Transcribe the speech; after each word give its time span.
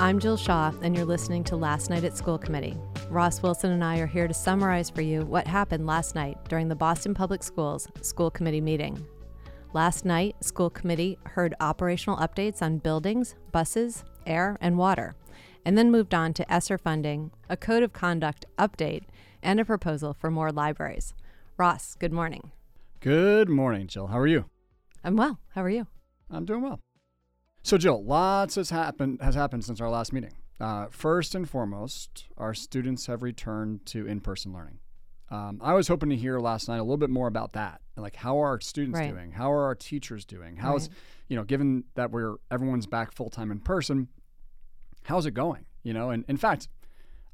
I'm 0.00 0.20
Jill 0.20 0.36
Shaw, 0.36 0.72
and 0.80 0.94
you're 0.94 1.04
listening 1.04 1.42
to 1.44 1.56
Last 1.56 1.90
Night 1.90 2.04
at 2.04 2.16
School 2.16 2.38
Committee. 2.38 2.76
Ross 3.10 3.42
Wilson 3.42 3.72
and 3.72 3.82
I 3.82 3.98
are 3.98 4.06
here 4.06 4.28
to 4.28 4.32
summarize 4.32 4.88
for 4.88 5.00
you 5.00 5.22
what 5.22 5.44
happened 5.48 5.88
last 5.88 6.14
night 6.14 6.38
during 6.48 6.68
the 6.68 6.76
Boston 6.76 7.14
Public 7.14 7.42
Schools 7.42 7.88
School 8.00 8.30
Committee 8.30 8.60
meeting. 8.60 9.04
Last 9.72 10.04
night, 10.04 10.36
School 10.40 10.70
Committee 10.70 11.18
heard 11.24 11.56
operational 11.58 12.16
updates 12.18 12.62
on 12.62 12.78
buildings, 12.78 13.34
buses, 13.50 14.04
air, 14.24 14.56
and 14.60 14.78
water, 14.78 15.16
and 15.64 15.76
then 15.76 15.90
moved 15.90 16.14
on 16.14 16.32
to 16.34 16.52
ESSER 16.52 16.78
funding, 16.78 17.32
a 17.48 17.56
code 17.56 17.82
of 17.82 17.92
conduct 17.92 18.46
update, 18.56 19.02
and 19.42 19.58
a 19.58 19.64
proposal 19.64 20.14
for 20.14 20.30
more 20.30 20.52
libraries. 20.52 21.12
Ross, 21.56 21.96
good 21.96 22.12
morning. 22.12 22.52
Good 23.00 23.48
morning, 23.48 23.88
Jill. 23.88 24.06
How 24.06 24.20
are 24.20 24.28
you? 24.28 24.44
I'm 25.02 25.16
well. 25.16 25.40
How 25.56 25.64
are 25.64 25.70
you? 25.70 25.88
I'm 26.30 26.44
doing 26.44 26.62
well. 26.62 26.78
So, 27.68 27.76
Jill, 27.76 28.02
lots 28.02 28.54
has 28.54 28.70
happened 28.70 29.20
has 29.20 29.34
happened 29.34 29.62
since 29.62 29.78
our 29.78 29.90
last 29.90 30.10
meeting. 30.10 30.32
Uh, 30.58 30.86
first 30.88 31.34
and 31.34 31.46
foremost, 31.46 32.24
our 32.38 32.54
students 32.54 33.04
have 33.08 33.22
returned 33.22 33.84
to 33.84 34.06
in-person 34.06 34.54
learning. 34.54 34.78
Um, 35.30 35.60
I 35.62 35.74
was 35.74 35.86
hoping 35.86 36.08
to 36.08 36.16
hear 36.16 36.38
last 36.40 36.66
night 36.70 36.78
a 36.78 36.82
little 36.82 36.96
bit 36.96 37.10
more 37.10 37.26
about 37.26 37.52
that, 37.52 37.82
like 37.98 38.16
how 38.16 38.38
are 38.42 38.46
our 38.46 38.60
students 38.62 38.98
Right. 38.98 39.10
doing? 39.12 39.32
How 39.32 39.52
are 39.52 39.64
our 39.64 39.74
teachers 39.74 40.24
doing? 40.24 40.56
How's 40.56 40.88
you 41.28 41.36
know, 41.36 41.44
given 41.44 41.84
that 41.94 42.10
we're 42.10 42.36
everyone's 42.50 42.86
back 42.86 43.12
full 43.12 43.28
time 43.28 43.50
in 43.50 43.60
person, 43.60 44.08
how's 45.02 45.26
it 45.26 45.32
going? 45.32 45.66
You 45.82 45.92
know, 45.92 46.08
and 46.08 46.24
in 46.26 46.38
fact, 46.38 46.68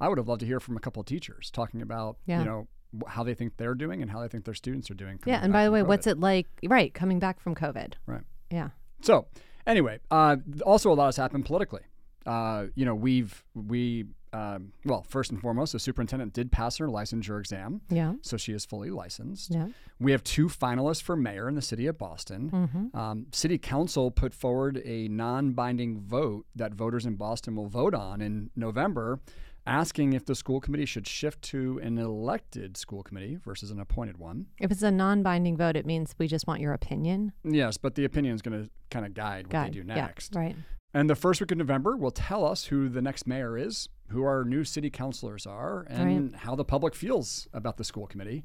I 0.00 0.08
would 0.08 0.18
have 0.18 0.26
loved 0.26 0.40
to 0.40 0.46
hear 0.46 0.58
from 0.58 0.76
a 0.76 0.80
couple 0.80 0.98
of 0.98 1.06
teachers 1.06 1.48
talking 1.52 1.80
about 1.80 2.16
Yeah. 2.26 2.40
you 2.40 2.44
know 2.44 2.66
how 3.06 3.22
they 3.22 3.34
think 3.34 3.56
they're 3.56 3.76
doing 3.76 4.02
and 4.02 4.10
how 4.10 4.20
they 4.20 4.26
think 4.26 4.46
their 4.46 4.54
students 4.54 4.90
are 4.90 4.94
doing. 4.94 5.20
Yeah, 5.24 5.38
and 5.44 5.52
by 5.52 5.64
the 5.64 5.70
way, 5.70 5.84
what's 5.84 6.08
it 6.08 6.18
like? 6.18 6.48
Right, 6.66 6.92
coming 6.92 7.20
back 7.20 7.38
from 7.38 7.54
COVID. 7.54 7.92
Right. 8.04 8.24
Yeah. 8.50 8.70
So, 9.00 9.28
anyway, 9.66 9.98
uh, 10.10 10.36
also 10.64 10.92
a 10.92 10.94
lot 10.94 11.06
has 11.06 11.16
happened 11.16 11.44
politically. 11.46 11.82
Uh, 12.26 12.66
you 12.74 12.84
know, 12.84 12.94
we've 12.94 13.44
we 13.54 14.06
um, 14.32 14.72
well, 14.84 15.04
first 15.08 15.30
and 15.30 15.40
foremost, 15.40 15.74
the 15.74 15.78
superintendent 15.78 16.32
did 16.32 16.50
pass 16.50 16.78
her 16.78 16.88
licensure 16.88 17.38
exam, 17.38 17.82
Yeah. 17.88 18.14
so 18.22 18.36
she 18.36 18.52
is 18.52 18.64
fully 18.66 18.90
licensed. 18.90 19.52
Yeah. 19.54 19.68
We 20.00 20.10
have 20.10 20.24
two 20.24 20.48
finalists 20.48 21.00
for 21.02 21.14
mayor 21.14 21.48
in 21.48 21.54
the 21.54 21.62
city 21.62 21.86
of 21.86 21.98
Boston. 21.98 22.50
Mm-hmm. 22.50 22.96
Um, 22.98 23.26
city 23.30 23.58
council 23.58 24.10
put 24.10 24.34
forward 24.34 24.82
a 24.84 25.06
non-binding 25.06 26.00
vote 26.00 26.46
that 26.56 26.74
voters 26.74 27.06
in 27.06 27.14
Boston 27.14 27.54
will 27.54 27.68
vote 27.68 27.94
on 27.94 28.20
in 28.20 28.50
November, 28.56 29.20
asking 29.66 30.12
if 30.12 30.24
the 30.26 30.34
school 30.34 30.60
committee 30.60 30.84
should 30.84 31.06
shift 31.06 31.40
to 31.42 31.80
an 31.82 31.98
elected 31.98 32.76
school 32.76 33.02
committee 33.02 33.36
versus 33.44 33.70
an 33.70 33.80
appointed 33.80 34.18
one. 34.18 34.46
If 34.58 34.70
it's 34.70 34.82
a 34.82 34.90
non-binding 34.90 35.56
vote, 35.56 35.76
it 35.76 35.86
means 35.86 36.14
we 36.18 36.28
just 36.28 36.46
want 36.46 36.60
your 36.60 36.72
opinion. 36.72 37.32
Yes, 37.44 37.76
but 37.76 37.94
the 37.94 38.04
opinion 38.04 38.34
is 38.34 38.42
going 38.42 38.64
to 38.64 38.70
kind 38.90 39.06
of 39.06 39.14
guide 39.14 39.46
what 39.46 39.52
Guide. 39.52 39.72
they 39.72 39.80
do 39.80 39.84
Yeah, 39.86 39.94
next. 39.94 40.34
right. 40.34 40.56
And 40.92 41.10
the 41.10 41.16
first 41.16 41.40
week 41.40 41.50
of 41.50 41.58
November 41.58 41.96
will 41.96 42.12
tell 42.12 42.44
us 42.44 42.66
who 42.66 42.88
the 42.88 43.02
next 43.02 43.26
mayor 43.26 43.58
is, 43.58 43.88
who 44.10 44.22
our 44.22 44.44
new 44.44 44.62
city 44.62 44.90
councilors 44.90 45.46
are, 45.46 45.86
and 45.88 46.36
how 46.36 46.54
the 46.54 46.64
public 46.64 46.94
feels 46.94 47.48
about 47.52 47.78
the 47.78 47.84
school 47.84 48.06
committee. 48.06 48.44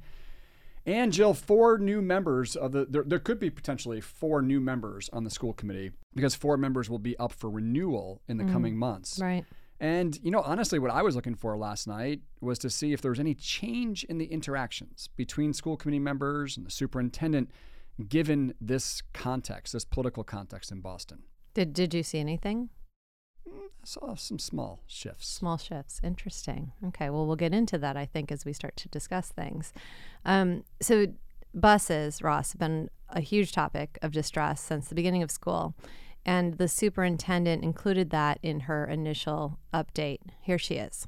And 0.85 1.13
Jill, 1.13 1.35
four 1.35 1.77
new 1.77 2.01
members 2.01 2.55
of 2.55 2.71
the 2.71 2.85
there, 2.85 3.03
there 3.03 3.19
could 3.19 3.39
be 3.39 3.51
potentially 3.51 4.01
four 4.01 4.41
new 4.41 4.59
members 4.59 5.09
on 5.13 5.23
the 5.23 5.29
school 5.29 5.53
committee 5.53 5.91
because 6.15 6.33
four 6.33 6.57
members 6.57 6.89
will 6.89 6.97
be 6.99 7.15
up 7.17 7.31
for 7.31 7.49
renewal 7.49 8.21
in 8.27 8.37
the 8.37 8.45
mm. 8.45 8.51
coming 8.51 8.77
months. 8.77 9.19
Right. 9.21 9.45
And 9.79 10.19
you 10.21 10.31
know, 10.31 10.41
honestly, 10.41 10.77
what 10.79 10.91
I 10.91 11.01
was 11.01 11.15
looking 11.15 11.35
for 11.35 11.55
last 11.57 11.87
night 11.87 12.21
was 12.41 12.59
to 12.59 12.69
see 12.69 12.91
if 12.91 13.01
there 13.01 13.11
was 13.11 13.19
any 13.19 13.33
change 13.33 14.03
in 14.05 14.17
the 14.17 14.25
interactions 14.25 15.09
between 15.15 15.53
school 15.53 15.77
committee 15.77 15.99
members 15.99 16.57
and 16.57 16.65
the 16.65 16.71
superintendent, 16.71 17.49
given 18.07 18.53
this 18.59 19.01
context, 19.13 19.73
this 19.73 19.85
political 19.85 20.23
context 20.23 20.71
in 20.71 20.81
Boston. 20.81 21.19
Did 21.53 21.73
Did 21.73 21.93
you 21.93 22.03
see 22.03 22.19
anything? 22.19 22.69
I 23.47 23.85
saw 23.85 24.15
some 24.15 24.39
small 24.39 24.83
shifts. 24.85 25.29
Small 25.29 25.57
shifts. 25.57 26.01
Interesting. 26.03 26.73
Okay. 26.87 27.09
Well, 27.09 27.25
we'll 27.25 27.37
get 27.37 27.53
into 27.53 27.77
that. 27.77 27.95
I 27.95 28.05
think 28.05 28.31
as 28.31 28.43
we 28.43 28.51
start 28.51 28.75
to 28.77 28.89
discuss 28.89 29.29
things. 29.29 29.71
Um, 30.25 30.63
so 30.81 31.07
buses, 31.53 32.21
Ross, 32.21 32.51
have 32.51 32.59
been 32.59 32.89
a 33.09 33.21
huge 33.21 33.51
topic 33.51 33.97
of 34.01 34.11
distress 34.11 34.61
since 34.61 34.87
the 34.87 34.95
beginning 34.95 35.23
of 35.23 35.31
school, 35.31 35.73
and 36.25 36.57
the 36.57 36.67
superintendent 36.67 37.63
included 37.63 38.09
that 38.11 38.39
in 38.43 38.61
her 38.61 38.85
initial 38.85 39.59
update. 39.73 40.19
Here 40.41 40.57
she 40.57 40.75
is. 40.75 41.07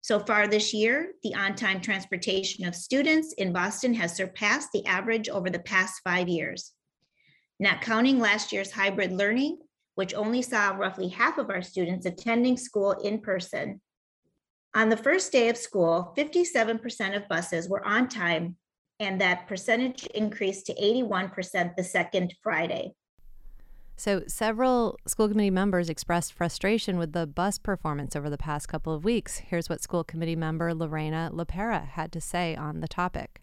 So 0.00 0.18
far 0.18 0.48
this 0.48 0.74
year, 0.74 1.12
the 1.22 1.34
on-time 1.34 1.80
transportation 1.80 2.66
of 2.66 2.74
students 2.74 3.34
in 3.34 3.52
Boston 3.52 3.94
has 3.94 4.16
surpassed 4.16 4.70
the 4.72 4.84
average 4.86 5.28
over 5.28 5.48
the 5.48 5.60
past 5.60 6.00
five 6.02 6.28
years. 6.28 6.72
Not 7.60 7.82
counting 7.82 8.18
last 8.18 8.52
year's 8.52 8.72
hybrid 8.72 9.12
learning, 9.12 9.58
which 9.94 10.14
only 10.14 10.42
saw 10.42 10.70
roughly 10.70 11.08
half 11.08 11.38
of 11.38 11.50
our 11.50 11.62
students 11.62 12.06
attending 12.06 12.56
school 12.56 12.92
in 12.92 13.20
person. 13.20 13.80
On 14.74 14.88
the 14.88 14.96
first 14.96 15.30
day 15.30 15.48
of 15.48 15.56
school, 15.56 16.12
57% 16.16 17.14
of 17.16 17.28
buses 17.28 17.68
were 17.68 17.86
on 17.86 18.08
time, 18.08 18.56
and 18.98 19.20
that 19.20 19.46
percentage 19.46 20.06
increased 20.06 20.66
to 20.66 20.74
81% 20.74 21.76
the 21.76 21.84
second 21.84 22.34
Friday. 22.42 22.94
So, 23.96 24.22
several 24.26 24.98
school 25.06 25.28
committee 25.28 25.50
members 25.50 25.88
expressed 25.88 26.32
frustration 26.32 26.98
with 26.98 27.12
the 27.12 27.26
bus 27.26 27.58
performance 27.58 28.16
over 28.16 28.30
the 28.30 28.38
past 28.38 28.68
couple 28.68 28.92
of 28.92 29.04
weeks. 29.04 29.38
Here's 29.38 29.68
what 29.68 29.82
school 29.82 30.02
committee 30.02 30.36
member 30.36 30.74
Lorena 30.74 31.30
Lopera 31.32 31.86
had 31.86 32.10
to 32.12 32.20
say 32.20 32.56
on 32.56 32.80
the 32.80 32.88
topic. 32.88 33.40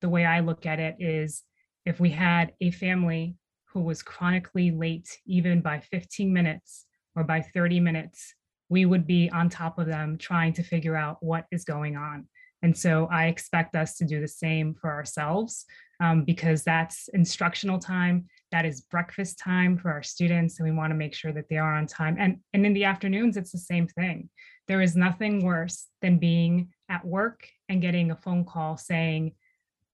the 0.00 0.08
way 0.08 0.24
I 0.24 0.40
look 0.40 0.66
at 0.66 0.80
it 0.80 0.96
is 0.98 1.44
if 1.84 2.00
we 2.00 2.10
had 2.10 2.52
a 2.60 2.70
family 2.72 3.36
who 3.72 3.80
was 3.80 4.02
chronically 4.02 4.70
late, 4.72 5.18
even 5.26 5.60
by 5.60 5.78
15 5.78 6.32
minutes 6.32 6.86
or 7.14 7.22
by 7.22 7.40
30 7.40 7.78
minutes, 7.80 8.34
we 8.68 8.84
would 8.86 9.06
be 9.06 9.30
on 9.30 9.48
top 9.48 9.78
of 9.78 9.86
them 9.86 10.18
trying 10.18 10.52
to 10.54 10.62
figure 10.62 10.96
out 10.96 11.18
what 11.20 11.46
is 11.52 11.64
going 11.64 11.96
on. 11.96 12.26
And 12.62 12.76
so 12.76 13.06
I 13.12 13.26
expect 13.26 13.76
us 13.76 13.96
to 13.96 14.04
do 14.04 14.20
the 14.20 14.28
same 14.28 14.74
for 14.74 14.90
ourselves 14.90 15.66
um, 16.00 16.24
because 16.24 16.62
that's 16.62 17.08
instructional 17.08 17.78
time. 17.78 18.26
That 18.52 18.64
is 18.64 18.82
breakfast 18.82 19.38
time 19.38 19.76
for 19.78 19.90
our 19.90 20.02
students. 20.02 20.58
And 20.58 20.68
we 20.68 20.76
want 20.76 20.90
to 20.90 20.96
make 20.96 21.14
sure 21.14 21.32
that 21.32 21.48
they 21.48 21.56
are 21.56 21.74
on 21.74 21.86
time. 21.86 22.16
And, 22.18 22.38
and 22.52 22.64
in 22.64 22.72
the 22.72 22.84
afternoons, 22.84 23.36
it's 23.36 23.52
the 23.52 23.58
same 23.58 23.88
thing. 23.88 24.28
There 24.68 24.80
is 24.82 24.96
nothing 24.96 25.44
worse 25.44 25.86
than 26.02 26.18
being 26.18 26.68
at 26.88 27.04
work 27.04 27.48
and 27.68 27.80
getting 27.82 28.10
a 28.10 28.16
phone 28.16 28.44
call 28.44 28.76
saying, 28.76 29.32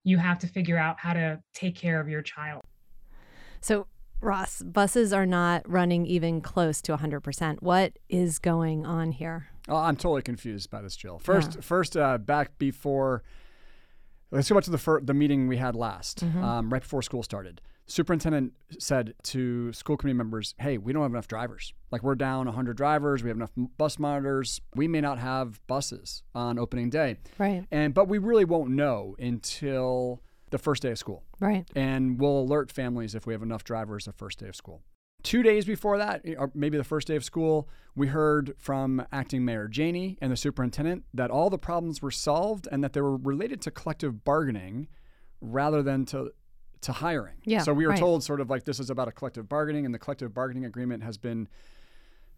you 0.05 0.19
have 0.19 0.39
to 0.41 0.47
figure 0.47 0.79
out 0.79 0.99
how 0.99 1.13
to 1.13 1.41
take 1.55 1.77
care 1.77 2.01
of 2.01 2.09
your 2.09 2.23
child. 2.23 2.63
So, 3.61 3.87
Ross, 4.21 4.63
buses 4.63 5.13
are 5.13 5.27
not 5.27 5.69
running 5.69 6.07
even 6.07 6.41
close 6.41 6.81
to 6.83 6.97
100%. 6.97 7.63
What 7.63 7.99
is 8.09 8.39
going 8.39 8.85
on 8.85 9.13
here? 9.13 9.49
Oh, 9.69 9.77
I'm 9.77 9.97
totally 9.97 10.23
confused 10.23 10.71
by 10.71 10.83
this, 10.83 10.97
Jill. 10.97 11.19
First, 11.19 11.55
Yeah. 11.55 11.61
first, 11.61 11.97
uh, 11.97 12.19
back 12.19 12.59
before. 12.59 13.23
Let's 14.33 14.49
go 14.49 14.55
back 14.57 14.65
to 14.65 14.71
the 14.71 14.79
fir- 14.79 15.01
the 15.03 15.15
meeting 15.15 15.47
we 15.47 15.59
had 15.59 15.77
last, 15.77 16.25
Mm-hmm. 16.25 16.43
um, 16.43 16.73
right 16.73 16.83
before 16.83 17.03
school 17.03 17.23
started. 17.23 17.61
Superintendent 17.87 18.53
said 18.79 19.13
to 19.25 19.73
school 19.73 19.97
committee 19.97 20.17
members, 20.17 20.55
"Hey, 20.59 20.79
we 20.79 20.93
don't 20.93 21.03
have 21.03 21.11
enough 21.13 21.29
drivers. 21.29 21.75
Like 21.91 22.03
we're 22.03 22.15
down 22.15 22.47
100 22.47 22.77
drivers. 22.77 23.23
We 23.23 23.29
have 23.29 23.37
enough 23.37 23.51
bus 23.77 23.99
monitors. 23.99 24.61
We 24.75 24.89
may 24.89 25.01
not 25.01 25.19
have 25.19 25.61
buses 25.67 26.23
on 26.35 26.59
opening 26.59 26.89
day, 26.91 27.19
Right, 27.39 27.67
and 27.71 27.93
but 27.93 28.09
we 28.09 28.19
really 28.19 28.45
won't 28.47 28.71
know 28.71 29.15
until 29.19 30.23
the 30.51 30.59
first 30.59 30.83
day 30.83 30.93
of 30.93 30.99
school." 30.99 31.25
right. 31.41 31.69
and 31.75 32.21
we'll 32.21 32.39
alert 32.39 32.71
families 32.71 33.15
if 33.15 33.27
we 33.27 33.33
have 33.35 33.43
enough 33.43 33.65
drivers 33.65 34.05
the 34.07 34.13
first 34.13 34.39
day 34.39 34.49
of 34.49 34.57
school. 34.57 34.83
Two 35.23 35.43
days 35.43 35.65
before 35.65 35.99
that, 35.99 36.23
or 36.39 36.51
maybe 36.55 36.77
the 36.77 36.85
first 36.85 37.07
day 37.07 37.15
of 37.17 37.25
school, 37.25 37.69
we 37.95 38.09
heard 38.09 38.55
from 38.59 39.07
acting 39.13 39.45
mayor 39.45 39.69
Janey 39.69 40.19
and 40.21 40.33
the 40.33 40.37
superintendent 40.37 41.05
that 41.15 41.31
all 41.31 41.49
the 41.51 41.59
problems 41.59 42.03
were 42.03 42.11
solved 42.11 42.67
and 42.73 42.83
that 42.83 42.93
they 42.93 43.01
were 43.01 43.17
related 43.17 43.61
to 43.63 43.71
collective 43.71 44.25
bargaining 44.25 44.89
rather 45.41 45.83
than 45.83 46.05
to 46.07 46.33
to 46.81 46.91
hiring. 46.91 47.37
Yeah, 47.45 47.61
So 47.61 47.73
we 47.73 47.85
were 47.87 47.91
right. 47.93 47.99
told 48.01 48.25
sort 48.25 48.41
of 48.41 48.51
like 48.51 48.65
this 48.65 48.81
is 48.81 48.91
about 48.91 49.07
a 49.07 49.13
collective 49.13 49.49
bargaining, 49.49 49.85
and 49.87 49.95
the 49.95 50.01
collective 50.01 50.35
bargaining 50.35 50.65
agreement 50.65 51.05
has 51.05 51.17
been 51.17 51.47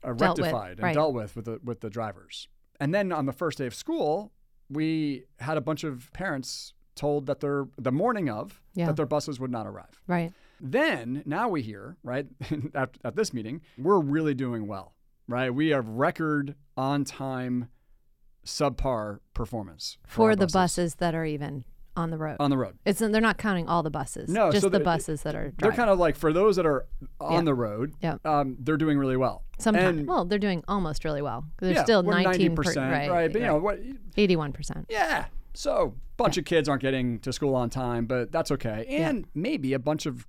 uh, 0.03 0.12
Dealt 0.12 0.37
with, 0.37 0.44
rectified 0.47 0.73
and 0.73 0.82
right. 0.82 0.94
dealt 0.94 1.14
with 1.14 1.35
with 1.35 1.47
the 1.47 1.61
with 1.64 1.81
the 1.81 1.88
drivers. 1.88 2.49
And 2.79 2.93
then 2.94 3.11
on 3.12 3.25
the 3.25 3.32
first 3.32 3.56
day 3.56 3.67
of 3.67 3.75
school, 3.75 4.32
we 4.69 5.25
had 5.38 5.56
a 5.56 5.62
bunch 5.62 5.82
of 5.85 6.12
parents 6.12 6.75
told 6.94 7.25
that 7.26 7.41
their 7.41 7.67
the 7.79 7.91
morning 7.93 8.29
of 8.29 8.61
Yeah. 8.75 8.87
that 8.87 8.97
their 8.97 9.06
buses 9.06 9.41
would 9.41 9.50
not 9.50 9.67
arrive. 9.67 10.03
Right. 10.06 10.32
Then 10.61 11.23
now 11.27 11.49
we 11.49 11.62
hear 11.62 11.97
right 12.03 12.27
at, 12.75 12.97
at 13.05 13.17
this 13.17 13.33
meeting 13.33 13.61
we're 13.79 14.01
really 14.01 14.35
doing 14.35 14.67
well, 14.67 14.95
right? 15.29 15.51
We 15.55 15.69
have 15.69 15.87
record 15.89 16.55
on 16.77 17.05
time, 17.05 17.69
subpar 18.47 19.19
performance 19.33 19.99
For 20.06 20.31
our 20.31 20.37
the 20.37 20.47
buses 20.47 20.97
that 20.97 21.15
are 21.15 21.25
even 21.25 21.65
on 21.97 22.11
the 22.11 22.19
road. 22.19 22.37
on 22.41 22.51
the 22.51 22.59
road. 22.59 22.77
It's 22.85 22.99
they're 22.99 23.21
not 23.21 23.39
counting 23.39 23.69
all 23.69 23.85
the 23.85 23.91
buses. 23.91 24.29
No, 24.29 24.51
just 24.51 24.62
so 24.62 24.69
the 24.69 24.81
buses 24.81 25.23
that 25.23 25.37
are 25.37 25.53
They're 25.59 25.71
kind 25.71 25.89
of 25.89 25.99
like 25.99 26.17
for 26.17 26.33
those 26.33 26.56
that 26.56 26.67
are 26.67 26.87
on 27.21 27.33
Yeah. 27.33 27.41
the 27.43 27.55
road, 27.55 27.95
Yeah. 28.03 28.17
um, 28.25 28.56
they're 28.59 28.77
doing 28.77 28.99
really 28.99 29.17
well. 29.17 29.45
Sometimes, 29.59 30.01
And- 30.01 30.09
well, 30.09 30.25
they're 30.25 30.41
doing 30.41 30.65
almost 30.67 31.05
really 31.05 31.23
well. 31.23 31.45
They're 31.61 31.73
yeah, 31.75 31.85
still 31.85 32.03
19 32.03 32.56
percent, 32.56 32.91
right, 32.91 33.09
right? 33.11 33.33
But 33.33 33.41
you 33.41 33.47
know 33.47 33.59
what? 33.59 33.79
eighty-one 34.17 34.53
percent. 34.53 34.87
Yeah. 34.89 35.27
So 35.55 35.95
bunch 36.17 36.37
of 36.37 36.45
kids 36.45 36.69
aren't 36.69 36.83
getting 36.83 37.21
to 37.21 37.33
school 37.33 37.55
on 37.55 37.71
time, 37.71 38.06
but 38.06 38.33
that's 38.33 38.51
okay. 38.51 38.85
And 38.89 39.27
maybe 39.35 39.73
a 39.73 39.79
bunch 39.79 40.05
of 40.06 40.27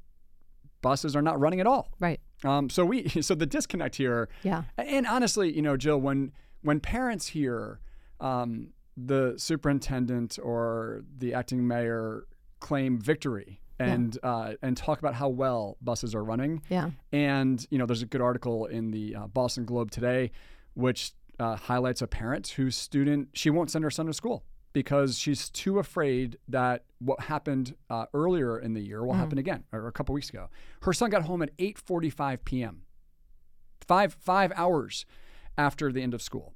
buses 0.85 1.15
are 1.15 1.21
not 1.23 1.39
running 1.39 1.59
at 1.59 1.65
all. 1.65 1.89
Right. 1.99 2.19
Um, 2.43 2.69
so 2.69 2.85
we 2.85 3.09
so 3.21 3.33
the 3.33 3.47
disconnect 3.47 3.95
here. 3.95 4.29
Yeah. 4.43 4.63
And 4.77 5.07
honestly, 5.07 5.51
you 5.51 5.63
know, 5.63 5.77
Jill, 5.77 5.99
when 5.99 6.31
when 6.61 6.79
parents 6.79 7.29
hear 7.29 7.79
um, 8.19 8.69
the 8.95 9.33
superintendent 9.37 10.37
or 10.41 11.01
the 11.17 11.33
acting 11.33 11.67
mayor 11.67 12.27
claim 12.59 12.99
victory 12.99 13.61
and 13.79 14.19
yeah. 14.23 14.29
uh, 14.29 14.53
and 14.61 14.77
talk 14.77 14.99
about 14.99 15.15
how 15.15 15.27
well 15.27 15.75
buses 15.81 16.13
are 16.13 16.23
running. 16.23 16.61
Yeah. 16.69 16.91
And 17.11 17.65
you 17.71 17.79
know, 17.79 17.88
there's 17.88 18.03
a 18.03 18.05
good 18.05 18.21
article 18.21 18.67
in 18.67 18.91
the 18.91 19.15
uh, 19.15 19.27
Boston 19.27 19.65
Globe 19.65 19.89
today, 19.89 20.29
which 20.75 21.13
uh, 21.39 21.55
highlights 21.55 22.01
a 22.01 22.07
parent 22.07 22.47
whose 22.49 22.75
student 22.75 23.29
she 23.33 23.49
won't 23.49 23.71
send 23.71 23.83
her 23.83 23.91
son 23.91 24.05
to 24.07 24.13
school 24.13 24.43
because 24.73 25.17
she's 25.17 25.49
too 25.49 25.79
afraid 25.79 26.37
that 26.47 26.83
what 26.99 27.21
happened 27.21 27.75
uh, 27.89 28.05
earlier 28.13 28.59
in 28.59 28.73
the 28.73 28.81
year 28.81 29.05
will 29.05 29.13
mm. 29.13 29.19
happen 29.19 29.37
again, 29.37 29.63
or 29.71 29.87
a 29.87 29.91
couple 29.91 30.13
weeks 30.13 30.29
ago. 30.29 30.49
Her 30.81 30.93
son 30.93 31.09
got 31.09 31.23
home 31.23 31.41
at 31.41 31.55
8:45 31.57 32.39
p.m. 32.43 32.81
Five 33.87 34.15
five 34.19 34.51
hours 34.55 35.05
after 35.57 35.91
the 35.91 36.01
end 36.01 36.13
of 36.13 36.21
school 36.21 36.53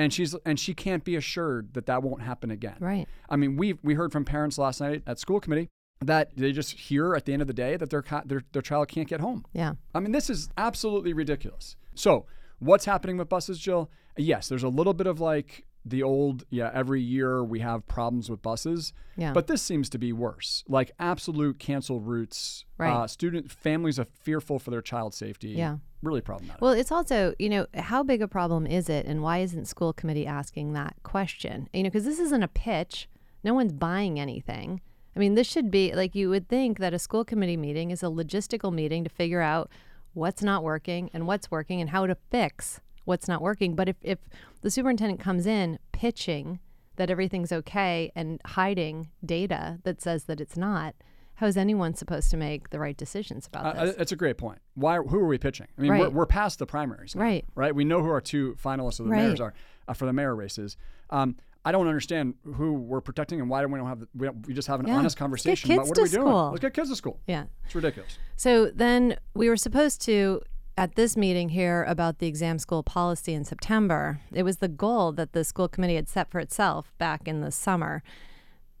and 0.00 0.14
she's 0.14 0.34
and 0.46 0.58
she 0.58 0.72
can't 0.72 1.04
be 1.04 1.14
assured 1.14 1.74
that 1.74 1.84
that 1.84 2.02
won't 2.02 2.22
happen 2.22 2.50
again. 2.50 2.76
Right. 2.80 3.06
I 3.28 3.36
mean, 3.36 3.56
we 3.56 3.74
we 3.82 3.94
heard 3.94 4.12
from 4.12 4.24
parents 4.24 4.56
last 4.56 4.80
night 4.80 5.02
at 5.06 5.18
school 5.18 5.40
committee 5.40 5.68
that 6.00 6.30
they 6.34 6.52
just 6.52 6.72
hear 6.72 7.14
at 7.14 7.26
the 7.26 7.34
end 7.34 7.42
of 7.42 7.48
the 7.48 7.54
day 7.54 7.76
that 7.76 7.90
their 7.90 8.02
their 8.24 8.42
their 8.52 8.62
child 8.62 8.88
can't 8.88 9.06
get 9.06 9.20
home. 9.20 9.44
Yeah. 9.52 9.74
I 9.94 10.00
mean, 10.00 10.12
this 10.12 10.30
is 10.30 10.48
absolutely 10.56 11.12
ridiculous. 11.12 11.76
So, 11.94 12.24
what's 12.60 12.86
happening 12.86 13.18
with 13.18 13.28
buses, 13.28 13.58
Jill? 13.58 13.90
Yes, 14.16 14.48
there's 14.48 14.62
a 14.62 14.68
little 14.68 14.94
bit 14.94 15.06
of 15.06 15.20
like 15.20 15.64
the 15.84 16.02
old, 16.02 16.44
yeah, 16.50 16.70
every 16.74 17.00
year 17.00 17.42
we 17.42 17.60
have 17.60 17.86
problems 17.88 18.28
with 18.28 18.42
buses. 18.42 18.92
Yeah. 19.16 19.32
But 19.32 19.46
this 19.46 19.62
seems 19.62 19.88
to 19.90 19.98
be 19.98 20.12
worse. 20.12 20.62
Like 20.68 20.90
absolute 20.98 21.58
cancel 21.58 22.00
routes. 22.00 22.64
Right. 22.76 22.92
Uh, 22.92 23.06
student 23.06 23.50
families 23.50 23.98
are 23.98 24.04
fearful 24.04 24.58
for 24.58 24.70
their 24.70 24.82
child 24.82 25.14
safety. 25.14 25.50
Yeah. 25.50 25.76
Really 26.02 26.20
problematic. 26.20 26.60
Well, 26.60 26.72
it's 26.72 26.92
also, 26.92 27.34
you 27.38 27.48
know, 27.48 27.66
how 27.74 28.02
big 28.02 28.22
a 28.22 28.28
problem 28.28 28.66
is 28.66 28.88
it 28.88 29.06
and 29.06 29.22
why 29.22 29.38
isn't 29.38 29.66
school 29.66 29.92
committee 29.92 30.26
asking 30.26 30.72
that 30.74 30.94
question? 31.02 31.68
You 31.72 31.82
know, 31.82 31.90
because 31.90 32.04
this 32.04 32.18
isn't 32.18 32.42
a 32.42 32.48
pitch. 32.48 33.08
No 33.42 33.54
one's 33.54 33.72
buying 33.72 34.20
anything. 34.20 34.80
I 35.14 35.18
mean, 35.18 35.34
this 35.34 35.46
should 35.46 35.70
be 35.70 35.94
like 35.94 36.14
you 36.14 36.30
would 36.30 36.48
think 36.48 36.78
that 36.78 36.94
a 36.94 36.98
school 36.98 37.24
committee 37.24 37.56
meeting 37.56 37.90
is 37.90 38.02
a 38.02 38.06
logistical 38.06 38.72
meeting 38.72 39.02
to 39.04 39.10
figure 39.10 39.40
out 39.40 39.70
what's 40.12 40.42
not 40.42 40.62
working 40.62 41.10
and 41.12 41.26
what's 41.26 41.50
working 41.50 41.80
and 41.80 41.90
how 41.90 42.06
to 42.06 42.16
fix 42.30 42.80
what's 43.04 43.28
not 43.28 43.42
working. 43.42 43.74
But 43.74 43.88
if, 43.88 43.96
if 44.02 44.18
the 44.60 44.70
superintendent 44.70 45.20
comes 45.20 45.46
in 45.46 45.78
pitching 45.92 46.60
that 46.96 47.10
everything's 47.10 47.52
okay 47.52 48.12
and 48.14 48.40
hiding 48.44 49.08
data 49.24 49.78
that 49.84 50.00
says 50.02 50.24
that 50.24 50.40
it's 50.40 50.56
not, 50.56 50.94
how 51.34 51.46
is 51.46 51.56
anyone 51.56 51.94
supposed 51.94 52.30
to 52.30 52.36
make 52.36 52.68
the 52.68 52.78
right 52.78 52.96
decisions 52.96 53.46
about 53.46 53.74
uh, 53.76 53.86
this? 53.86 53.96
That's 53.96 54.12
a 54.12 54.16
great 54.16 54.36
point. 54.36 54.58
Why? 54.74 54.96
Who 54.96 55.18
are 55.18 55.26
we 55.26 55.38
pitching? 55.38 55.68
I 55.78 55.80
mean, 55.80 55.90
right. 55.90 56.00
we're, 56.02 56.10
we're 56.10 56.26
past 56.26 56.58
the 56.58 56.66
primaries, 56.66 57.14
now, 57.14 57.22
right? 57.22 57.44
Right. 57.54 57.74
We 57.74 57.84
know 57.84 58.02
who 58.02 58.10
our 58.10 58.20
two 58.20 58.56
finalists 58.62 59.00
of 59.00 59.06
the 59.06 59.12
right. 59.12 59.22
mayors 59.22 59.40
are 59.40 59.54
uh, 59.88 59.94
for 59.94 60.04
the 60.04 60.12
mayor 60.12 60.36
races. 60.36 60.76
Um, 61.08 61.36
I 61.64 61.72
don't 61.72 61.86
understand 61.86 62.34
who 62.44 62.74
we're 62.74 63.00
protecting 63.00 63.40
and 63.40 63.48
why 63.48 63.64
we 63.64 63.78
don't 63.78 63.88
have 63.88 64.00
the, 64.00 64.08
we, 64.14 64.26
don't, 64.26 64.46
we 64.46 64.52
just 64.52 64.68
have 64.68 64.80
an 64.80 64.88
yeah. 64.88 64.96
honest 64.96 65.16
conversation 65.16 65.72
about 65.72 65.88
what 65.88 65.98
are 65.98 66.02
we 66.02 66.08
school. 66.08 66.24
doing. 66.24 66.50
Let's 66.50 66.60
get 66.60 66.74
kids 66.74 66.90
to 66.90 66.96
school. 66.96 67.20
Yeah, 67.26 67.44
it's 67.64 67.74
ridiculous. 67.74 68.18
So 68.36 68.66
then 68.66 69.16
we 69.34 69.48
were 69.48 69.56
supposed 69.56 70.02
to 70.02 70.42
at 70.80 70.94
this 70.94 71.14
meeting 71.14 71.50
here 71.50 71.84
about 71.86 72.20
the 72.20 72.26
exam 72.26 72.58
school 72.58 72.82
policy 72.82 73.34
in 73.34 73.44
September. 73.44 74.18
It 74.32 74.44
was 74.44 74.56
the 74.56 74.68
goal 74.68 75.12
that 75.12 75.34
the 75.34 75.44
school 75.44 75.68
committee 75.68 75.96
had 75.96 76.08
set 76.08 76.30
for 76.30 76.40
itself 76.40 76.90
back 76.96 77.28
in 77.28 77.42
the 77.42 77.50
summer. 77.50 78.02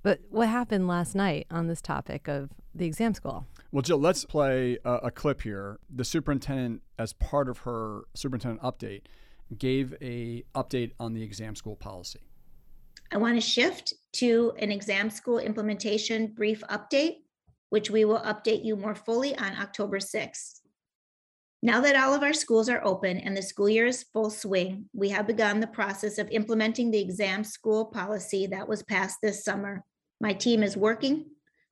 But 0.02 0.20
what 0.30 0.48
happened 0.48 0.88
last 0.88 1.14
night 1.14 1.46
on 1.50 1.66
this 1.66 1.82
topic 1.82 2.26
of 2.26 2.52
the 2.74 2.86
exam 2.86 3.12
school? 3.12 3.44
Well, 3.70 3.82
Jill, 3.82 4.00
let's 4.00 4.24
play 4.24 4.78
a, 4.82 4.94
a 4.94 5.10
clip 5.10 5.42
here. 5.42 5.78
The 5.94 6.06
superintendent, 6.06 6.80
as 6.98 7.12
part 7.12 7.50
of 7.50 7.58
her 7.58 8.04
superintendent 8.14 8.62
update, 8.62 9.02
gave 9.58 9.94
a 10.00 10.42
update 10.54 10.92
on 10.98 11.12
the 11.12 11.22
exam 11.22 11.54
school 11.54 11.76
policy. 11.76 12.20
I 13.12 13.18
want 13.18 13.34
to 13.34 13.42
shift 13.42 13.92
to 14.12 14.54
an 14.58 14.72
exam 14.72 15.10
school 15.10 15.38
implementation 15.38 16.28
brief 16.28 16.62
update, 16.70 17.16
which 17.68 17.90
we 17.90 18.06
will 18.06 18.20
update 18.20 18.64
you 18.64 18.74
more 18.74 18.94
fully 18.94 19.36
on 19.36 19.54
October 19.60 19.98
6th. 19.98 20.59
Now 21.62 21.80
that 21.82 21.96
all 21.96 22.14
of 22.14 22.22
our 22.22 22.32
schools 22.32 22.70
are 22.70 22.82
open 22.84 23.18
and 23.18 23.36
the 23.36 23.42
school 23.42 23.68
year 23.68 23.86
is 23.86 24.06
full 24.14 24.30
swing, 24.30 24.88
we 24.94 25.10
have 25.10 25.26
begun 25.26 25.60
the 25.60 25.66
process 25.66 26.16
of 26.16 26.30
implementing 26.30 26.90
the 26.90 27.00
exam 27.00 27.44
school 27.44 27.84
policy 27.84 28.46
that 28.46 28.66
was 28.66 28.82
passed 28.82 29.18
this 29.22 29.44
summer. 29.44 29.84
My 30.20 30.32
team 30.32 30.62
is 30.62 30.76
working 30.76 31.26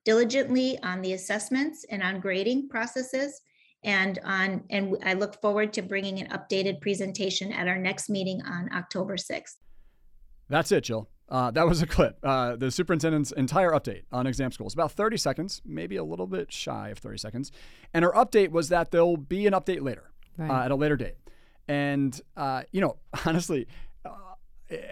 diligently 0.04 0.78
on 0.82 1.00
the 1.00 1.14
assessments 1.14 1.86
and 1.90 2.02
on 2.02 2.20
grading 2.20 2.68
processes 2.68 3.40
and 3.84 4.18
on 4.24 4.64
and 4.70 4.96
I 5.04 5.14
look 5.14 5.40
forward 5.40 5.72
to 5.74 5.82
bringing 5.82 6.20
an 6.20 6.28
updated 6.28 6.80
presentation 6.80 7.52
at 7.52 7.68
our 7.68 7.78
next 7.78 8.10
meeting 8.10 8.42
on 8.42 8.68
October 8.74 9.16
6th. 9.16 9.56
That's 10.48 10.72
it, 10.72 10.84
Jill. 10.84 11.08
Uh, 11.28 11.50
that 11.50 11.66
was 11.66 11.82
a 11.82 11.86
clip. 11.86 12.18
Uh, 12.22 12.56
the 12.56 12.70
superintendent's 12.70 13.32
entire 13.32 13.70
update 13.70 14.02
on 14.12 14.26
exam 14.26 14.50
schools, 14.50 14.74
about 14.74 14.92
30 14.92 15.16
seconds, 15.16 15.60
maybe 15.64 15.96
a 15.96 16.04
little 16.04 16.26
bit 16.26 16.52
shy 16.52 16.88
of 16.88 16.98
30 16.98 17.18
seconds. 17.18 17.52
And 17.92 18.04
her 18.04 18.12
update 18.12 18.50
was 18.50 18.70
that 18.70 18.90
there'll 18.90 19.16
be 19.16 19.46
an 19.46 19.52
update 19.52 19.82
later, 19.82 20.10
right. 20.36 20.50
uh, 20.50 20.64
at 20.64 20.70
a 20.70 20.74
later 20.74 20.96
date. 20.96 21.16
And, 21.68 22.18
uh, 22.36 22.62
you 22.72 22.80
know, 22.80 22.96
honestly, 23.26 23.66
uh, 24.04 24.10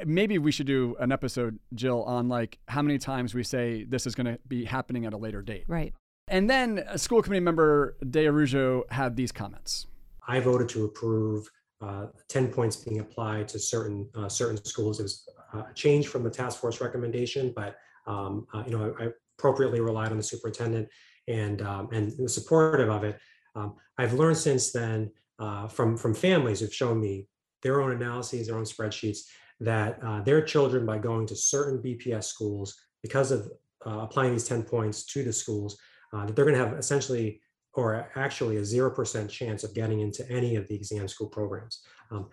maybe 0.05 0.39
we 0.39 0.53
should 0.53 0.67
do 0.67 0.95
an 1.01 1.11
episode, 1.11 1.59
Jill, 1.75 2.03
on 2.03 2.29
like 2.29 2.59
how 2.69 2.83
many 2.83 2.99
times 2.99 3.35
we 3.35 3.43
say 3.43 3.85
this 3.85 4.07
is 4.07 4.15
going 4.15 4.27
to 4.27 4.39
be 4.47 4.65
happening 4.65 5.07
at 5.07 5.15
a 5.15 5.19
later 5.19 5.43
date. 5.43 5.65
Right. 5.67 5.95
And 6.29 6.51
then 6.51 6.85
a 6.89 6.99
school 6.99 7.23
committee 7.23 7.41
member 7.41 7.97
De 8.11 8.27
Araujo 8.27 8.85
had 8.91 9.17
these 9.17 9.33
comments. 9.33 9.87
I 10.27 10.41
voted 10.41 10.69
to 10.71 10.85
approve 10.85 11.49
uh, 11.81 12.07
10 12.29 12.49
points 12.49 12.77
being 12.77 13.01
applied 13.01 13.49
to 13.49 13.59
certain 13.59 14.09
uh, 14.15 14.29
certain 14.29 14.63
schools. 14.65 14.99
It 14.99 15.05
was 15.05 15.29
uh, 15.36 15.36
a 15.53 15.73
change 15.75 16.09
from 16.09 16.23
the 16.23 16.31
task 16.31 16.61
force 16.61 16.81
recommendation, 16.81 17.53
but 17.55 17.77
um, 18.07 18.47
uh, 18.53 18.63
you 18.67 18.77
know 18.77 18.95
I, 18.99 19.05
I, 19.05 19.09
appropriately 19.39 19.81
relied 19.81 20.13
on 20.13 20.17
the 20.17 20.23
superintendent 20.23 20.89
and 21.29 21.61
um, 21.61 21.89
and 21.93 22.13
was 22.19 22.35
supportive 22.35 22.89
of 22.89 23.05
it. 23.05 23.19
Um, 23.55 23.75
I've 23.99 24.15
learned 24.15 24.39
since 24.39 24.73
then 24.73 25.11
uh, 25.39 25.69
from 25.69 25.97
from 25.97 26.15
families 26.15 26.61
who've 26.61 26.73
shown 26.73 27.01
me 27.01 27.29
their 27.63 27.83
own 27.83 27.93
analyses, 27.93 28.47
their 28.47 28.57
own 28.57 28.65
spreadsheets, 28.65 29.21
that 29.61 29.99
uh, 30.03 30.23
their 30.23 30.43
children, 30.43 30.87
by 30.87 30.99
going 30.99 31.27
to 31.27 31.37
certain 31.37 31.83
BPS 31.83 32.25
schools, 32.25 32.77
because 33.03 33.31
of 33.31 33.51
applying 33.85 34.33
these 34.33 34.49
10 34.49 34.65
points 34.65 35.05
to 35.07 35.23
the 35.23 35.33
schools, 35.33 35.79
that 36.13 36.35
they're 36.35 36.45
going 36.45 36.57
to 36.57 36.65
have 36.65 36.77
essentially 36.77 37.41
or 37.77 38.11
actually 38.17 38.57
a 38.57 38.63
0% 38.63 39.29
chance 39.29 39.63
of 39.63 39.75
getting 39.75 40.01
into 40.01 40.29
any 40.31 40.57
of 40.57 40.67
the 40.67 40.75
exam 40.75 41.07
school 41.07 41.29
programs. 41.29 41.83
Um, 42.11 42.29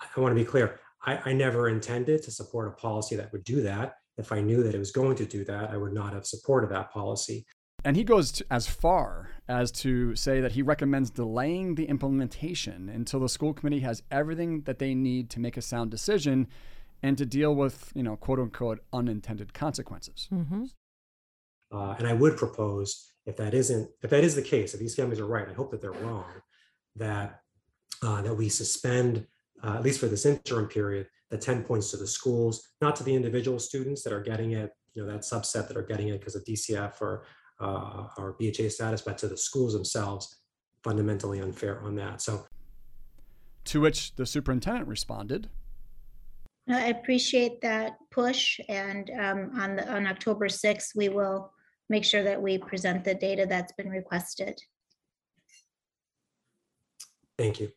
I 0.00 0.20
want 0.20 0.34
to 0.34 0.42
be 0.42 0.44
clear, 0.44 0.80
I, 1.06 1.20
I, 1.24 1.32
never 1.32 1.68
intended 1.68 2.22
to 2.24 2.30
support 2.30 2.68
a 2.68 2.72
policy 2.72 3.16
that 3.16 3.32
would 3.32 3.44
do 3.44 3.62
that. 3.62 3.94
If 4.18 4.32
I 4.32 4.40
knew 4.40 4.62
that 4.62 4.74
it 4.74 4.78
was 4.78 4.90
going 4.90 5.16
to 5.16 5.26
do 5.26 5.44
that, 5.44 5.70
I 5.70 5.76
would 5.76 5.92
not 5.92 6.12
have 6.12 6.26
supported 6.26 6.70
that 6.70 6.90
policy. 6.90 7.46
And 7.84 7.96
he 7.96 8.02
goes 8.02 8.32
to, 8.32 8.46
as 8.50 8.66
far 8.66 9.30
as 9.48 9.70
to 9.72 10.16
say 10.16 10.40
that 10.40 10.52
he 10.52 10.62
recommends 10.62 11.10
delaying 11.10 11.76
the 11.76 11.84
implementation 11.84 12.88
until 12.88 13.20
the 13.20 13.28
school 13.28 13.52
committee 13.52 13.80
has 13.80 14.02
everything 14.10 14.62
that 14.62 14.78
they 14.78 14.94
need 14.94 15.30
to 15.30 15.40
make 15.40 15.56
a 15.56 15.62
sound 15.62 15.90
decision 15.90 16.48
and 17.02 17.16
to 17.18 17.26
deal 17.26 17.54
with, 17.54 17.92
you 17.94 18.02
know, 18.02 18.16
quote 18.16 18.40
unquote, 18.40 18.80
unintended 18.92 19.54
consequences. 19.54 20.28
Mm-hmm. 20.32 20.64
Uh, 21.72 21.94
and 21.98 22.08
I 22.08 22.14
would 22.14 22.36
propose 22.36 23.12
if 23.26 23.36
that 23.36 23.54
isn't, 23.54 23.88
if 24.02 24.10
that 24.10 24.24
is 24.24 24.34
the 24.34 24.42
case, 24.42 24.72
if 24.72 24.80
these 24.80 24.94
families 24.94 25.20
are 25.20 25.26
right, 25.26 25.48
I 25.48 25.52
hope 25.52 25.70
that 25.70 25.80
they're 25.80 25.92
wrong, 25.92 26.26
that 26.96 27.40
uh, 28.02 28.22
that 28.22 28.34
we 28.34 28.48
suspend, 28.48 29.26
uh, 29.62 29.74
at 29.74 29.82
least 29.82 30.00
for 30.00 30.06
this 30.06 30.26
interim 30.26 30.66
period, 30.66 31.08
the 31.30 31.38
10 31.38 31.64
points 31.64 31.90
to 31.90 31.96
the 31.96 32.06
schools, 32.06 32.68
not 32.80 32.96
to 32.96 33.04
the 33.04 33.14
individual 33.14 33.58
students 33.58 34.02
that 34.02 34.12
are 34.12 34.22
getting 34.22 34.52
it, 34.52 34.70
you 34.94 35.04
know, 35.04 35.12
that 35.12 35.22
subset 35.22 35.68
that 35.68 35.76
are 35.76 35.82
getting 35.82 36.08
it 36.08 36.20
because 36.20 36.36
of 36.36 36.44
DCF 36.44 37.00
or 37.00 37.24
uh, 37.58 38.08
or 38.18 38.36
BHA 38.38 38.68
status, 38.68 39.00
but 39.00 39.16
to 39.18 39.28
the 39.28 39.36
schools 39.36 39.72
themselves, 39.72 40.40
fundamentally 40.84 41.40
unfair 41.40 41.80
on 41.82 41.94
that. 41.96 42.20
So, 42.20 42.46
to 43.64 43.80
which 43.80 44.14
the 44.16 44.26
superintendent 44.26 44.86
responded. 44.86 45.48
I 46.68 46.88
appreciate 46.88 47.60
that 47.62 47.96
push, 48.10 48.60
and 48.68 49.10
um, 49.18 49.52
on 49.58 49.76
the 49.76 49.90
on 49.92 50.06
October 50.06 50.48
6th, 50.48 50.94
we 50.94 51.08
will 51.08 51.52
make 51.88 52.04
sure 52.04 52.24
that 52.24 52.40
we 52.40 52.58
present 52.58 53.04
the 53.04 53.14
data 53.14 53.46
that's 53.48 53.72
been 53.72 53.88
requested. 53.88 54.60
Thank 57.38 57.60
you. 57.60 57.70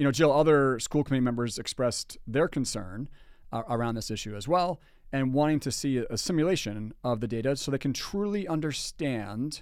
You 0.00 0.04
know, 0.04 0.12
Jill, 0.12 0.32
other 0.32 0.78
school 0.78 1.04
committee 1.04 1.20
members 1.20 1.58
expressed 1.58 2.16
their 2.26 2.48
concern 2.48 3.06
uh, 3.52 3.64
around 3.68 3.96
this 3.96 4.10
issue 4.10 4.34
as 4.34 4.48
well 4.48 4.80
and 5.12 5.34
wanting 5.34 5.60
to 5.60 5.70
see 5.70 5.98
a 5.98 6.16
simulation 6.16 6.94
of 7.04 7.20
the 7.20 7.28
data 7.28 7.54
so 7.54 7.70
they 7.70 7.76
can 7.76 7.92
truly 7.92 8.48
understand 8.48 9.60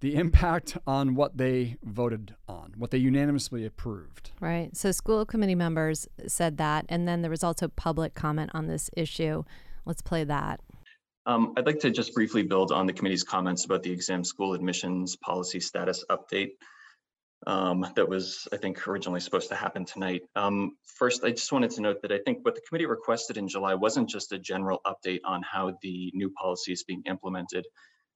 the 0.00 0.14
impact 0.14 0.78
on 0.86 1.14
what 1.14 1.36
they 1.36 1.76
voted 1.84 2.36
on, 2.48 2.72
what 2.78 2.90
they 2.90 2.96
unanimously 2.96 3.66
approved. 3.66 4.30
Right. 4.40 4.74
So 4.74 4.92
school 4.92 5.26
committee 5.26 5.54
members 5.54 6.08
said 6.26 6.56
that, 6.56 6.86
and 6.88 7.06
then 7.06 7.20
there 7.20 7.30
was 7.30 7.44
also 7.44 7.68
public 7.68 8.14
comment 8.14 8.50
on 8.54 8.66
this 8.66 8.88
issue. 8.96 9.44
Let's 9.84 10.00
play 10.00 10.24
that. 10.24 10.62
Um, 11.26 11.52
I'd 11.58 11.66
like 11.66 11.80
to 11.80 11.90
just 11.90 12.14
briefly 12.14 12.44
build 12.44 12.72
on 12.72 12.86
the 12.86 12.94
committee's 12.94 13.24
comments 13.24 13.66
about 13.66 13.82
the 13.82 13.92
exam 13.92 14.24
school 14.24 14.54
admissions 14.54 15.16
policy 15.16 15.60
status 15.60 16.02
update. 16.08 16.52
Um, 17.46 17.86
that 17.96 18.08
was, 18.08 18.48
I 18.52 18.56
think, 18.56 18.86
originally 18.88 19.20
supposed 19.20 19.48
to 19.50 19.54
happen 19.54 19.84
tonight. 19.84 20.22
Um, 20.34 20.76
first, 20.84 21.24
I 21.24 21.30
just 21.30 21.52
wanted 21.52 21.70
to 21.72 21.82
note 21.82 22.02
that 22.02 22.12
I 22.12 22.18
think 22.18 22.44
what 22.44 22.54
the 22.54 22.62
committee 22.62 22.86
requested 22.86 23.36
in 23.36 23.48
July 23.48 23.74
wasn't 23.74 24.08
just 24.08 24.32
a 24.32 24.38
general 24.38 24.80
update 24.86 25.20
on 25.24 25.42
how 25.42 25.76
the 25.82 26.10
new 26.14 26.30
policy 26.30 26.72
is 26.72 26.84
being 26.84 27.02
implemented. 27.06 27.66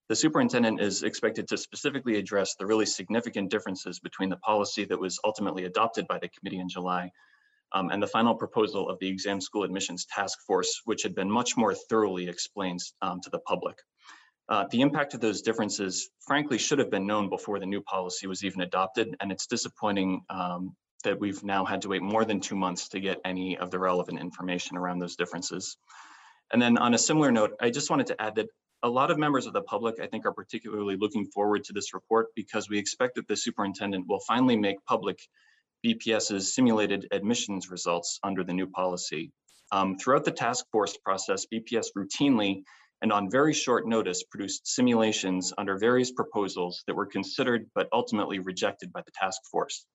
The 0.09 0.17
superintendent 0.17 0.81
is 0.81 1.03
expected 1.03 1.47
to 1.49 1.57
specifically 1.57 2.17
address 2.17 2.57
the 2.57 2.67
really 2.67 2.87
significant 2.87 3.51
differences 3.51 4.01
between 4.01 4.29
the 4.29 4.39
policy 4.39 4.85
that 4.87 4.99
was 4.99 5.21
ultimately 5.25 5.65
adopted 5.67 6.09
by 6.09 6.19
the 6.19 6.29
committee 6.29 6.59
in 6.59 6.69
July 6.69 7.13
um, 7.73 7.91
and 7.91 8.03
the 8.03 8.09
final 8.09 8.35
proposal 8.35 8.89
of 8.89 8.99
the 8.99 9.09
exam 9.09 9.41
school 9.41 9.63
admissions 9.63 10.07
task 10.07 10.41
force, 10.47 10.83
which 10.85 11.03
had 11.03 11.15
been 11.15 11.31
much 11.31 11.57
more 11.57 11.75
thoroughly 11.75 12.29
explained 12.29 12.81
um, 13.03 13.21
to 13.23 13.31
the 13.31 13.39
public. 13.41 13.77
Uh, 14.51 14.67
the 14.73 14.81
impact 14.81 15.15
of 15.15 15.21
those 15.21 15.43
differences, 15.43 16.11
frankly, 16.27 16.59
should 16.59 16.81
have 16.81 16.91
been 16.91 17.07
known 17.07 17.29
before 17.29 17.61
the 17.61 17.67
new 17.67 17.81
policy 17.81 18.27
was 18.27 18.45
even 18.45 18.63
adopted, 18.63 19.17
and 19.21 19.31
it's 19.31 19.47
disappointing 19.47 20.23
um, 20.29 20.75
that 21.05 21.21
we've 21.21 21.45
now 21.45 21.65
had 21.65 21.83
to 21.83 21.89
wait 21.89 22.03
more 22.03 22.25
than 22.25 22.41
two 22.41 22.57
months 22.57 22.89
to 22.89 22.99
get 22.99 23.21
any 23.25 23.57
of 23.57 23.71
the 23.71 23.79
relevant 23.79 24.19
information 24.19 24.77
around 24.77 24.99
those 24.99 25.15
differences. 25.15 25.77
And 26.53 26.61
then 26.61 26.79
on 26.79 26.95
a 26.95 26.99
similar 26.99 27.31
note, 27.31 27.53
I 27.61 27.71
just 27.71 27.91
wanted 27.91 28.09
to 28.09 28.21
add 28.21 28.35
that 28.35 28.49
a 28.83 28.89
lot 28.89 29.13
of 29.13 29.19
members 29.19 29.47
of 29.47 29.53
the 29.53 29.63
public, 29.63 30.01
I 30.03 30.09
think, 30.09 30.27
are 30.27 30.33
particularly 30.33 30.97
looking 30.97 31.27
forward 31.27 31.63
to 31.65 31.73
this 31.73 31.95
report 31.95 32.29
because 32.35 32.69
we 32.69 32.77
expect 32.77 33.15
that 33.15 33.29
the 33.29 33.37
superintendent 33.37 34.09
will 34.09 34.21
finally 34.21 34.57
make 34.57 34.85
public 34.85 35.21
BPS's 35.87 36.53
simulated 36.53 37.07
admissions 37.13 37.71
results 37.71 38.19
under 38.25 38.43
the 38.43 38.53
new 38.53 38.67
policy. 38.67 39.31
Um, 39.71 39.97
throughout 39.97 40.25
the 40.25 40.33
task 40.33 40.67
force 40.73 40.97
process, 40.97 41.47
BPS 41.53 41.89
routinely 41.97 42.65
and 43.03 43.13
on 43.13 43.31
very 43.31 43.55
short 43.55 43.87
notice 43.87 44.23
produced 44.25 44.67
simulations 44.67 45.53
under 45.57 45.79
various 45.79 46.11
proposals 46.13 46.83
that 46.87 46.95
were 46.95 47.07
considered 47.07 47.71
but 47.75 47.89
ultimately 47.93 48.39
rejected 48.39 48.93
by 48.93 49.01
the 49.03 49.13
task 49.13 49.41
force. 49.51 49.87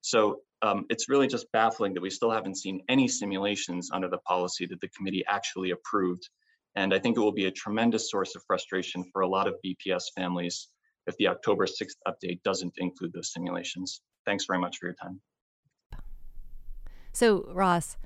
So 0.00 0.40
um, 0.62 0.86
it's 0.88 1.08
really 1.08 1.26
just 1.26 1.50
baffling 1.52 1.94
that 1.94 2.00
we 2.00 2.10
still 2.10 2.30
haven't 2.30 2.56
seen 2.56 2.80
any 2.88 3.08
simulations 3.08 3.90
under 3.92 4.08
the 4.08 4.18
policy 4.18 4.66
that 4.66 4.80
the 4.80 4.88
committee 4.88 5.24
actually 5.28 5.70
approved. 5.70 6.28
And 6.76 6.94
I 6.94 6.98
think 6.98 7.16
it 7.16 7.20
will 7.20 7.32
be 7.32 7.46
a 7.46 7.50
tremendous 7.50 8.10
source 8.10 8.34
of 8.36 8.42
frustration 8.46 9.04
for 9.12 9.22
a 9.22 9.28
lot 9.28 9.48
of 9.48 9.54
BPS 9.64 10.04
families 10.14 10.68
if 11.06 11.16
the 11.18 11.28
October 11.28 11.66
6th 11.66 11.96
update 12.06 12.42
doesn't 12.42 12.74
include 12.78 13.12
those 13.12 13.32
simulations. 13.32 14.00
Thanks 14.24 14.44
very 14.46 14.58
much 14.58 14.78
for 14.78 14.86
your 14.86 14.94
time. 14.94 15.20
So, 17.12 17.48
Ross, 17.52 17.96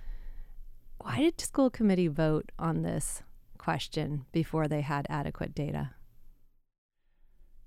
why 0.99 1.19
did 1.19 1.39
the 1.39 1.45
school 1.45 1.71
committee 1.71 2.09
vote 2.09 2.53
on 2.59 2.83
this 2.83 3.23
question 3.61 4.25
before 4.33 4.67
they 4.67 4.81
had 4.81 5.07
adequate 5.09 5.55
data? 5.55 5.91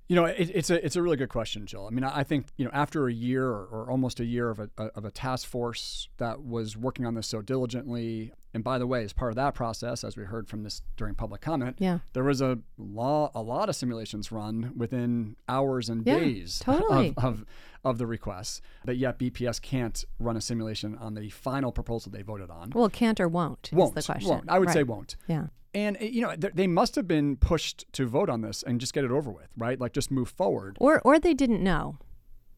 You 0.10 0.18
know, 0.18 0.26
it, 0.26 0.52
it's 0.54 0.70
a 0.70 0.86
it's 0.86 0.96
a 0.98 1.02
really 1.02 1.16
good 1.16 1.30
question, 1.30 1.66
Jill. 1.66 1.88
I 1.88 1.90
mean, 1.90 2.04
I 2.04 2.24
think 2.24 2.48
you 2.58 2.66
know 2.66 2.72
after 2.74 3.08
a 3.08 3.14
year 3.14 3.48
or, 3.48 3.66
or 3.66 3.90
almost 3.90 4.20
a 4.20 4.26
year 4.26 4.50
of 4.50 4.60
a, 4.60 4.70
of 4.78 5.06
a 5.06 5.12
task 5.12 5.48
force 5.48 6.10
that 6.18 6.44
was 6.44 6.76
working 6.76 7.06
on 7.06 7.16
this 7.16 7.26
so 7.26 7.42
diligently, 7.42 8.34
and 8.54 8.64
by 8.64 8.78
the 8.78 8.86
way, 8.86 9.04
as 9.04 9.14
part 9.14 9.32
of 9.32 9.38
that 9.38 9.56
process, 9.56 10.04
as 10.04 10.18
we 10.18 10.26
heard 10.26 10.50
from 10.50 10.64
this 10.64 10.82
during 10.98 11.16
public 11.16 11.40
comment, 11.40 11.78
yeah. 11.80 12.00
there 12.12 12.24
was 12.26 12.42
a 12.42 12.60
law 12.78 13.32
a 13.34 13.42
lot 13.42 13.70
of 13.70 13.76
simulations 13.76 14.32
run 14.32 14.74
within 14.76 15.38
hours 15.48 15.88
and 15.88 16.06
yeah, 16.06 16.20
days 16.20 16.60
totally. 16.60 17.14
of, 17.16 17.24
of 17.24 17.46
of 17.84 17.98
the 17.98 18.08
requests. 18.08 18.62
But 18.86 18.98
yet 18.98 19.20
BPS 19.20 19.62
can't 19.62 20.04
run 20.20 20.38
a 20.38 20.42
simulation 20.42 20.98
on 20.98 21.14
the 21.14 21.30
final 21.30 21.72
proposal 21.72 22.12
they 22.12 22.22
voted 22.22 22.50
on. 22.50 22.72
Well, 22.74 22.90
can't 22.90 23.20
or 23.20 23.28
won't. 23.28 23.70
Won't. 23.74 23.96
the 23.96 24.02
question. 24.02 24.30
Won't. 24.30 24.50
I 24.50 24.60
would 24.60 24.68
right. 24.68 24.74
say 24.74 24.84
won't. 24.84 25.16
Yeah. 25.28 25.48
And 25.74 25.98
eh, 26.00 26.06
you 26.06 26.22
know 26.22 26.36
they 26.36 26.68
must 26.68 26.96
have 26.96 27.08
been 27.08 27.36
pushed 27.36 27.86
to 27.94 28.06
vote 28.06 28.30
on 28.30 28.42
this 28.42 28.64
and 28.64 28.80
just 28.80 28.94
get 28.94 29.04
it 29.04 29.12
over 29.12 29.32
with, 29.32 29.50
right? 29.58 29.80
Like 29.80 29.94
just 29.94 30.12
move 30.12 30.30
forward. 30.30 30.78
Or 30.80 31.02
or 31.02 31.20
they 31.20 31.34
didn't 31.34 31.64
know. 31.64 31.98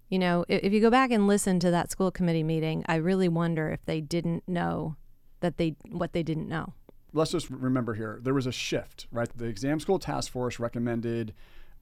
You 0.10 0.20
know, 0.20 0.46
if 0.48 0.72
you 0.72 0.82
go 0.82 0.92
back 0.92 1.12
and 1.12 1.26
listen 1.26 1.60
to 1.62 1.72
that 1.72 1.90
school 1.90 2.12
committee 2.12 2.44
meeting, 2.44 2.86
I 2.88 2.96
really 2.96 3.28
wonder 3.28 3.72
if 3.72 3.84
they 3.86 4.02
didn't 4.02 4.48
know 4.48 4.98
that 5.40 5.58
they 5.58 5.76
what 5.90 6.14
they 6.14 6.24
didn't 6.24 6.48
know. 6.48 6.74
Let's 7.14 7.32
just 7.32 7.50
remember 7.50 7.94
here 7.94 8.20
there 8.22 8.34
was 8.34 8.46
a 8.46 8.52
shift, 8.52 9.08
right? 9.12 9.30
The 9.36 9.46
exam 9.46 9.80
school 9.80 10.00
task 10.00 10.32
force 10.32 10.60
recommended 10.60 11.34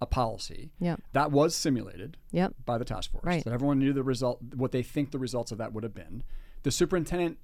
a 0.04 0.06
policy 0.06 0.70
yep. 0.80 1.02
that 1.14 1.32
was 1.32 1.56
simulated 1.56 2.18
yep. 2.32 2.54
by 2.66 2.78
the 2.78 2.86
task 2.86 3.12
force. 3.12 3.24
Right. 3.24 3.44
That 3.44 3.54
everyone 3.54 3.80
knew 3.80 3.94
the 3.94 4.04
result, 4.04 4.40
what 4.54 4.72
they 4.72 4.84
think 4.84 5.12
the 5.12 5.18
results 5.18 5.52
of 5.52 5.58
that 5.58 5.74
would 5.74 5.84
have 5.84 5.96
been. 5.96 6.24
The 6.64 6.72
superintendent, 6.72 7.40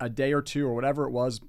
a 0.00 0.08
day 0.08 0.32
or 0.32 0.42
two 0.42 0.66
or 0.66 0.74
whatever 0.74 1.04
it 1.04 1.10
was 1.10 1.40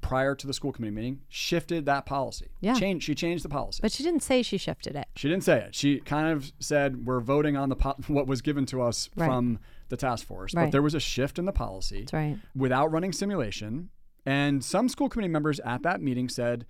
prior 0.00 0.34
to 0.34 0.46
the 0.46 0.54
school 0.54 0.72
committee 0.72 0.94
meeting, 0.94 1.20
shifted 1.28 1.84
that 1.86 2.06
policy. 2.06 2.48
Yeah. 2.60 2.74
Changed, 2.74 3.04
she 3.04 3.14
changed 3.14 3.44
the 3.44 3.50
policy. 3.50 3.80
But 3.82 3.92
she 3.92 4.02
didn't 4.02 4.22
say 4.22 4.42
she 4.42 4.56
shifted 4.56 4.96
it. 4.96 5.08
She 5.14 5.28
didn't 5.28 5.44
say 5.44 5.58
it. 5.58 5.74
She 5.74 6.00
kind 6.00 6.28
of 6.28 6.52
said, 6.58 7.04
we're 7.04 7.20
voting 7.20 7.56
on 7.56 7.68
the 7.68 7.76
po- 7.76 7.96
what 8.06 8.26
was 8.26 8.40
given 8.40 8.64
to 8.66 8.80
us 8.80 9.10
right. 9.14 9.26
from 9.26 9.58
the 9.90 9.96
task 9.98 10.26
force. 10.26 10.54
Right. 10.54 10.64
But 10.64 10.72
there 10.72 10.82
was 10.82 10.94
a 10.94 11.00
shift 11.00 11.38
in 11.38 11.44
the 11.44 11.52
policy 11.52 12.00
That's 12.00 12.12
right. 12.14 12.38
without 12.56 12.90
running 12.90 13.12
simulation. 13.12 13.90
And 14.24 14.64
some 14.64 14.88
school 14.88 15.10
committee 15.10 15.32
members 15.32 15.60
at 15.60 15.82
that 15.82 16.00
meeting 16.00 16.30
said, 16.30 16.64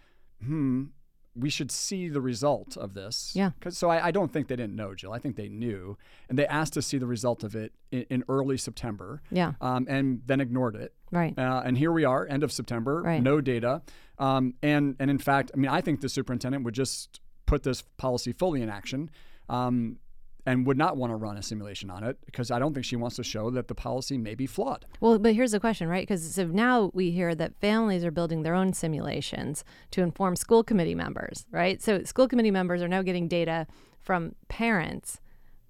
hmm, 0.44 0.86
we 1.34 1.48
should 1.48 1.70
see 1.70 2.08
the 2.08 2.20
result 2.20 2.76
of 2.76 2.94
this. 2.94 3.32
Yeah. 3.34 3.52
Cause, 3.60 3.78
so 3.78 3.88
I, 3.88 4.08
I, 4.08 4.10
don't 4.10 4.32
think 4.32 4.48
they 4.48 4.56
didn't 4.56 4.76
know, 4.76 4.94
Jill. 4.94 5.12
I 5.12 5.18
think 5.18 5.36
they 5.36 5.48
knew. 5.48 5.96
And 6.28 6.38
they 6.38 6.46
asked 6.46 6.74
to 6.74 6.82
see 6.82 6.98
the 6.98 7.06
result 7.06 7.42
of 7.42 7.56
it 7.56 7.72
in, 7.90 8.04
in 8.10 8.24
early 8.28 8.58
September. 8.58 9.22
Yeah. 9.30 9.52
Um, 9.60 9.86
and 9.88 10.20
then 10.26 10.40
ignored 10.40 10.76
it. 10.76 10.92
Right. 11.10 11.36
Uh, 11.38 11.62
and 11.64 11.78
here 11.78 11.92
we 11.92 12.04
are, 12.04 12.26
end 12.26 12.42
of 12.42 12.52
September, 12.52 13.02
right. 13.02 13.22
no 13.22 13.40
data. 13.40 13.82
Um, 14.18 14.54
and, 14.62 14.96
and 14.98 15.10
in 15.10 15.18
fact, 15.18 15.50
I 15.54 15.56
mean, 15.56 15.70
I 15.70 15.80
think 15.80 16.00
the 16.00 16.08
superintendent 16.08 16.64
would 16.64 16.74
just 16.74 17.20
put 17.46 17.62
this 17.62 17.82
policy 17.96 18.32
fully 18.32 18.60
in 18.62 18.68
action. 18.68 19.10
Um, 19.48 19.98
and 20.44 20.66
would 20.66 20.76
not 20.76 20.96
want 20.96 21.12
to 21.12 21.16
run 21.16 21.36
a 21.36 21.42
simulation 21.42 21.88
on 21.90 22.02
it 22.02 22.18
because 22.26 22.50
I 22.50 22.58
don't 22.58 22.74
think 22.74 22.84
she 22.84 22.96
wants 22.96 23.16
to 23.16 23.24
show 23.24 23.50
that 23.50 23.68
the 23.68 23.74
policy 23.74 24.18
may 24.18 24.34
be 24.34 24.46
flawed. 24.46 24.84
Well, 25.00 25.18
but 25.18 25.34
here's 25.34 25.52
the 25.52 25.60
question, 25.60 25.88
right? 25.88 26.02
Because 26.02 26.34
so 26.34 26.46
now 26.46 26.90
we 26.92 27.10
hear 27.10 27.34
that 27.34 27.54
families 27.60 28.04
are 28.04 28.10
building 28.10 28.42
their 28.42 28.54
own 28.54 28.72
simulations 28.72 29.64
to 29.92 30.02
inform 30.02 30.36
school 30.36 30.64
committee 30.64 30.94
members, 30.94 31.46
right? 31.50 31.80
So 31.80 32.02
school 32.04 32.26
committee 32.26 32.50
members 32.50 32.82
are 32.82 32.88
now 32.88 33.02
getting 33.02 33.28
data 33.28 33.66
from 34.00 34.34
parents, 34.48 35.20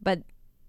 but 0.00 0.22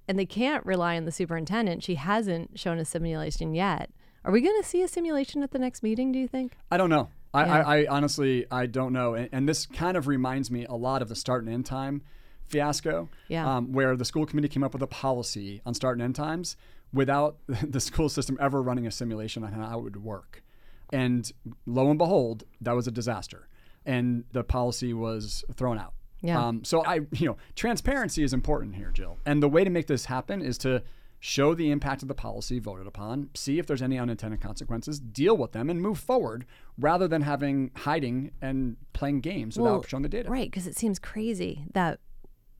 and 0.07 0.19
they 0.19 0.25
can't 0.25 0.65
rely 0.65 0.97
on 0.97 1.05
the 1.05 1.11
superintendent. 1.13 1.81
She 1.81 1.95
hasn't 1.95 2.59
shown 2.59 2.77
a 2.77 2.85
simulation 2.85 3.55
yet. 3.55 3.89
Are 4.25 4.33
we 4.33 4.41
going 4.41 4.61
to 4.61 4.67
see 4.67 4.81
a 4.81 4.87
simulation 4.87 5.43
at 5.43 5.51
the 5.51 5.59
next 5.59 5.81
meeting? 5.81 6.11
Do 6.11 6.19
you 6.19 6.27
think? 6.27 6.57
I 6.69 6.77
don't 6.77 6.89
know. 6.89 7.09
I, 7.33 7.45
Yeah. 7.45 7.53
I, 7.53 7.77
I 7.77 7.87
honestly 7.89 8.45
I 8.51 8.65
don't 8.65 8.91
know, 8.91 9.13
and, 9.13 9.29
and 9.31 9.47
this 9.47 9.65
kind 9.65 9.95
of 9.95 10.07
reminds 10.07 10.51
me 10.51 10.65
a 10.65 10.75
lot 10.75 11.01
of 11.01 11.07
the 11.07 11.15
start 11.15 11.45
and 11.45 11.53
end 11.53 11.65
time 11.65 12.01
fiasco, 12.47 13.09
Yeah. 13.27 13.57
um, 13.57 13.71
where 13.73 13.95
the 13.95 14.05
school 14.05 14.25
committee 14.25 14.47
came 14.47 14.63
up 14.63 14.73
with 14.73 14.81
a 14.81 14.87
policy 14.87 15.61
on 15.65 15.73
start 15.73 15.95
and 15.97 16.01
end 16.03 16.15
times 16.15 16.55
without 16.93 17.37
the 17.47 17.79
school 17.79 18.09
system 18.09 18.37
ever 18.39 18.61
running 18.61 18.85
a 18.87 18.91
simulation 18.91 19.43
on 19.43 19.51
how 19.53 19.79
it 19.79 19.83
would 19.83 20.03
work, 20.03 20.43
and 20.91 21.31
lo 21.65 21.89
and 21.89 21.97
behold, 21.97 22.43
that 22.61 22.73
was 22.73 22.87
a 22.87 22.91
disaster, 22.91 23.47
and 23.85 24.23
the 24.31 24.43
policy 24.43 24.93
was 24.93 25.43
thrown 25.55 25.77
out. 25.79 25.93
Yeah. 26.21 26.41
Um, 26.41 26.63
so 26.63 26.85
I, 26.85 27.01
you 27.11 27.27
know, 27.27 27.37
transparency 27.55 28.23
is 28.23 28.33
important 28.33 28.75
here, 28.75 28.91
Jill, 28.93 29.17
and 29.25 29.41
the 29.43 29.49
way 29.49 29.63
to 29.63 29.69
make 29.69 29.87
this 29.87 30.05
happen 30.05 30.41
is 30.41 30.57
to 30.59 30.81
show 31.19 31.53
the 31.53 31.71
impact 31.71 32.01
of 32.01 32.09
the 32.09 32.13
policy 32.13 32.59
voted 32.59 32.85
upon, 32.85 33.29
see 33.33 33.57
if 33.57 33.65
there's 33.65 33.81
any 33.81 33.97
unintended 33.97 34.41
consequences, 34.41 34.99
deal 34.99 35.37
with 35.37 35.53
them, 35.53 35.69
and 35.69 35.81
move 35.81 35.97
forward 35.97 36.45
rather 36.77 37.07
than 37.07 37.21
having 37.21 37.71
hiding 37.77 38.29
and 38.41 38.75
playing 38.91 39.21
games 39.21 39.57
without 39.57 39.87
showing 39.87 40.03
the 40.03 40.09
data. 40.09 40.29
Right, 40.29 40.51
because 40.51 40.67
it 40.67 40.77
seems 40.77 40.99
crazy 40.99 41.63
that 41.73 41.99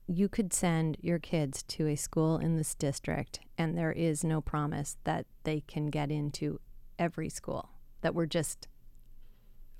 you 0.06 0.28
could 0.28 0.52
send 0.52 0.96
your 1.00 1.18
kids 1.18 1.62
to 1.62 1.86
a 1.88 1.96
school 1.96 2.36
in 2.38 2.56
this 2.56 2.74
district 2.74 3.40
and 3.56 3.76
there 3.76 3.92
is 3.92 4.22
no 4.24 4.40
promise 4.40 4.96
that 5.04 5.26
they 5.44 5.60
can 5.66 5.86
get 5.86 6.10
into 6.10 6.60
every 6.98 7.28
school. 7.28 7.70
That 8.02 8.14
we're 8.14 8.26
just 8.26 8.68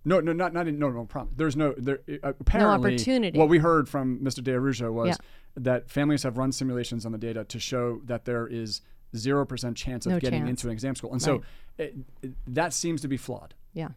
No, 0.05 0.21
no, 0.21 0.33
not 0.33 0.53
not 0.55 0.67
no 0.67 0.91
no 0.91 1.05
problem. 1.05 1.35
There's 1.37 1.57
no 1.57 1.75
there 1.77 2.01
uh, 2.23 2.33
apparently 2.41 2.93
opportunity. 2.95 3.39
What 3.39 3.49
we 3.49 3.59
heard 3.59 3.89
from 3.89 4.19
Mr. 4.21 4.43
De 4.43 4.53
Araujo 4.53 4.91
was 4.93 5.09
Yeah. 5.09 5.17
that 5.57 5.91
families 5.91 6.23
have 6.23 6.39
run 6.39 6.53
simulations 6.53 7.05
on 7.05 7.13
the 7.13 7.19
data 7.19 7.45
to 7.45 7.59
show 7.59 8.01
that 8.05 8.25
there 8.25 8.47
is 8.47 8.81
zero 9.15 9.45
percent 9.45 9.77
chance 9.77 10.07
of 10.07 10.13
No 10.13 10.19
getting 10.21 10.41
chance. 10.41 10.51
into 10.51 10.67
an 10.69 10.73
exam 10.73 10.95
school, 10.95 11.13
and 11.13 11.21
so 11.23 11.43
it, 11.79 11.95
it, 12.23 12.33
that 12.47 12.73
seems 12.73 13.01
to 13.03 13.09
be 13.09 13.17
flawed. 13.17 13.55
Yeah, 13.75 13.89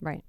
right. 0.00 0.24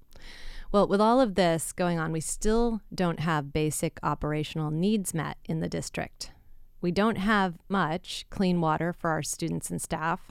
Well, 0.72 0.88
with 0.88 1.02
all 1.02 1.20
of 1.20 1.34
this 1.34 1.70
going 1.70 1.98
on, 1.98 2.12
we 2.12 2.22
still 2.22 2.80
don't 2.94 3.20
have 3.20 3.52
basic 3.52 4.00
operational 4.02 4.70
needs 4.70 5.12
met 5.12 5.36
in 5.44 5.60
the 5.60 5.68
district. 5.68 6.32
We 6.80 6.90
don't 6.90 7.18
have 7.18 7.58
much 7.68 8.24
clean 8.30 8.58
water 8.58 8.94
for 8.94 9.10
our 9.10 9.22
students 9.22 9.68
and 9.68 9.82
staff. 9.82 10.30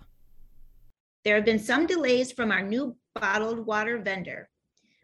There 1.24 1.36
have 1.36 1.46
been 1.46 1.60
some 1.60 1.86
delays 1.86 2.32
from 2.32 2.52
our 2.52 2.64
new 2.64 2.96
bottled 3.14 3.68
water 3.68 4.00
vendor. 4.00 4.50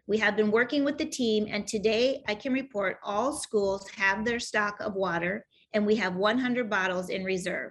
We 0.08 0.18
have 0.18 0.36
been 0.36 0.50
working 0.50 0.84
with 0.84 0.98
the 0.98 1.06
team 1.06 1.46
and 1.48 1.68
today 1.68 2.24
I 2.26 2.34
can 2.34 2.52
report 2.52 2.98
all 3.04 3.32
schools 3.32 3.88
have 3.90 4.24
their 4.24 4.40
stock 4.40 4.80
of 4.80 4.94
water 4.94 5.46
and 5.72 5.86
we 5.86 5.94
have 5.96 6.16
100 6.16 6.68
bottles 6.68 7.10
in 7.10 7.22
reserve. 7.22 7.70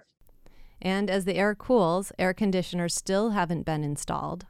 And 0.80 1.10
as 1.10 1.26
the 1.26 1.34
air 1.34 1.54
cools, 1.54 2.12
air 2.18 2.32
conditioners 2.32 2.94
still 2.94 3.30
haven't 3.30 3.66
been 3.66 3.84
installed. 3.84 4.46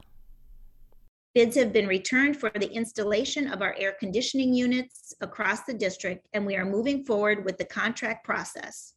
Bids 1.35 1.55
have 1.57 1.71
been 1.71 1.87
returned 1.87 2.37
for 2.37 2.49
the 2.49 2.71
installation 2.71 3.51
of 3.51 3.61
our 3.61 3.75
air 3.77 3.95
conditioning 3.99 4.51
units 4.51 5.13
across 5.21 5.63
the 5.63 5.73
district 5.75 6.27
and 6.33 6.43
we 6.43 6.55
are 6.55 6.65
moving 6.65 7.05
forward 7.05 7.45
with 7.45 7.57
the 7.59 7.65
contract 7.65 8.25
process. 8.25 8.95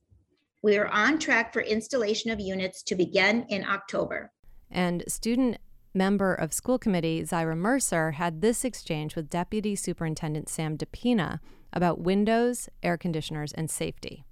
We 0.63 0.79
are 0.79 0.89
on 0.89 1.19
track 1.19 1.53
for 1.53 1.61
installation 1.61 2.31
of 2.31 2.41
units 2.41 2.83
to 2.85 2.95
begin 2.95 3.45
in 3.51 3.67
October. 3.67 4.33
And 4.71 5.05
student 5.09 5.59
member 5.93 6.33
of 6.33 6.55
school 6.55 6.79
committee 6.79 7.23
Zyra 7.23 7.57
Mercer 7.57 8.13
had 8.13 8.41
this 8.41 8.65
exchange 8.65 9.15
with 9.15 9.29
Deputy 9.29 9.77
Superintendent 9.77 10.49
Sam 10.49 10.79
DePina 10.79 11.41
about 11.71 12.01
windows, 12.01 12.71
air 12.83 12.97
conditioners, 12.97 13.53
and 13.53 13.71
safety. 13.71 14.25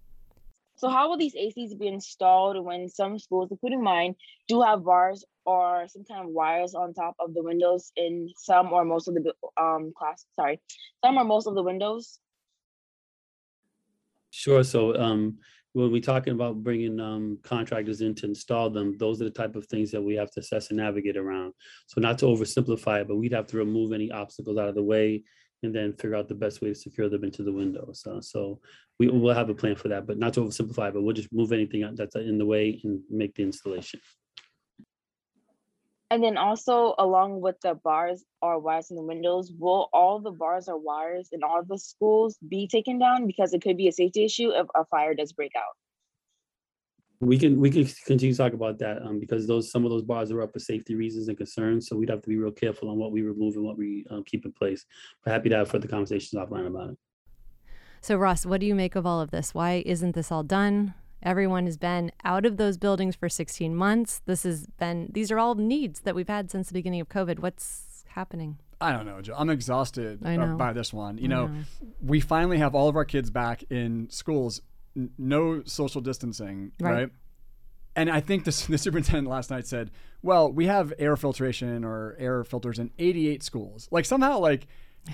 So 0.76 0.88
how 0.88 1.10
will 1.10 1.18
these 1.18 1.34
ACs 1.34 1.78
be 1.78 1.88
installed 1.88 2.64
when 2.64 2.88
some 2.88 3.18
schools, 3.18 3.50
including 3.50 3.82
mine, 3.82 4.14
do 4.48 4.62
have 4.62 4.84
bars 4.84 5.22
or 5.50 5.88
some 5.88 6.04
kind 6.04 6.22
of 6.24 6.30
wires 6.30 6.74
on 6.74 6.94
top 6.94 7.14
of 7.18 7.34
the 7.34 7.42
windows 7.42 7.92
in 7.96 8.28
some 8.36 8.72
or 8.72 8.84
most 8.84 9.08
of 9.08 9.14
the 9.14 9.32
um 9.56 9.92
class? 9.96 10.26
Sorry, 10.36 10.60
some 11.04 11.18
or 11.18 11.24
most 11.24 11.46
of 11.46 11.54
the 11.54 11.62
windows. 11.62 12.20
Sure. 14.30 14.62
So 14.62 14.96
um, 14.96 15.38
when 15.72 15.92
we're 15.92 16.00
talking 16.00 16.32
about 16.32 16.62
bringing 16.62 16.98
um, 17.00 17.38
contractors 17.42 18.00
in 18.00 18.14
to 18.16 18.26
install 18.26 18.70
them, 18.70 18.96
those 18.98 19.20
are 19.20 19.24
the 19.24 19.30
type 19.30 19.56
of 19.56 19.66
things 19.66 19.90
that 19.90 20.02
we 20.02 20.14
have 20.14 20.30
to 20.32 20.40
assess 20.40 20.68
and 20.68 20.78
navigate 20.78 21.16
around. 21.16 21.52
So 21.86 22.00
not 22.00 22.18
to 22.18 22.26
oversimplify 22.26 23.02
it, 23.02 23.08
but 23.08 23.16
we'd 23.16 23.32
have 23.32 23.46
to 23.48 23.56
remove 23.56 23.92
any 23.92 24.10
obstacles 24.10 24.58
out 24.58 24.68
of 24.68 24.74
the 24.74 24.82
way 24.82 25.22
and 25.62 25.74
then 25.74 25.92
figure 25.92 26.16
out 26.16 26.28
the 26.28 26.34
best 26.34 26.62
way 26.62 26.68
to 26.70 26.74
secure 26.74 27.08
them 27.08 27.24
into 27.24 27.42
the 27.42 27.52
windows. 27.52 28.04
Uh, 28.06 28.20
so 28.20 28.60
we 28.98 29.08
will 29.08 29.34
have 29.34 29.50
a 29.50 29.54
plan 29.54 29.76
for 29.76 29.88
that, 29.88 30.06
but 30.06 30.18
not 30.18 30.32
to 30.34 30.40
oversimplify, 30.40 30.92
but 30.92 31.02
we'll 31.02 31.14
just 31.14 31.32
move 31.32 31.52
anything 31.52 31.88
that's 31.94 32.16
in 32.16 32.38
the 32.38 32.46
way 32.46 32.80
and 32.84 33.00
make 33.10 33.34
the 33.34 33.42
installation. 33.42 34.00
And 36.10 36.24
then 36.24 36.36
also 36.36 36.94
along 36.98 37.40
with 37.40 37.60
the 37.62 37.74
bars 37.74 38.24
or 38.42 38.58
wires 38.58 38.90
in 38.90 38.96
the 38.96 39.02
windows, 39.02 39.52
will 39.56 39.88
all 39.92 40.18
the 40.18 40.32
bars 40.32 40.68
or 40.68 40.76
wires 40.76 41.28
in 41.30 41.44
all 41.44 41.62
the 41.62 41.78
schools 41.78 42.36
be 42.48 42.66
taken 42.66 42.98
down 42.98 43.28
because 43.28 43.54
it 43.54 43.62
could 43.62 43.76
be 43.76 43.86
a 43.86 43.92
safety 43.92 44.24
issue 44.24 44.50
if 44.50 44.66
a 44.74 44.84
fire 44.86 45.14
does 45.14 45.32
break 45.32 45.52
out? 45.56 45.76
We 47.20 47.38
can 47.38 47.60
we 47.60 47.70
can 47.70 47.86
continue 48.06 48.32
to 48.32 48.38
talk 48.38 48.54
about 48.54 48.78
that 48.78 49.02
um, 49.02 49.20
because 49.20 49.46
those 49.46 49.70
some 49.70 49.84
of 49.84 49.90
those 49.90 50.02
bars 50.02 50.32
are 50.32 50.42
up 50.42 50.54
for 50.54 50.58
safety 50.58 50.94
reasons 50.94 51.28
and 51.28 51.36
concerns. 51.36 51.86
So 51.86 51.94
we'd 51.94 52.08
have 52.08 52.22
to 52.22 52.28
be 52.28 52.38
real 52.38 52.50
careful 52.50 52.88
on 52.88 52.96
what 52.96 53.12
we 53.12 53.20
remove 53.22 53.56
and 53.56 53.64
what 53.64 53.76
we 53.76 54.06
um, 54.10 54.24
keep 54.24 54.46
in 54.46 54.52
place. 54.52 54.86
We're 55.24 55.32
happy 55.32 55.50
to 55.50 55.56
have 55.56 55.70
further 55.70 55.86
conversations 55.86 56.32
offline 56.32 56.66
about 56.66 56.90
it. 56.90 56.98
So 58.00 58.16
Ross, 58.16 58.46
what 58.46 58.60
do 58.60 58.66
you 58.66 58.74
make 58.74 58.96
of 58.96 59.04
all 59.04 59.20
of 59.20 59.30
this? 59.30 59.52
Why 59.52 59.82
isn't 59.84 60.14
this 60.14 60.32
all 60.32 60.42
done? 60.42 60.94
Everyone 61.22 61.66
has 61.66 61.76
been 61.76 62.12
out 62.24 62.46
of 62.46 62.56
those 62.56 62.78
buildings 62.78 63.14
for 63.14 63.28
16 63.28 63.74
months. 63.74 64.22
This 64.24 64.42
has 64.44 64.66
been 64.78 65.08
these 65.12 65.30
are 65.30 65.38
all 65.38 65.54
needs 65.54 66.00
that 66.00 66.14
we've 66.14 66.28
had 66.28 66.50
since 66.50 66.68
the 66.68 66.74
beginning 66.74 67.00
of 67.00 67.08
COVID. 67.08 67.40
What's 67.40 68.04
happening? 68.08 68.58
I 68.80 68.92
don't 68.92 69.04
know, 69.04 69.20
Joe. 69.20 69.34
I'm 69.36 69.50
exhausted 69.50 70.20
I 70.24 70.36
uh, 70.36 70.54
by 70.54 70.72
this 70.72 70.92
one. 70.92 71.18
You 71.18 71.28
know, 71.28 71.46
know. 71.48 71.62
we 72.02 72.20
finally 72.20 72.56
have 72.58 72.74
all 72.74 72.88
of 72.88 72.96
our 72.96 73.04
kids 73.04 73.30
back 73.30 73.62
in 73.70 74.08
schools, 74.08 74.62
n- 74.96 75.10
no 75.18 75.62
social 75.64 76.00
distancing, 76.00 76.72
Right. 76.80 76.92
right? 76.92 77.08
And 77.94 78.08
I 78.08 78.20
think 78.20 78.44
the, 78.44 78.50
the 78.70 78.78
superintendent 78.78 79.28
last 79.28 79.50
night 79.50 79.66
said, 79.66 79.90
"Well, 80.22 80.50
we 80.50 80.66
have 80.66 80.94
air 80.98 81.16
filtration 81.16 81.84
or 81.84 82.16
air 82.18 82.42
filters 82.44 82.78
in 82.78 82.90
88 82.98 83.42
schools. 83.42 83.88
Like 83.90 84.06
somehow, 84.06 84.38
like, 84.38 84.66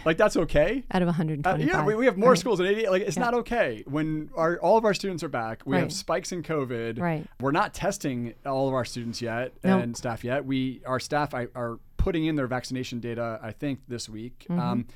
like 0.05 0.17
that's 0.17 0.37
okay." 0.37 0.85
Out 0.91 1.03
of 1.03 1.09
Uh, 1.09 1.57
yeah, 1.59 1.85
we, 1.85 1.95
we 1.95 2.07
have 2.07 2.17
more 2.17 2.31
Right. 2.31 2.39
schools 2.39 2.59
than 2.59 2.67
88. 2.67 2.91
Like, 2.91 3.03
it's 3.03 3.17
Yeah. 3.17 3.23
not 3.25 3.35
okay 3.35 3.83
when 3.87 4.31
our 4.37 4.59
all 4.59 4.77
of 4.77 4.85
our 4.85 4.95
students 4.95 5.23
are 5.23 5.29
back. 5.29 5.63
We 5.65 5.77
have 5.77 5.93
spikes 5.93 6.33
in 6.33 6.43
COVID. 6.43 6.99
Right. 7.01 7.27
We're 7.41 7.53
not 7.53 7.75
testing 7.75 8.35
all 8.45 8.69
of 8.69 8.75
our 8.75 8.85
students 8.85 9.23
yet 9.23 9.53
No. 9.65 9.79
and 9.79 9.97
staff 9.97 10.25
yet. 10.25 10.45
We 10.45 10.83
our 10.87 11.01
staff 11.01 11.35
I, 11.35 11.49
are 11.55 11.79
putting 11.97 12.27
in 12.27 12.37
their 12.37 12.47
vaccination 12.47 13.01
data. 13.01 13.39
I 13.43 13.53
think 13.53 13.81
this 13.89 14.09
week. 14.09 14.47
Mm-hmm. 14.49 14.61
Um, 14.61 14.87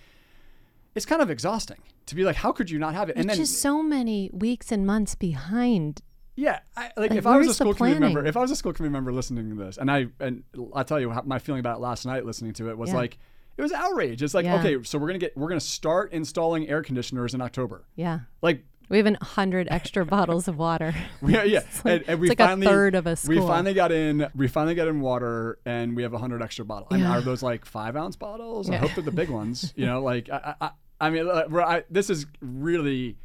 it's 0.95 1.07
kind 1.07 1.23
of 1.23 1.31
exhausting 1.31 1.79
to 2.07 2.15
be 2.17 2.25
like, 2.25 2.37
how 2.37 2.51
could 2.53 2.69
you 2.71 2.79
not 2.79 2.95
have 2.95 3.09
it? 3.09 3.17
It's 3.17 3.37
just 3.37 3.61
so 3.61 3.83
many 3.83 4.29
weeks 4.33 4.73
and 4.73 4.85
months 4.87 5.15
behind. 5.15 6.03
Yeah, 6.37 6.61
I, 6.77 6.85
like, 6.97 7.11
Like, 7.11 7.13
if 7.13 7.27
I 7.27 7.37
was 7.37 7.49
a 7.49 7.55
school 7.55 7.75
committee 7.75 8.01
member, 8.01 8.25
if 8.25 8.37
I 8.37 8.41
was 8.41 8.51
a 8.51 8.57
school 8.57 8.73
committee 8.73 8.93
member 8.93 9.13
listening 9.13 9.51
to 9.51 9.57
this, 9.57 9.77
and 9.79 9.91
I 9.91 10.07
and 10.21 10.43
I'll 10.75 10.85
tell 10.85 10.99
you 11.01 11.11
how 11.11 11.23
my 11.23 11.39
feeling 11.39 11.61
about 11.61 11.79
it 11.79 11.81
last 11.81 12.07
night 12.07 12.25
listening 12.25 12.55
to 12.55 12.71
it 12.71 12.79
was 12.79 12.91
Yeah. 12.91 12.97
like 12.97 13.19
it 13.57 13.63
was 13.63 13.73
outrage. 13.73 14.23
It's 14.23 14.35
like 14.35 14.45
Yeah. 14.45 14.59
okay, 14.61 14.83
so 14.83 14.99
we're 14.99 15.07
gonna 15.09 15.19
get 15.19 15.37
we're 15.37 15.49
gonna 15.49 15.61
start 15.61 16.13
installing 16.13 16.69
air 16.69 16.83
conditioners 16.83 17.35
in 17.35 17.41
October. 17.41 17.85
Yeah. 17.97 18.21
Like 18.43 18.65
We 18.89 18.99
have 18.99 19.07
a 19.07 19.25
hundred 19.25 19.69
extra 19.71 20.05
bottles 20.05 20.49
of 20.49 20.57
water. 20.59 20.95
yeah, 21.27 21.43
yeah, 21.45 21.61
like- 21.85 22.01
and, 22.01 22.05
and 22.09 22.21
we 22.21 22.29
like 22.29 22.39
finally 22.39 22.67
a 22.67 22.71
third 22.71 22.95
of 22.95 23.07
a 23.07 23.17
we 23.29 23.39
finally 23.39 23.75
got 23.75 23.93
in 23.93 24.27
we 24.35 24.49
finally 24.49 24.75
got 24.75 24.89
in 24.89 25.01
water, 25.01 25.59
and 25.65 25.95
we 25.95 26.03
have 26.03 26.13
a 26.15 26.19
hundred 26.19 26.43
extra 26.43 26.65
bottles. 26.65 26.89
I 26.93 26.97
mean, 26.97 27.07
are 27.07 27.21
those 27.21 27.43
like 27.43 27.65
five 27.65 27.97
ounce 27.97 28.17
bottles? 28.17 28.69
I 28.71 28.77
hope 28.77 28.93
they're 28.95 29.05
the 29.05 29.13
big 29.13 29.31
ones. 29.31 29.73
You 29.77 29.87
know, 29.87 30.03
like 30.03 30.29
I 30.31 30.55
I, 30.61 30.71
I 31.03 31.11
mean, 31.11 31.29
I, 31.29 31.85
this 31.91 32.11
is 32.11 32.27
really. 32.41 33.17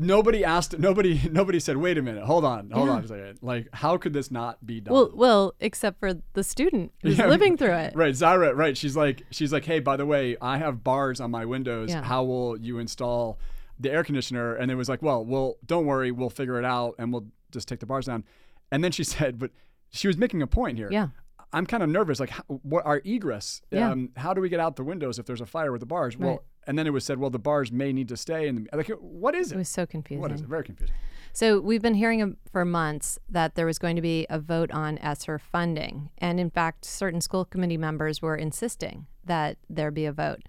Nobody 0.00 0.44
asked. 0.44 0.78
Nobody. 0.78 1.20
Nobody 1.30 1.58
said, 1.58 1.76
"Wait 1.76 1.98
a 1.98 2.02
minute. 2.02 2.24
Hold 2.24 2.44
on. 2.44 2.70
Hold 2.70 2.86
Yeah. 2.86 2.92
on 2.94 3.04
a 3.04 3.08
second. 3.08 3.38
Like, 3.42 3.68
how 3.72 3.96
could 3.96 4.12
this 4.12 4.30
not 4.30 4.64
be 4.64 4.80
done?" 4.80 4.94
Well, 4.94 5.10
well, 5.12 5.54
except 5.58 5.98
for 5.98 6.14
the 6.34 6.44
student 6.44 6.92
who's 7.02 7.18
Yeah, 7.18 7.26
living 7.26 7.56
through 7.56 7.74
it. 7.74 7.96
Right, 7.96 8.14
Zyra. 8.14 8.54
Right. 8.54 8.76
She's 8.76 8.96
like, 8.96 9.22
she's 9.30 9.52
like, 9.52 9.64
hey, 9.64 9.80
by 9.80 9.96
the 9.96 10.06
way, 10.06 10.36
I 10.40 10.58
have 10.58 10.84
bars 10.84 11.20
on 11.20 11.30
my 11.32 11.44
windows. 11.44 11.90
Yeah. 11.90 12.02
How 12.02 12.22
will 12.22 12.56
you 12.58 12.78
install 12.78 13.38
the 13.80 13.90
air 13.90 14.04
conditioner? 14.04 14.54
And 14.54 14.70
it 14.70 14.76
was 14.76 14.88
like, 14.88 15.02
well, 15.02 15.24
well, 15.24 15.56
don't 15.66 15.86
worry, 15.86 16.12
we'll 16.12 16.30
figure 16.30 16.58
it 16.60 16.64
out, 16.64 16.94
and 16.98 17.12
we'll 17.12 17.26
just 17.50 17.66
take 17.66 17.80
the 17.80 17.86
bars 17.86 18.06
down. 18.06 18.24
And 18.70 18.84
then 18.84 18.92
she 18.92 19.02
said, 19.14 19.38
but 19.38 19.50
she 19.90 20.06
was 20.06 20.16
making 20.16 20.42
a 20.42 20.46
point 20.46 20.78
here. 20.78 20.88
Yeah. 20.92 21.08
I'm 21.52 21.64
kind 21.66 21.82
of 21.82 21.88
nervous. 21.88 22.20
Like, 22.20 22.28
how, 22.30 22.42
what 22.46 22.84
our 22.84 23.00
egress? 23.04 23.62
Yeah. 23.70 23.90
Um, 23.90 24.10
how 24.16 24.34
do 24.34 24.40
we 24.42 24.48
get 24.50 24.60
out 24.60 24.76
the 24.76 24.84
windows 24.84 25.18
if 25.18 25.24
there's 25.26 25.40
a 25.40 25.46
fire 25.46 25.72
with 25.72 25.80
the 25.80 25.86
bars? 25.86 26.14
Right. 26.16 26.26
Well, 26.26 26.44
and 26.68 26.78
then 26.78 26.86
it 26.86 26.92
was 26.92 27.02
said, 27.02 27.18
well, 27.18 27.30
the 27.30 27.38
bars 27.38 27.72
may 27.72 27.94
need 27.94 28.08
to 28.08 28.16
stay. 28.16 28.46
in 28.46 28.54
the 28.70 28.76
like, 28.76 28.88
what 29.00 29.34
is 29.34 29.50
It 29.50 29.54
it? 29.54 29.58
was 29.58 29.70
so 29.70 29.86
confusing. 29.86 30.20
What 30.20 30.30
is 30.30 30.42
it? 30.42 30.46
Very 30.46 30.64
confusing. 30.64 30.94
So 31.32 31.60
we've 31.60 31.80
been 31.80 31.94
hearing 31.94 32.36
for 32.52 32.64
months 32.66 33.18
that 33.30 33.54
there 33.54 33.64
was 33.64 33.78
going 33.78 33.96
to 33.96 34.02
be 34.02 34.26
a 34.28 34.38
vote 34.38 34.70
on 34.70 34.98
ESSER 34.98 35.38
funding, 35.38 36.10
and 36.18 36.38
in 36.38 36.50
fact, 36.50 36.84
certain 36.84 37.22
school 37.22 37.46
committee 37.46 37.78
members 37.78 38.20
were 38.20 38.36
insisting 38.36 39.06
that 39.24 39.56
there 39.70 39.90
be 39.90 40.04
a 40.04 40.12
vote. 40.12 40.42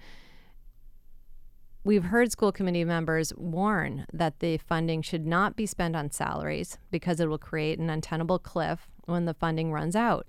We've 1.86 2.04
heard 2.04 2.32
school 2.34 2.52
committee 2.52 2.84
members 2.84 3.34
warn 3.38 4.06
that 4.12 4.40
the 4.40 4.58
funding 4.58 5.02
should 5.02 5.26
not 5.26 5.56
be 5.56 5.66
spent 5.66 5.96
on 5.96 6.12
salaries 6.12 6.78
because 6.92 7.22
it 7.22 7.30
will 7.30 7.38
create 7.38 7.80
an 7.80 7.90
untenable 7.90 8.40
cliff 8.40 8.90
when 9.06 9.24
the 9.24 9.34
funding 9.34 9.72
runs 9.72 9.96
out. 9.96 10.28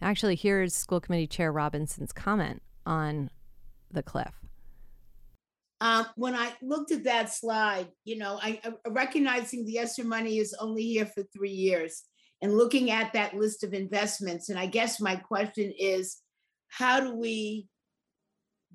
Actually, 0.00 0.36
here's 0.36 0.74
school 0.74 1.00
committee 1.00 1.26
chair 1.26 1.52
Robinson's 1.52 2.12
comment 2.12 2.62
on 2.86 3.28
the 3.90 4.02
cliff. 4.02 4.45
Um, 5.80 6.06
when 6.16 6.34
I 6.34 6.52
looked 6.62 6.90
at 6.90 7.04
that 7.04 7.32
slide, 7.32 7.88
you 8.04 8.16
know, 8.16 8.38
I, 8.42 8.60
I 8.64 8.88
recognizing 8.88 9.64
the 9.64 9.78
ESSER 9.78 10.04
money 10.04 10.38
is 10.38 10.54
only 10.58 10.82
here 10.82 11.06
for 11.06 11.22
three 11.24 11.50
years 11.50 12.02
and 12.40 12.56
looking 12.56 12.90
at 12.90 13.12
that 13.12 13.34
list 13.34 13.62
of 13.62 13.74
investments. 13.74 14.48
And 14.48 14.58
I 14.58 14.66
guess 14.66 15.00
my 15.00 15.16
question 15.16 15.72
is, 15.78 16.18
how 16.68 17.00
do 17.00 17.14
we 17.14 17.68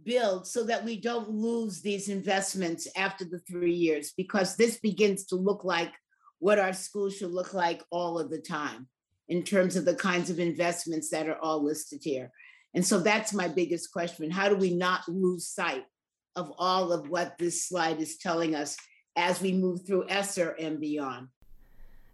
build 0.03 0.47
so 0.47 0.63
that 0.65 0.85
we 0.85 0.99
don't 0.99 1.29
lose 1.29 1.81
these 1.81 2.09
investments 2.09 2.87
after 2.95 3.25
the 3.25 3.39
three 3.39 3.73
years? 3.73 4.13
Because 4.15 4.55
this 4.55 4.79
begins 4.79 5.25
to 5.25 5.35
look 5.35 5.63
like 5.63 5.93
what 6.39 6.59
our 6.59 6.73
schools 6.73 7.17
should 7.17 7.31
look 7.31 7.53
like 7.53 7.83
all 7.91 8.19
of 8.19 8.29
the 8.29 8.41
time 8.41 8.87
in 9.29 9.43
terms 9.43 9.75
of 9.75 9.85
the 9.85 9.95
kinds 9.95 10.29
of 10.29 10.39
investments 10.39 11.09
that 11.09 11.27
are 11.27 11.37
all 11.37 11.63
listed 11.63 11.99
here. 12.03 12.31
And 12.73 12.85
so 12.85 12.99
that's 12.99 13.33
my 13.33 13.47
biggest 13.47 13.91
question. 13.91 14.31
How 14.31 14.49
do 14.49 14.55
we 14.55 14.73
not 14.73 15.07
lose 15.07 15.47
sight 15.47 15.83
of 16.35 16.51
all 16.57 16.91
of 16.91 17.09
what 17.09 17.37
this 17.37 17.67
slide 17.67 17.99
is 18.01 18.17
telling 18.17 18.55
us 18.55 18.77
as 19.15 19.41
we 19.41 19.51
move 19.53 19.85
through 19.85 20.07
ESSER 20.09 20.55
and 20.59 20.79
beyond? 20.79 21.27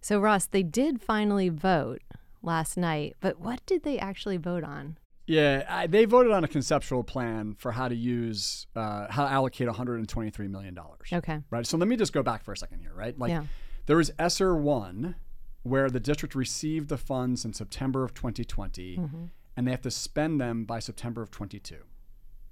So, 0.01 0.19
Ross, 0.19 0.45
they 0.45 0.63
did 0.63 1.01
finally 1.01 1.49
vote 1.49 2.01
last 2.41 2.77
night, 2.77 3.15
but 3.19 3.39
what 3.39 3.65
did 3.65 3.83
they 3.83 3.99
actually 3.99 4.37
vote 4.37 4.63
on? 4.63 4.97
Yeah, 5.25 5.65
I, 5.67 5.87
they 5.87 6.05
voted 6.05 6.31
on 6.31 6.43
a 6.45 6.47
conceptual 6.47 7.03
plan 7.03 7.53
for 7.57 7.73
how 7.73 7.89
to 7.89 7.95
use, 7.95 8.65
uh, 8.75 9.07
how 9.09 9.25
to 9.25 9.31
allocate 9.31 9.67
123 9.67 10.47
million 10.47 10.73
dollars. 10.73 11.09
Okay. 11.11 11.39
Right. 11.49 11.67
So 11.67 11.77
let 11.77 11.87
me 11.89 11.97
just 11.97 12.13
go 12.13 12.23
back 12.23 12.43
for 12.45 12.53
a 12.53 12.57
second 12.57 12.79
here. 12.79 12.93
Right. 12.95 13.17
Like 13.19 13.31
Yeah. 13.31 13.43
there 13.87 13.97
was 13.97 14.09
ESSER 14.17 14.55
one, 14.55 15.15
where 15.63 15.89
the 15.89 15.99
district 15.99 16.33
received 16.33 16.87
the 16.87 16.97
funds 16.97 17.43
in 17.43 17.51
September 17.51 18.05
of 18.05 18.13
2020, 18.13 18.95
Mm-hmm. 18.97 19.25
and 19.57 19.67
they 19.67 19.71
have 19.71 19.81
to 19.81 19.91
spend 19.91 20.39
them 20.39 20.63
by 20.63 20.79
September 20.79 21.21
of 21.21 21.29
22. 21.29 21.75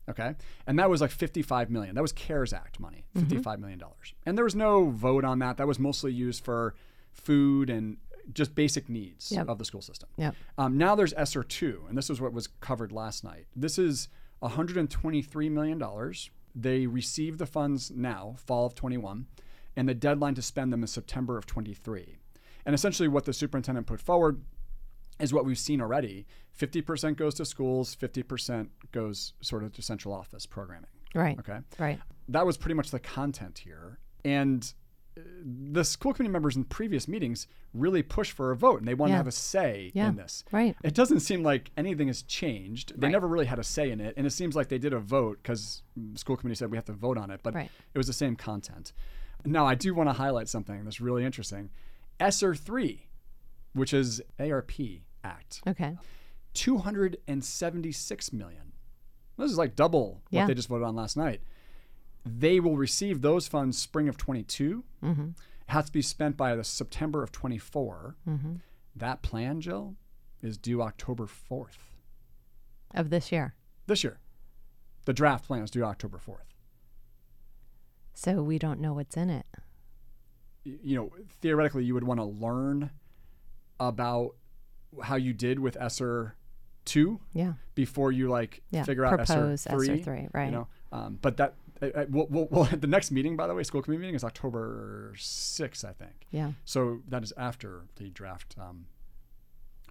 Okay. 0.10 0.36
And 0.68 0.78
that 0.80 0.90
was 0.90 1.02
like 1.02 1.12
55 1.12 1.70
million. 1.70 1.96
That 1.96 2.02
was 2.02 2.12
CARES 2.12 2.54
Act 2.54 2.80
money, 2.80 3.06
Mm-hmm. 3.18 3.38
$55 3.38 3.60
million. 3.60 3.82
And 4.26 4.38
there 4.38 4.46
was 4.46 4.56
no 4.56 4.90
vote 4.90 5.24
on 5.26 5.40
that. 5.40 5.58
That 5.58 5.68
was 5.68 5.80
mostly 5.80 6.14
used 6.14 6.44
for 6.44 6.76
food 7.12 7.70
and 7.70 7.98
just 8.34 8.54
basic 8.56 8.90
needs 8.90 9.32
Yep. 9.32 9.48
of 9.50 9.58
the 9.58 9.66
school 9.66 9.82
system. 9.82 10.10
Yep. 10.18 10.36
Um, 10.58 10.78
now 10.78 10.96
there's 10.96 11.14
ESSER 11.14 11.44
two, 11.44 11.84
and 11.90 11.98
this 11.98 12.10
is 12.10 12.20
what 12.22 12.34
was 12.34 12.48
covered 12.60 12.92
last 12.92 13.24
night. 13.24 13.46
This 13.56 13.78
is 13.80 14.08
123 14.40 15.50
million 15.50 15.78
dollars. 15.78 16.30
They 16.56 16.88
receive 16.88 17.38
the 17.38 17.46
funds 17.46 17.92
now, 17.92 18.36
fall 18.38 18.66
of 18.66 18.76
21, 18.76 19.28
and 19.76 19.90
the 19.90 19.94
deadline 19.94 20.36
to 20.36 20.42
spend 20.42 20.72
them 20.72 20.84
is 20.84 20.92
September 20.92 21.38
of 21.38 21.46
23. 21.46 22.16
And 22.66 22.74
essentially, 22.74 23.08
what 23.10 23.26
the 23.26 23.34
superintendent 23.34 23.88
put 23.88 24.00
forward 24.00 24.42
is 25.20 25.34
what 25.34 25.46
we've 25.46 25.58
seen 25.60 25.82
already. 25.82 26.26
50% 26.60 27.18
goes 27.18 27.36
to 27.36 27.46
schools, 27.46 27.96
50% 27.96 28.70
goes 28.92 29.34
sort 29.42 29.64
of 29.64 29.74
to 29.74 29.82
central 29.82 30.14
office 30.14 30.46
programming. 30.46 30.90
Right. 31.14 31.38
Okay 31.40 31.60
Right. 31.80 32.00
that 32.30 32.46
was 32.46 32.58
pretty 32.58 32.76
much 32.76 32.92
the 32.92 33.00
content 33.00 33.60
here. 33.60 34.00
And 34.26 34.74
uh, 35.18 35.22
the 35.72 35.84
school 35.86 36.14
committee 36.14 36.32
members 36.34 36.56
in 36.58 36.64
previous 36.66 37.08
meetings 37.08 37.48
really 37.74 38.04
pushed 38.04 38.34
for 38.34 38.52
a 38.52 38.56
vote 38.56 38.80
and 38.80 38.88
they 38.88 38.94
want 38.94 39.10
Yeah. 39.12 39.16
to 39.16 39.18
have 39.20 39.28
a 39.28 39.32
say 39.32 39.92
Yeah. 39.94 40.10
in 40.10 40.16
this. 40.16 40.44
Right. 40.52 40.76
It 40.84 40.94
doesn't 40.94 41.22
seem 41.22 41.44
like 41.44 41.72
anything 41.78 42.08
has 42.08 42.22
changed. 42.24 42.94
They 43.00 43.08
Right. 43.08 43.12
never 43.12 43.28
really 43.28 43.46
had 43.46 43.60
a 43.60 43.64
say 43.64 43.92
in 43.92 44.02
it, 44.02 44.14
and 44.18 44.26
it 44.28 44.32
seems 44.32 44.56
like 44.56 44.68
they 44.70 44.78
did 44.80 44.92
a 44.94 45.00
vote 45.00 45.40
because 45.42 45.84
school 46.16 46.36
committee 46.36 46.56
said 46.56 46.70
we 46.72 46.78
have 46.78 46.86
to 46.86 46.94
vote 46.94 47.18
on 47.18 47.30
it, 47.32 47.40
but 47.44 47.54
Right. 47.54 47.72
it 47.94 47.98
was 47.98 48.08
the 48.08 48.14
same 48.14 48.36
content. 48.36 48.92
Now, 49.46 49.66
I 49.66 49.76
do 49.76 49.94
want 49.94 50.10
to 50.10 50.14
highlight 50.14 50.50
something 50.50 50.84
that's 50.84 51.00
really 51.00 51.24
interesting. 51.24 51.70
ESSER 52.20 52.56
three, 52.56 53.05
which 53.76 53.94
is 53.94 54.22
ARP 54.40 54.72
Act, 55.24 55.62
Okay. 55.68 55.96
276 56.54 58.34
million. 58.34 58.72
This 59.38 59.52
is 59.52 59.58
like 59.58 59.76
double 59.76 60.22
what 60.30 60.48
they 60.48 60.54
just 60.54 60.70
voted 60.70 60.88
on 60.88 60.96
last 60.96 61.18
night. 61.18 61.42
They 62.26 62.60
will 62.60 62.78
receive 62.78 63.22
those 63.22 63.48
funds 63.48 63.78
spring 63.78 64.08
of 64.08 64.18
22. 64.18 64.84
Mm-hmm. 65.04 65.22
It 65.22 65.34
has 65.68 65.86
to 65.86 65.92
be 65.92 66.02
spent 66.02 66.38
by 66.38 66.56
the 66.56 66.64
September 66.64 67.22
of 67.22 67.32
24. 67.32 68.16
Mm-hmm. 68.28 68.54
That 68.96 69.22
plan, 69.22 69.62
Jill, 69.62 69.96
is 70.42 70.58
due 70.58 70.82
October 70.82 71.26
4th 71.26 71.78
Of 72.94 73.10
this 73.10 73.32
year. 73.32 73.56
this 73.88 74.04
year. 74.04 74.20
The 75.06 75.14
draft 75.14 75.46
plan 75.46 75.62
is 75.64 75.70
due 75.70 75.84
October 75.84 76.18
4th. 76.18 76.56
So 78.14 78.42
we 78.42 78.58
don't 78.58 78.80
know 78.80 78.94
what's 78.94 79.18
in 79.18 79.30
it. 79.30 79.46
You 80.64 80.96
know, 80.96 81.12
theoretically, 81.42 81.84
you 81.84 81.94
would 81.94 82.06
want 82.06 82.20
to 82.20 82.24
learn 82.24 82.90
about 83.80 84.36
how 85.04 85.16
you 85.16 85.34
did 85.34 85.60
with 85.60 85.76
ESSER 85.80 86.36
2 86.86 87.20
Yeah. 87.34 87.54
before 87.74 88.12
you 88.12 88.30
like 88.30 88.62
Yeah. 88.70 88.84
figure 88.84 89.06
out 89.06 89.18
Propose 89.18 89.66
ESSER 89.68 89.70
3. 89.78 89.90
ESSER 89.96 90.04
3, 90.04 90.28
right. 90.34 90.46
You 90.46 90.52
know, 90.52 90.68
um, 90.92 91.20
but 91.22 91.38
that, 91.38 91.56
I, 91.82 91.92
I, 91.96 92.06
we'll, 92.06 92.28
we'll, 92.28 92.48
we'll, 92.52 92.64
the 92.80 92.88
next 92.88 93.12
meeting, 93.12 93.36
by 93.36 93.48
the 93.48 93.54
way, 93.56 93.64
school 93.64 93.82
committee 93.82 94.02
meeting 94.02 94.16
is 94.16 94.24
October 94.24 95.14
6th, 95.18 95.84
I 95.84 95.94
think. 95.94 96.28
Yeah. 96.32 96.52
So 96.64 97.02
that 97.08 97.24
is 97.24 97.34
after 97.38 97.86
the 97.98 98.10
draft 98.10 98.56
um, 98.60 98.86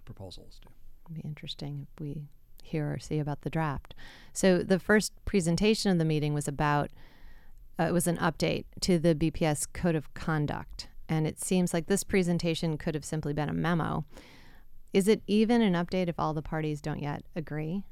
proposals 0.04 0.58
due. 0.62 0.70
It'd 1.10 1.22
be 1.22 1.28
interesting 1.28 1.86
if 1.92 2.00
we 2.00 2.28
hear 2.62 2.92
or 2.94 2.98
see 2.98 3.18
about 3.18 3.42
the 3.42 3.50
draft. 3.50 3.94
So 4.32 4.58
the 4.62 4.78
first 4.78 5.12
presentation 5.26 5.90
of 5.90 5.98
the 5.98 6.04
meeting 6.04 6.32
was 6.32 6.48
about 6.48 6.90
uh, 7.78 7.84
it 7.84 7.92
was 7.92 8.06
an 8.06 8.16
update 8.18 8.64
to 8.80 8.98
the 8.98 9.14
BPS 9.14 9.66
code 9.72 9.96
of 9.96 10.14
conduct, 10.14 10.88
and 11.08 11.26
it 11.26 11.40
seems 11.40 11.74
like 11.74 11.86
this 11.86 12.04
presentation 12.04 12.78
could 12.78 12.94
have 12.94 13.04
simply 13.04 13.32
been 13.32 13.48
a 13.48 13.54
memo. 13.54 14.04
Is 14.92 15.08
it 15.08 15.22
even 15.26 15.60
an 15.60 15.74
update 15.74 16.08
if 16.08 16.18
all 16.18 16.34
the 16.34 16.42
parties 16.42 16.80
don't 16.80 17.02
yet 17.02 17.24
agree? 17.34 17.84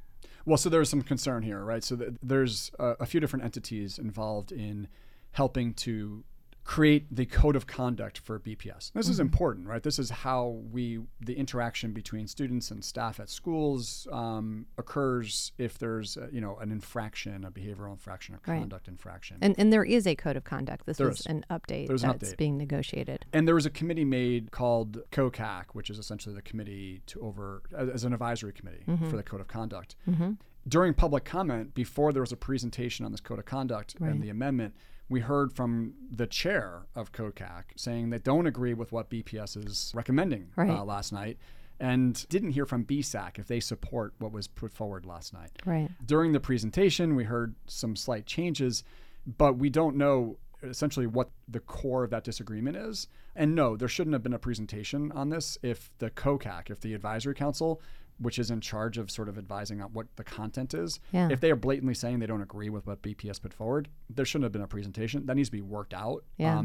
Well, 0.45 0.57
so 0.57 0.69
there's 0.69 0.89
some 0.89 1.03
concern 1.03 1.43
here, 1.43 1.65
right? 1.65 1.83
So 1.85 1.97
th- 1.97 2.13
there's 2.23 2.71
a, 2.79 2.97
a 3.01 3.07
few 3.07 3.21
different 3.21 3.45
entities 3.45 3.99
involved 3.99 4.53
in 4.53 4.89
helping 5.33 5.75
to 5.75 6.25
create 6.65 7.07
the 7.15 7.27
code 7.27 7.57
of 7.57 7.67
conduct 7.67 8.19
for 8.19 8.39
BPS. 8.39 8.93
This 8.93 9.09
is 9.09 9.19
important, 9.19 9.67
right? 9.67 9.83
This 9.83 9.99
is 9.99 10.11
how 10.11 10.61
we 10.71 11.01
the 11.21 11.35
interaction 11.35 11.93
between 11.93 12.29
students 12.29 12.71
and 12.71 12.85
staff 12.85 13.19
at 13.19 13.29
schools 13.29 14.07
um, 14.13 14.67
occurs 14.79 15.53
if 15.59 15.77
there's 15.79 16.17
uh, 16.17 16.29
you 16.33 16.41
know 16.41 16.57
an 16.61 16.71
infraction, 16.71 17.45
a 17.45 17.51
behavioral 17.51 17.91
infraction, 17.91 18.35
a 18.37 18.39
Right. 18.51 18.61
conduct 18.61 18.87
infraction. 18.89 19.39
And 19.43 19.55
and 19.59 19.73
there 19.73 19.85
is 19.85 20.07
a 20.07 20.15
code 20.15 20.37
of 20.37 20.45
conduct. 20.45 20.87
This 20.87 21.01
is. 21.01 21.27
an 21.27 21.45
update 21.51 21.89
There's 21.89 22.05
an 22.05 22.11
that's 22.13 22.33
update. 22.33 22.37
being 22.37 22.59
negotiated. 22.59 23.27
And 23.33 23.47
there 23.49 23.55
was 23.57 23.67
a 23.67 23.71
committee 23.71 24.05
made 24.05 24.53
called 24.53 24.99
COCAC, 25.11 25.67
which 25.73 25.91
is 25.91 25.99
essentially 25.99 26.35
the 26.35 26.43
committee 26.43 27.03
to 27.07 27.21
over 27.23 27.63
as 27.77 27.89
as 27.89 28.05
an 28.05 28.13
advisory 28.13 28.53
committee 28.53 28.85
for 29.11 29.17
the 29.17 29.23
code 29.25 29.41
of 29.41 29.49
conduct. 29.49 29.97
Mm-hmm. 30.09 30.33
During 30.69 30.95
public 30.95 31.25
comment, 31.25 31.75
before 31.75 32.13
there 32.13 32.23
was 32.23 32.31
a 32.31 32.37
presentation 32.37 33.05
on 33.05 33.11
this 33.11 33.21
code 33.21 33.41
of 33.41 33.47
conduct 33.47 33.97
Right. 33.99 34.13
and 34.13 34.23
the 34.23 34.29
amendment, 34.31 34.77
we 35.13 35.21
heard 35.21 35.53
from 35.53 35.93
the 36.11 36.27
chair 36.27 36.83
of 36.97 37.13
COCAC 37.13 37.65
saying 37.77 38.11
they 38.11 38.19
don't 38.19 38.47
agree 38.47 38.75
with 38.75 38.91
what 38.91 39.11
BPS 39.11 39.57
is 39.69 39.93
recommending 39.95 40.49
Right. 40.57 40.71
uh, 40.71 40.83
last 40.85 41.13
night, 41.13 41.39
and 41.79 42.27
didn't 42.29 42.51
hear 42.53 42.65
from 42.67 42.85
BSAC 42.85 43.39
if 43.39 43.47
they 43.47 43.61
support 43.61 44.15
what 44.19 44.33
was 44.33 44.49
put 44.49 44.73
forward 44.73 45.05
last 45.07 45.33
night. 45.35 45.51
Right. 45.67 45.91
During 46.05 46.33
the 46.33 46.41
presentation, 46.41 47.15
we 47.15 47.25
heard 47.25 47.55
some 47.67 47.95
slight 47.95 48.25
changes, 48.27 48.83
but 49.27 49.59
we 49.59 49.69
don't 49.71 49.97
know 49.97 50.39
essentially 50.63 51.09
what 51.09 51.29
the 51.49 51.59
core 51.61 52.05
of 52.05 52.11
that 52.11 52.23
disagreement 52.25 52.77
is. 52.77 53.09
And 53.35 53.55
no, 53.55 53.77
there 53.77 53.89
shouldn't 53.89 54.15
have 54.15 54.23
been 54.23 54.33
a 54.33 54.39
presentation 54.39 55.11
on 55.13 55.29
this 55.29 55.59
if 55.63 55.91
the 55.99 56.11
COCAC, 56.11 56.71
if 56.71 56.81
the 56.81 56.95
advisory 56.95 57.35
council, 57.35 57.81
which 58.23 58.39
is 58.39 58.51
in 58.51 58.61
charge 58.61 58.99
of 58.99 59.11
sort 59.11 59.29
of 59.29 59.37
advising 59.37 59.81
on 59.83 59.93
what 59.93 60.07
the 60.17 60.25
content 60.25 60.75
is, 60.75 61.01
Yeah. 61.13 61.29
if 61.31 61.41
they 61.41 61.51
are 61.51 61.57
blatantly 61.57 61.95
saying 61.95 62.19
they 62.21 62.27
don't 62.27 62.43
agree 62.43 62.71
with 62.71 62.87
what 62.87 63.03
BPS 63.03 63.41
put 63.41 63.53
forward, 63.53 63.89
there 64.09 64.25
shouldn't 64.25 64.45
have 64.45 64.53
been 64.53 64.63
a 64.63 64.67
presentation. 64.69 65.27
That 65.27 65.37
needs 65.37 65.49
to 65.49 65.53
be 65.53 65.61
worked 65.63 65.95
out. 65.95 66.25
Yeah. 66.37 66.63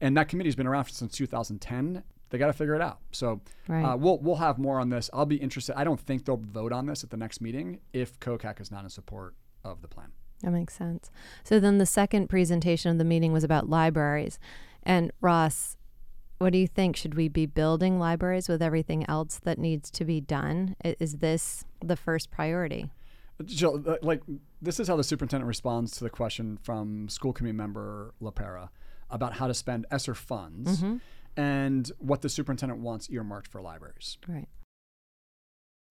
and 0.00 0.16
that 0.16 0.28
committee's 0.28 0.56
been 0.56 0.66
around 0.66 0.86
since 0.86 1.12
2010. 1.16 2.02
They 2.30 2.38
got 2.38 2.46
to 2.48 2.52
figure 2.52 2.74
it 2.74 2.80
out. 2.80 2.98
So 3.12 3.40
Right. 3.68 3.84
uh, 3.84 3.96
we'll 3.96 4.18
we'll 4.18 4.36
have 4.36 4.58
more 4.58 4.80
on 4.80 4.88
this. 4.88 5.08
I'll 5.12 5.26
be 5.26 5.36
interested. 5.36 5.78
I 5.78 5.84
don't 5.84 6.00
think 6.00 6.24
they'll 6.24 6.38
vote 6.38 6.72
on 6.72 6.86
this 6.86 7.04
at 7.04 7.10
the 7.10 7.16
next 7.16 7.40
meeting 7.40 7.78
if 7.92 8.18
COCAC 8.18 8.60
is 8.60 8.70
not 8.70 8.82
in 8.84 8.90
support 8.90 9.34
of 9.62 9.80
the 9.82 9.88
plan. 9.88 10.10
That 10.40 10.50
makes 10.50 10.74
sense. 10.74 11.10
So 11.44 11.60
then 11.60 11.78
the 11.78 11.86
second 11.86 12.28
presentation 12.28 12.90
of 12.90 12.98
the 12.98 13.04
meeting 13.04 13.32
was 13.32 13.44
about 13.44 13.68
libraries. 13.68 14.38
And 14.82 15.12
Ross, 15.20 15.76
what 16.42 16.52
do 16.52 16.58
you 16.58 16.66
think? 16.66 16.96
Should 16.96 17.14
we 17.14 17.28
be 17.28 17.46
building 17.46 17.98
libraries 17.98 18.48
with 18.48 18.60
everything 18.60 19.08
else 19.08 19.40
that 19.44 19.58
needs 19.58 19.90
to 19.92 20.04
be 20.04 20.20
done? 20.20 20.74
Is 20.84 21.18
this 21.18 21.64
the 21.80 21.96
first 21.96 22.30
priority? 22.30 22.90
Jill, 23.44 23.82
uh, 23.86 23.96
like 24.02 24.22
this 24.60 24.78
is 24.80 24.88
how 24.88 24.96
the 24.96 25.04
superintendent 25.04 25.46
responds 25.46 25.92
to 25.92 26.04
the 26.04 26.10
question 26.10 26.58
from 26.62 27.08
school 27.08 27.32
committee 27.32 27.56
member 27.56 28.14
Lopera 28.20 28.68
about 29.08 29.34
how 29.34 29.46
to 29.46 29.54
spend 29.54 29.86
ESSER 29.90 30.14
funds 30.14 30.84
and 31.36 31.90
what 31.98 32.22
the 32.22 32.28
superintendent 32.28 32.80
wants 32.80 33.08
earmarked 33.10 33.48
for 33.48 33.62
libraries. 33.62 34.18
Right. 34.26 34.48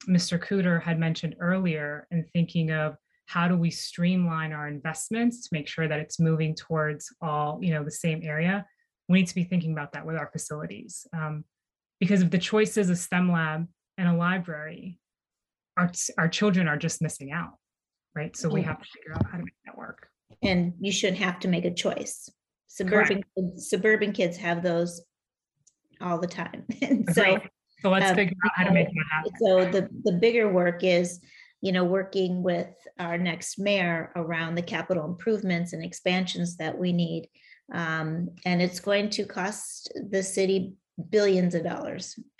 Mr. 0.07 0.39
Cooter 0.39 0.81
had 0.81 0.99
mentioned 0.99 1.35
earlier 1.39 2.07
in 2.11 2.25
thinking 2.33 2.71
of 2.71 2.95
how 3.25 3.47
do 3.47 3.55
we 3.55 3.69
streamline 3.69 4.51
our 4.51 4.67
investments 4.67 5.47
to 5.47 5.49
make 5.53 5.67
sure 5.67 5.87
that 5.87 5.99
it's 5.99 6.19
moving 6.19 6.55
towards 6.55 7.13
all, 7.21 7.59
you 7.61 7.73
know, 7.73 7.83
the 7.83 7.91
same 7.91 8.21
area. 8.23 8.65
We 9.11 9.19
need 9.19 9.27
to 9.27 9.35
be 9.35 9.43
thinking 9.43 9.71
about 9.71 9.93
that 9.93 10.05
with 10.05 10.15
our 10.15 10.29
facilities. 10.31 11.05
Um, 11.13 11.43
because 11.99 12.21
of 12.21 12.31
the 12.31 12.37
choices 12.37 12.89
is 12.89 12.89
a 12.89 12.95
STEM 12.95 13.31
lab 13.31 13.67
and 13.97 14.07
a 14.07 14.13
library, 14.13 14.99
our, 15.77 15.91
our 16.17 16.27
children 16.27 16.67
are 16.67 16.77
just 16.77 17.01
missing 17.01 17.31
out, 17.31 17.53
right? 18.15 18.35
So 18.35 18.49
we 18.49 18.63
have 18.63 18.81
to 18.81 18.87
figure 18.89 19.13
out 19.13 19.25
how 19.29 19.37
to 19.37 19.43
make 19.43 19.53
that 19.65 19.77
work. 19.77 20.07
And 20.41 20.73
you 20.79 20.91
shouldn't 20.91 21.19
have 21.19 21.39
to 21.39 21.47
make 21.47 21.65
a 21.65 21.73
choice. 21.73 22.29
Suburban, 22.67 23.23
suburban 23.57 24.13
kids 24.13 24.37
have 24.37 24.63
those 24.63 25.01
all 26.01 26.19
the 26.19 26.27
time. 26.27 26.65
And 26.81 27.13
so. 27.13 27.39
So 27.81 27.89
let's 27.89 28.11
um, 28.11 28.15
figure 28.15 28.37
out 28.45 28.51
how 28.55 28.63
to 28.65 28.71
make 28.71 28.87
that 28.87 29.05
happen. 29.11 29.31
so 29.39 29.65
the, 29.65 29.89
the 30.03 30.11
bigger 30.11 30.51
work 30.51 30.83
is, 30.83 31.19
you 31.61 31.71
know, 31.71 31.83
working 31.83 32.43
with 32.43 32.69
our 32.99 33.17
next 33.17 33.57
mayor 33.57 34.11
around 34.15 34.53
the 34.53 34.61
capital 34.61 35.05
improvements 35.05 35.73
and 35.73 35.83
expansions 35.83 36.57
that 36.57 36.77
we 36.77 36.93
need. 36.93 37.27
Um, 37.71 38.29
and 38.45 38.61
it's 38.61 38.79
going 38.79 39.09
to 39.11 39.25
cost 39.25 39.91
the 40.09 40.23
city 40.23 40.73
billions 41.09 41.55
of 41.55 41.63
dollars 41.63 42.19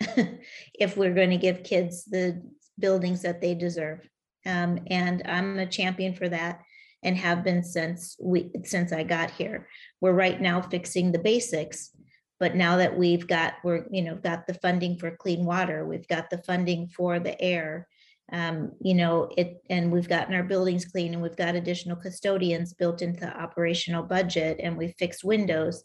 if 0.74 0.96
we're 0.96 1.14
going 1.14 1.30
to 1.30 1.36
give 1.36 1.64
kids 1.64 2.04
the 2.04 2.42
buildings 2.78 3.22
that 3.22 3.40
they 3.40 3.54
deserve. 3.54 4.06
Um, 4.44 4.80
and 4.88 5.22
I'm 5.24 5.58
a 5.58 5.66
champion 5.66 6.14
for 6.14 6.28
that 6.28 6.60
and 7.02 7.16
have 7.16 7.44
been 7.44 7.64
since 7.64 8.16
we, 8.20 8.50
since 8.64 8.92
I 8.92 9.02
got 9.02 9.30
here. 9.30 9.68
We're 10.00 10.12
right 10.12 10.40
now 10.40 10.60
fixing 10.60 11.12
the 11.12 11.18
basics. 11.18 11.90
But 12.38 12.56
now 12.56 12.76
that 12.78 12.96
we've 12.96 13.26
got, 13.26 13.54
we're, 13.62 13.86
you 13.90 14.02
know, 14.02 14.16
got 14.16 14.46
the 14.46 14.54
funding 14.54 14.98
for 14.98 15.16
clean 15.16 15.44
water, 15.44 15.86
we've 15.86 16.08
got 16.08 16.28
the 16.28 16.38
funding 16.38 16.88
for 16.88 17.20
the 17.20 17.40
air. 17.40 17.86
Um, 18.32 18.72
you 18.80 18.94
know, 18.94 19.30
it, 19.36 19.62
and 19.68 19.92
we've 19.92 20.08
gotten 20.08 20.34
our 20.34 20.42
buildings 20.42 20.86
clean 20.86 21.12
and 21.12 21.22
we've 21.22 21.36
got 21.36 21.54
additional 21.54 21.96
custodians 21.96 22.72
built 22.72 23.02
into 23.02 23.20
the 23.20 23.40
operational 23.40 24.02
budget 24.02 24.58
and 24.62 24.76
we 24.76 24.94
fixed 24.98 25.22
windows. 25.22 25.84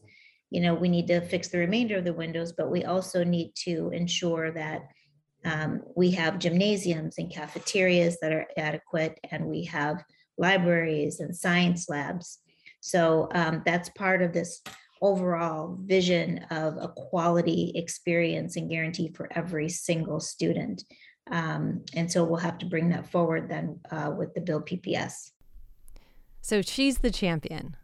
You 0.50 0.62
know, 0.62 0.74
we 0.74 0.88
need 0.88 1.08
to 1.08 1.20
fix 1.20 1.50
the 1.50 1.58
remainder 1.58 1.98
of 1.98 2.06
the 2.06 2.14
windows, 2.14 2.54
but 2.54 2.72
we 2.72 2.86
also 2.86 3.24
need 3.24 3.52
to 3.66 3.90
ensure 3.90 4.52
that 4.52 4.88
um, 5.44 5.82
we 5.96 6.12
have 6.12 6.40
gymnasiums 6.40 7.18
and 7.18 7.32
cafeterias 7.32 8.18
that 8.22 8.32
are 8.32 8.48
adequate 8.58 9.20
and 9.30 9.46
we 9.46 9.66
have 9.66 10.04
libraries 10.38 11.20
and 11.20 11.36
science 11.36 11.90
labs. 11.90 12.40
So 12.80 13.28
um, 13.34 13.62
that's 13.66 13.90
part 13.90 14.22
of 14.22 14.32
this 14.32 14.62
overall 15.02 15.78
vision 15.82 16.40
of 16.50 16.78
a 16.78 16.88
quality 16.88 17.72
experience 17.76 18.56
and 18.56 18.70
guarantee 18.70 19.12
for 19.14 19.28
every 19.32 19.70
single 19.70 20.20
student. 20.20 20.84
Um, 21.32 21.84
and 21.94 22.12
so 22.12 22.24
we'll 22.24 22.40
have 22.40 22.58
to 22.60 22.66
bring 22.66 22.90
that 22.90 23.10
forward 23.10 23.50
then 23.50 23.80
uh, 23.92 24.12
with 24.16 24.34
the 24.34 24.42
BuildBPS. 24.42 25.32
So 26.42 26.62
she's 26.62 27.00
the 27.00 27.12
champion. 27.12 27.76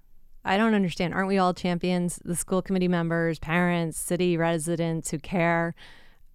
I 0.45 0.57
don't 0.57 0.73
understand. 0.73 1.13
Aren't 1.13 1.27
we 1.27 1.37
all 1.37 1.53
champions? 1.53 2.19
The 2.23 2.35
school 2.35 2.61
committee 2.61 2.87
members, 2.87 3.39
parents, 3.39 3.97
city 3.97 4.37
residents 4.37 5.11
who 5.11 5.19
care. 5.19 5.73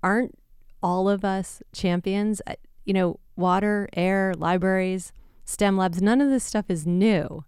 Aren't 0.02 0.38
all 0.82 1.08
of 1.08 1.24
us 1.24 1.62
champions? 1.72 2.40
You 2.84 2.94
know, 2.94 3.20
water, 3.36 3.88
air, 3.92 4.34
libraries, 4.36 5.12
STEM 5.44 5.76
labs, 5.76 6.02
none 6.02 6.20
of 6.20 6.30
this 6.30 6.44
stuff 6.44 6.66
is 6.68 6.86
new. 6.86 7.44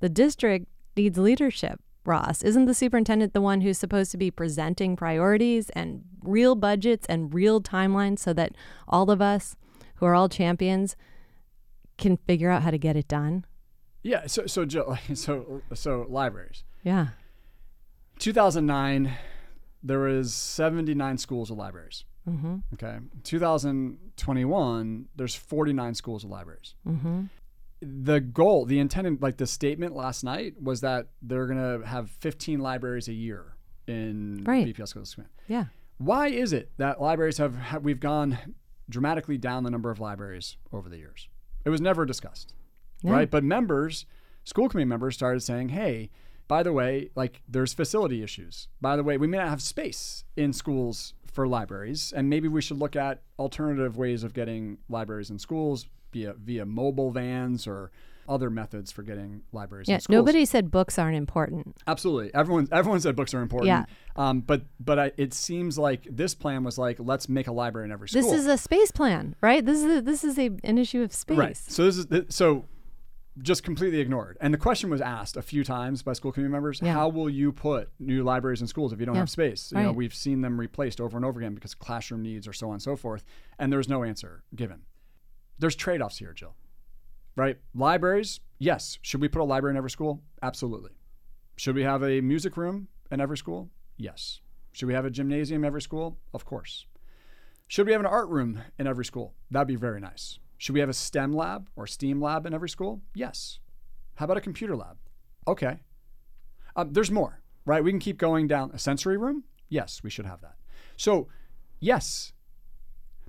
The 0.00 0.08
district 0.08 0.66
needs 0.96 1.18
leadership. 1.18 1.80
Ross? 2.08 2.42
Isn't 2.42 2.64
the 2.64 2.74
superintendent 2.74 3.34
the 3.34 3.40
one 3.40 3.60
who's 3.60 3.78
supposed 3.78 4.10
to 4.12 4.16
be 4.16 4.30
presenting 4.30 4.96
priorities 4.96 5.70
and 5.70 6.02
real 6.22 6.54
budgets 6.54 7.06
and 7.08 7.32
real 7.32 7.60
timelines 7.60 8.18
so 8.18 8.32
that 8.32 8.56
all 8.88 9.10
of 9.10 9.22
us 9.22 9.56
who 9.96 10.06
are 10.06 10.14
all 10.14 10.28
champions 10.28 10.96
can 11.98 12.16
figure 12.16 12.50
out 12.50 12.62
how 12.62 12.70
to 12.70 12.78
get 12.78 12.96
it 12.96 13.06
done? 13.06 13.44
Yeah. 14.02 14.26
So 14.26 14.46
so 14.46 14.64
Jill, 14.64 14.98
so 15.14 15.62
so 15.74 16.06
libraries. 16.08 16.64
Yeah. 16.82 17.08
2009, 18.18 19.16
there 19.82 20.00
was 20.00 20.34
79 20.34 21.18
schools 21.18 21.50
with 21.50 21.58
libraries. 21.58 22.04
Mm-hmm. 22.28 22.56
Okay. 22.74 22.98
2021, 23.22 25.06
there's 25.16 25.34
49 25.34 25.94
schools 25.94 26.24
with 26.24 26.32
libraries. 26.32 26.74
Mm-hmm. 26.86 27.24
The 27.80 28.20
goal, 28.20 28.64
the 28.64 28.78
intended, 28.80 29.22
like 29.22 29.36
the 29.36 29.46
statement 29.46 29.94
last 29.94 30.24
night 30.24 30.60
was 30.60 30.80
that 30.80 31.08
they're 31.22 31.46
going 31.46 31.80
to 31.80 31.86
have 31.86 32.10
15 32.10 32.58
libraries 32.58 33.06
a 33.08 33.12
year 33.12 33.54
in 33.86 34.42
Right. 34.44 34.66
BPS 34.66 34.88
schools. 34.88 35.16
Yeah. 35.46 35.66
Why 35.98 36.28
is 36.28 36.52
it 36.52 36.70
that 36.78 37.00
libraries 37.00 37.38
have, 37.38 37.54
have 37.56 37.84
we've 37.84 38.00
gone 38.00 38.36
dramatically 38.90 39.38
down 39.38 39.62
the 39.64 39.70
number 39.70 39.90
of 39.90 40.00
libraries 40.00 40.56
over 40.72 40.88
the 40.88 40.98
years? 40.98 41.28
It 41.64 41.70
was 41.70 41.80
never 41.80 42.04
discussed, 42.04 42.52
Yeah. 43.02 43.12
right? 43.12 43.30
But 43.30 43.44
members, 43.44 44.06
school 44.44 44.68
committee 44.68 44.88
members, 44.88 45.14
started 45.14 45.40
saying, 45.40 45.68
"Hey, 45.70 46.10
by 46.48 46.62
the 46.62 46.72
way, 46.72 47.10
like 47.14 47.42
there's 47.46 47.74
facility 47.74 48.22
issues. 48.22 48.68
By 48.80 48.96
the 48.96 49.04
way, 49.04 49.18
we 49.18 49.26
may 49.26 49.36
not 49.38 49.48
have 49.50 49.60
space 49.62 50.24
in 50.36 50.52
schools 50.52 51.14
for 51.26 51.46
libraries, 51.46 52.12
and 52.12 52.28
maybe 52.30 52.48
we 52.48 52.62
should 52.62 52.78
look 52.78 52.96
at 52.96 53.22
alternative 53.38 53.96
ways 53.96 54.24
of 54.24 54.32
getting 54.32 54.78
libraries 54.88 55.30
in 55.30 55.38
schools 55.38 55.86
via 56.12 56.34
via 56.34 56.64
mobile 56.66 57.10
vans 57.10 57.66
or." 57.66 57.90
Other 58.30 58.50
methods 58.50 58.92
for 58.92 59.02
getting 59.02 59.40
libraries 59.52 59.88
Yeah. 59.88 60.00
Nobody 60.06 60.44
said 60.44 60.70
books 60.70 60.98
aren't 60.98 61.16
important. 61.16 61.78
Absolutely. 61.86 62.30
Everyone 62.34 62.68
everyone 62.70 63.00
said 63.00 63.16
books 63.16 63.32
are 63.32 63.40
important. 63.40 63.68
Yeah. 63.68 63.84
Um, 64.16 64.40
but 64.42 64.66
but 64.78 64.98
I, 64.98 65.12
it 65.16 65.32
seems 65.32 65.78
like 65.78 66.06
this 66.10 66.34
plan 66.34 66.62
was 66.62 66.76
like 66.76 66.98
let's 67.00 67.26
make 67.30 67.46
a 67.46 67.52
library 67.52 67.86
in 67.86 67.90
every 67.90 68.06
school. 68.06 68.20
This 68.20 68.30
is 68.38 68.46
a 68.46 68.58
space 68.58 68.90
plan, 68.90 69.34
right? 69.40 69.64
This 69.64 69.78
is 69.78 69.96
a, 69.96 70.02
this 70.02 70.24
is 70.24 70.38
a, 70.38 70.50
an 70.62 70.76
issue 70.76 71.00
of 71.00 71.14
space. 71.14 71.38
right. 71.38 71.56
So 71.56 71.86
this 71.86 71.96
is 71.96 72.06
so 72.28 72.66
just 73.40 73.62
completely 73.62 74.00
ignored. 74.00 74.36
And 74.42 74.52
the 74.52 74.58
question 74.58 74.90
was 74.90 75.00
asked 75.00 75.38
a 75.38 75.42
few 75.42 75.64
times 75.64 76.02
by 76.02 76.12
school 76.12 76.30
committee 76.30 76.52
members: 76.52 76.80
Yeah. 76.82 76.92
How 76.92 77.08
will 77.08 77.30
you 77.30 77.50
put 77.50 77.88
new 77.98 78.24
libraries 78.24 78.60
in 78.60 78.66
schools 78.66 78.92
if 78.92 79.00
you 79.00 79.06
don't 79.06 79.14
Yeah. 79.14 79.20
have 79.22 79.30
space? 79.30 79.72
You 79.74 79.84
know, 79.84 79.92
we've 79.92 80.14
seen 80.14 80.42
them 80.42 80.60
replaced 80.60 81.00
over 81.00 81.16
and 81.16 81.24
over 81.24 81.40
again 81.40 81.54
because 81.54 81.74
classroom 81.74 82.20
needs 82.20 82.46
or 82.46 82.52
so 82.52 82.66
on 82.66 82.74
and 82.74 82.82
so 82.82 82.94
forth. 82.94 83.24
And 83.58 83.72
there's 83.72 83.88
no 83.88 84.04
answer 84.04 84.42
given. 84.54 84.82
There's 85.58 85.76
trade-offs 85.76 86.18
here, 86.18 86.32
Jill. 86.32 86.54
Right? 87.36 87.58
Libraries, 87.74 88.40
yes. 88.58 88.98
Should 89.02 89.20
we 89.20 89.28
put 89.28 89.40
a 89.40 89.44
library 89.44 89.72
in 89.74 89.76
every 89.76 89.90
school? 89.90 90.22
Absolutely. 90.42 90.92
Should 91.56 91.74
we 91.74 91.82
have 91.82 92.02
a 92.02 92.20
music 92.20 92.56
room 92.56 92.88
in 93.10 93.20
every 93.20 93.36
school? 93.36 93.70
Yes. 93.96 94.40
Should 94.72 94.86
we 94.86 94.94
have 94.94 95.04
a 95.04 95.10
gymnasium 95.10 95.62
in 95.62 95.66
every 95.66 95.82
school? 95.82 96.18
Of 96.32 96.44
course. 96.44 96.86
Should 97.66 97.86
we 97.86 97.92
have 97.92 98.00
an 98.00 98.06
art 98.06 98.28
room 98.28 98.62
in 98.78 98.86
every 98.86 99.04
school? 99.04 99.34
That'd 99.50 99.68
be 99.68 99.76
very 99.76 100.00
nice. 100.00 100.38
Should 100.56 100.74
we 100.74 100.80
have 100.80 100.88
a 100.88 100.94
STEM 100.94 101.32
lab 101.32 101.68
or 101.76 101.86
STEAM 101.86 102.20
lab 102.20 102.46
in 102.46 102.54
every 102.54 102.68
school? 102.68 103.02
Yes. 103.14 103.58
How 104.16 104.24
about 104.24 104.36
a 104.36 104.40
computer 104.40 104.76
lab? 104.76 104.96
Okay. 105.46 105.78
Um, 106.74 106.92
there's 106.92 107.10
more, 107.10 107.40
right? 107.64 107.82
We 107.82 107.90
can 107.90 108.00
keep 108.00 108.18
going 108.18 108.48
down. 108.48 108.70
A 108.72 108.78
sensory 108.78 109.16
room? 109.16 109.44
Yes, 109.68 110.02
we 110.02 110.10
should 110.10 110.26
have 110.26 110.40
that. 110.40 110.56
So, 110.96 111.28
yes. 111.78 112.32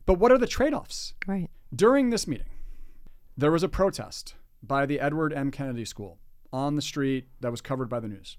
But 0.06 0.20
what 0.20 0.32
are 0.32 0.38
the 0.38 0.48
trade 0.48 0.74
offs? 0.74 1.14
Right. 1.28 1.50
During 1.76 2.10
this 2.10 2.28
meeting, 2.28 2.50
there 3.38 3.52
was 3.52 3.62
a 3.62 3.70
protest 3.70 4.34
by 4.64 4.88
the 4.88 5.00
Edward 5.00 5.32
M. 5.32 5.52
Kennedy 5.52 5.86
School 5.86 6.18
on 6.52 6.76
the 6.76 6.82
street 6.82 7.28
that 7.42 7.52
was 7.52 7.62
covered 7.62 7.88
by 7.88 8.00
the 8.00 8.08
news. 8.08 8.38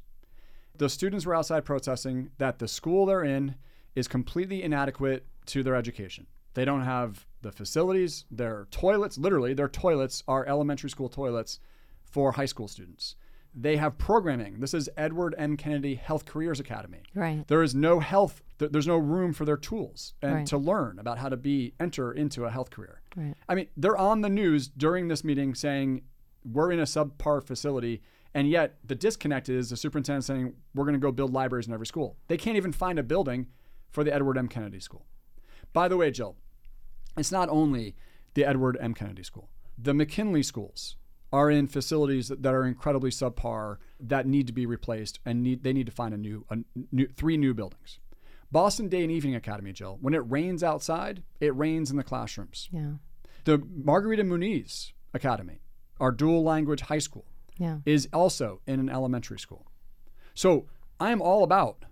The 0.76 0.88
students 0.88 1.24
were 1.24 1.36
outside 1.36 1.64
protesting 1.64 2.30
that 2.38 2.58
the 2.58 2.66
school 2.66 3.06
they're 3.06 3.22
in 3.22 3.54
is 3.94 4.08
completely 4.08 4.64
inadequate 4.64 5.26
to 5.46 5.62
their 5.62 5.76
education. 5.76 6.26
They 6.54 6.64
don't 6.64 6.82
have 6.82 7.24
the 7.42 7.52
facilities, 7.52 8.24
their 8.32 8.66
toilets, 8.72 9.16
literally, 9.16 9.54
their 9.54 9.68
toilets 9.68 10.24
are 10.26 10.44
elementary 10.46 10.90
school 10.90 11.08
toilets 11.08 11.60
for 12.02 12.32
high 12.32 12.46
school 12.46 12.66
students. 12.66 13.14
They 13.54 13.76
have 13.78 13.98
programming. 13.98 14.60
This 14.60 14.74
is 14.74 14.88
Edward 14.96 15.34
M. 15.36 15.56
Kennedy 15.56 15.96
Health 15.96 16.24
Careers 16.24 16.60
Academy. 16.60 17.02
Right. 17.14 17.46
There 17.48 17.62
is 17.62 17.74
no 17.74 17.98
health, 18.00 18.42
th- 18.58 18.70
there's 18.70 18.86
no 18.86 18.96
room 18.96 19.32
for 19.32 19.44
their 19.44 19.56
tools 19.56 20.14
and 20.22 20.32
Right. 20.34 20.46
to 20.46 20.56
learn 20.58 20.98
about 21.00 21.18
how 21.18 21.28
to 21.28 21.36
be 21.36 21.74
enter 21.80 22.12
into 22.12 22.44
a 22.44 22.50
health 22.50 22.70
career. 22.70 23.00
Right. 23.16 23.34
I 23.48 23.54
mean, 23.56 23.66
they're 23.76 23.96
on 23.96 24.20
the 24.20 24.28
news 24.28 24.68
during 24.68 25.08
this 25.08 25.24
meeting 25.24 25.54
saying 25.54 26.02
we're 26.44 26.70
in 26.70 26.78
a 26.78 26.84
subpar 26.84 27.42
facility, 27.44 28.02
and 28.34 28.48
yet 28.48 28.78
the 28.84 28.94
disconnect 28.94 29.48
is 29.48 29.70
the 29.70 29.76
superintendent 29.76 30.24
saying 30.24 30.54
we're 30.74 30.84
going 30.84 30.94
to 30.94 31.00
go 31.00 31.10
build 31.10 31.32
libraries 31.32 31.66
in 31.66 31.72
every 31.74 31.86
school. 31.86 32.16
They 32.28 32.36
can't 32.36 32.56
even 32.56 32.72
find 32.72 32.98
a 33.00 33.02
building 33.02 33.48
for 33.90 34.04
the 34.04 34.14
Edward 34.14 34.38
M. 34.38 34.46
Kennedy 34.46 34.78
School. 34.78 35.06
By 35.72 35.88
the 35.88 35.96
way, 35.96 36.12
Jill, 36.12 36.36
it's 37.16 37.32
not 37.32 37.48
only 37.48 37.96
the 38.34 38.44
Edward 38.44 38.78
M. 38.80 38.94
Kennedy 38.94 39.24
School. 39.24 39.50
The 39.76 39.92
McKinley 39.94 40.44
schools 40.44 40.96
are 41.32 41.50
in 41.50 41.66
facilities 41.68 42.28
that, 42.28 42.42
that 42.42 42.54
are 42.54 42.66
incredibly 42.66 43.10
subpar 43.10 43.76
that 44.00 44.26
need 44.26 44.46
to 44.46 44.52
be 44.52 44.66
replaced 44.66 45.20
and 45.24 45.42
need 45.42 45.62
they 45.62 45.72
need 45.72 45.86
to 45.86 45.92
find 45.92 46.12
a 46.14 46.16
new, 46.18 46.44
a 46.50 46.58
new 46.92 47.06
three 47.16 47.36
new 47.36 47.54
buildings. 47.54 47.98
Boston 48.52 48.88
Day 48.88 49.02
and 49.02 49.12
Evening 49.12 49.36
Academy, 49.36 49.72
Jill. 49.72 49.98
When 50.00 50.12
it 50.12 50.18
rains 50.28 50.62
outside, 50.64 51.22
it 51.38 51.54
rains 51.56 51.90
in 51.90 51.96
the 51.96 52.02
classrooms. 52.02 52.68
Yeah. 52.72 52.94
The 53.44 53.62
Margarita 53.84 54.24
Muniz 54.24 54.92
Academy, 55.14 55.60
our 56.00 56.10
dual 56.10 56.42
language 56.42 56.80
high 56.82 56.98
school, 56.98 57.26
Yeah. 57.58 57.78
is 57.86 58.08
also 58.12 58.60
in 58.66 58.80
an 58.80 58.88
elementary 58.88 59.38
school. 59.38 59.66
So 60.34 60.66
I 60.98 61.10
am 61.12 61.22
all 61.22 61.44
about 61.44 61.84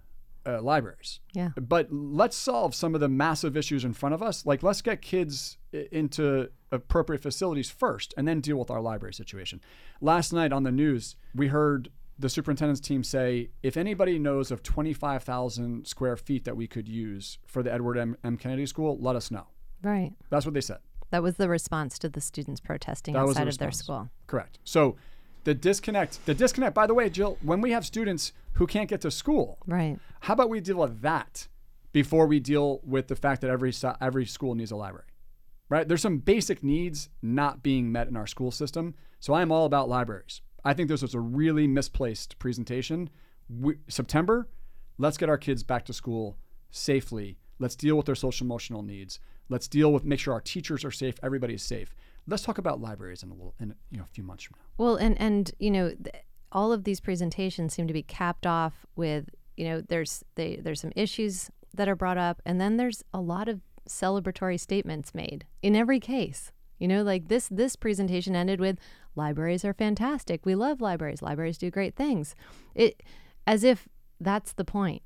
uh, 0.46 0.60
libraries. 0.62 1.20
Yeah. 1.32 1.50
But 1.60 1.92
let's 1.92 2.36
solve 2.36 2.74
some 2.74 2.94
of 2.94 3.00
the 3.00 3.08
massive 3.08 3.56
issues 3.56 3.84
in 3.84 3.92
front 3.92 4.14
of 4.14 4.22
us. 4.22 4.44
Like, 4.46 4.62
let's 4.62 4.80
get 4.82 5.00
kids 5.02 5.58
into 5.92 6.48
appropriate 6.70 7.22
facilities 7.22 7.70
first 7.70 8.14
and 8.16 8.26
then 8.26 8.40
deal 8.40 8.56
with 8.56 8.70
our 8.70 8.80
library 8.80 9.14
situation. 9.14 9.60
Last 10.00 10.32
night 10.32 10.52
on 10.52 10.62
the 10.62 10.72
news, 10.72 11.16
we 11.34 11.48
heard 11.48 11.90
the 12.18 12.28
superintendent's 12.28 12.80
team 12.80 13.04
say 13.04 13.50
if 13.62 13.76
anybody 13.76 14.18
knows 14.18 14.50
of 14.50 14.62
25,000 14.62 15.86
square 15.86 16.16
feet 16.16 16.44
that 16.44 16.56
we 16.56 16.66
could 16.66 16.88
use 16.88 17.38
for 17.46 17.62
the 17.62 17.72
Edward 17.72 17.96
M. 17.96 18.16
M. 18.24 18.36
Kennedy 18.36 18.66
School, 18.66 18.98
let 19.00 19.16
us 19.16 19.30
know. 19.30 19.46
Right. 19.82 20.12
That's 20.30 20.44
what 20.44 20.54
they 20.54 20.60
said. 20.60 20.78
That 21.10 21.22
was 21.22 21.36
the 21.36 21.48
response 21.48 21.98
to 22.00 22.08
the 22.08 22.20
students 22.20 22.60
protesting 22.60 23.14
That 23.14 23.24
was 23.24 23.36
the 23.36 23.42
outside 23.42 23.48
of 23.48 23.58
their 23.58 23.70
school. 23.70 24.10
Correct. 24.26 24.58
So 24.64 24.96
the 25.44 25.54
disconnect, 25.54 26.24
the 26.26 26.34
disconnect, 26.34 26.74
by 26.74 26.86
the 26.86 26.94
way, 26.94 27.08
Jill, 27.08 27.38
when 27.42 27.60
we 27.60 27.70
have 27.70 27.86
students 27.86 28.32
who 28.54 28.66
can't 28.66 28.88
get 28.90 29.00
to 29.02 29.10
school, 29.10 29.58
Right. 29.66 29.98
how 30.20 30.34
about 30.34 30.50
we 30.50 30.60
deal 30.60 30.76
with 30.78 31.00
that 31.00 31.48
before 31.92 32.26
we 32.26 32.40
deal 32.40 32.80
with 32.84 33.06
the 33.06 33.16
fact 33.16 33.40
that 33.40 33.50
every 33.50 33.72
every 34.00 34.26
school 34.26 34.54
needs 34.54 34.70
a 34.70 34.76
library? 34.76 35.06
Right? 35.68 35.86
There's 35.86 36.02
some 36.02 36.18
basic 36.18 36.62
needs 36.62 37.10
not 37.20 37.62
being 37.62 37.92
met 37.92 38.08
in 38.08 38.16
our 38.16 38.26
school 38.26 38.50
system. 38.50 38.94
So 39.20 39.34
I'm 39.34 39.52
all 39.52 39.66
about 39.66 39.88
libraries. 39.88 40.40
I 40.64 40.74
think 40.74 40.88
this 40.88 41.02
was 41.02 41.14
a 41.14 41.20
really 41.20 41.66
misplaced 41.66 42.38
presentation. 42.38 43.10
We, 43.48 43.76
September, 43.88 44.48
let's 44.96 45.16
get 45.16 45.28
our 45.28 45.38
kids 45.38 45.62
back 45.62 45.84
to 45.86 45.92
school 45.92 46.36
safely. 46.70 47.38
Let's 47.58 47.76
deal 47.76 47.96
with 47.96 48.06
their 48.06 48.14
social 48.14 48.46
emotional 48.46 48.82
needs. 48.82 49.20
Let's 49.48 49.68
deal 49.68 49.92
with 49.92 50.04
make 50.04 50.20
sure 50.20 50.34
our 50.34 50.40
teachers 50.40 50.84
are 50.84 50.90
safe, 50.90 51.16
everybody 51.22 51.54
is 51.54 51.62
safe. 51.62 51.94
Let's 52.26 52.42
talk 52.42 52.58
about 52.58 52.80
libraries 52.80 53.22
in 53.22 53.30
a 53.30 53.34
little 53.34 53.54
in 53.58 53.74
you 53.90 53.98
know 53.98 54.04
a 54.04 54.12
few 54.14 54.22
months 54.22 54.44
from 54.44 54.56
now. 54.58 54.84
Well, 54.84 54.96
and 54.96 55.18
and 55.18 55.50
you 55.58 55.70
know, 55.70 55.88
th- 55.88 56.24
all 56.52 56.72
of 56.72 56.84
these 56.84 57.00
presentations 57.00 57.72
seem 57.72 57.86
to 57.86 57.94
be 57.94 58.02
capped 58.02 58.46
off 58.46 58.84
with 58.96 59.30
you 59.58 59.64
know, 59.64 59.80
there's 59.80 60.24
they 60.36 60.56
there's 60.56 60.80
some 60.80 60.92
issues 60.94 61.50
that 61.74 61.88
are 61.88 61.96
brought 61.96 62.16
up, 62.16 62.40
and 62.46 62.60
then 62.60 62.76
there's 62.76 63.02
a 63.12 63.20
lot 63.20 63.48
of 63.48 63.60
celebratory 63.88 64.58
statements 64.60 65.14
made 65.14 65.44
in 65.62 65.74
every 65.76 66.00
case. 66.00 66.52
You 66.78 66.86
know, 66.88 67.02
like 67.02 67.28
this 67.28 67.48
this 67.50 67.74
presentation 67.76 68.36
ended 68.36 68.60
with 68.60 68.78
libraries 69.16 69.64
are 69.64 69.74
fantastic. 69.74 70.46
We 70.46 70.54
love 70.54 70.80
libraries. 70.80 71.22
Libraries 71.22 71.58
do 71.58 71.70
great 71.70 71.96
things. 71.96 72.34
It 72.74 73.02
as 73.46 73.64
if 73.64 73.88
that's 74.20 74.52
the 74.52 74.64
point. 74.64 75.02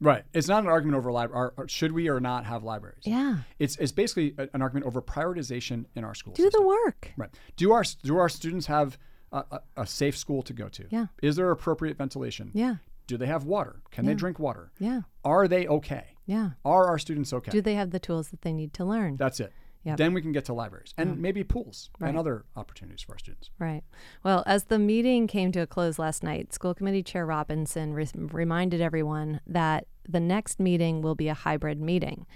Right. 0.00 0.24
It's 0.32 0.46
not 0.48 0.62
an 0.62 0.68
argument 0.68 0.96
over 0.96 1.10
library. 1.10 1.50
Should 1.66 1.90
we 1.92 2.08
or 2.08 2.20
not 2.20 2.46
have 2.46 2.62
libraries? 2.62 3.02
Yeah. 3.02 3.38
It's, 3.58 3.76
it's 3.78 3.90
basically 3.90 4.32
a- 4.38 4.48
an 4.54 4.62
argument 4.62 4.86
over 4.86 5.02
prioritization 5.02 5.86
in 5.96 6.04
our 6.04 6.14
school 6.14 6.34
Do 6.34 6.44
system. 6.44 6.62
the 6.62 6.66
work. 6.68 7.12
Right. 7.16 7.30
Do 7.56 7.72
our 7.72 7.82
do 8.04 8.16
our 8.16 8.28
students 8.28 8.66
have 8.66 8.96
a, 9.32 9.44
a, 9.50 9.60
a 9.78 9.86
safe 9.86 10.16
school 10.16 10.42
to 10.42 10.52
go 10.52 10.68
to? 10.68 10.84
Yeah. 10.90 11.06
Is 11.20 11.34
there 11.36 11.50
appropriate 11.50 11.96
ventilation? 11.96 12.50
Yeah. 12.54 12.76
Do 13.08 13.16
they 13.16 13.26
have 13.26 13.44
water? 13.44 13.82
Can 13.90 14.04
they 14.06 14.14
drink 14.14 14.38
water? 14.38 14.70
Yeah. 14.78 15.00
Are 15.24 15.48
they 15.48 15.66
okay? 15.66 16.04
Yeah. 16.28 16.50
Are 16.64 16.86
our 16.86 16.98
students 16.98 17.32
okay? 17.32 17.50
Do 17.50 17.62
they 17.62 17.74
have 17.74 17.90
the 17.90 17.98
tools 17.98 18.28
that 18.28 18.42
they 18.42 18.52
need 18.52 18.74
to 18.74 18.84
learn? 18.84 19.16
That's 19.16 19.40
it. 19.40 19.50
Yep. 19.84 19.96
Then 19.96 20.12
we 20.12 20.20
can 20.20 20.32
get 20.32 20.44
to 20.46 20.52
libraries 20.52 20.92
and 20.98 21.18
maybe 21.18 21.42
pools 21.42 21.88
Right. 21.98 22.08
and 22.10 22.18
other 22.18 22.44
opportunities 22.54 23.00
for 23.00 23.12
our 23.12 23.18
students. 23.18 23.48
Right. 23.58 23.82
Well, 24.22 24.42
as 24.44 24.64
the 24.64 24.78
meeting 24.78 25.26
came 25.26 25.52
to 25.52 25.60
a 25.60 25.66
close 25.66 25.98
last 25.98 26.22
night, 26.22 26.52
School 26.52 26.74
Committee 26.74 27.02
Chair 27.02 27.24
Robinson 27.24 27.94
re- 27.94 28.08
reminded 28.14 28.82
everyone 28.82 29.40
that 29.46 29.86
the 30.06 30.20
next 30.20 30.60
meeting 30.60 31.00
will 31.00 31.14
be 31.14 31.28
a 31.28 31.34
hybrid 31.34 31.80
meeting. 31.80 32.26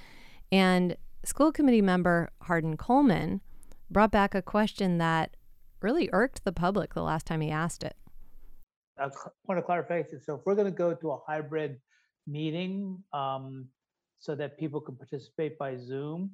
And 0.51 0.97
School 1.25 1.53
Committee 1.53 1.83
member 1.83 2.31
Hardin 2.43 2.79
Coleman 2.79 3.43
brought 3.91 4.11
back 4.13 4.35
a 4.35 4.41
question 4.41 4.97
that 4.99 5.37
really 5.83 6.09
irked 6.13 6.45
the 6.45 6.53
public 6.53 6.95
the 6.95 7.03
last 7.03 7.27
time 7.27 7.43
he 7.43 7.51
asked 7.51 7.83
it. 7.83 7.97
a 8.99 9.11
point 9.47 9.59
of 9.59 9.67
clarification. 9.67 10.21
So 10.23 10.37
if 10.37 10.41
we're 10.47 10.55
going 10.55 10.73
to 10.73 10.77
go 10.77 10.95
to 10.95 11.11
a 11.11 11.19
hybrid 11.27 11.79
meeting 12.27 13.03
um, 13.13 13.69
so 14.23 14.37
that 14.37 14.57
people 14.57 14.81
can 14.81 14.95
participate 14.95 15.59
by 15.59 15.77
Zoom 15.77 16.31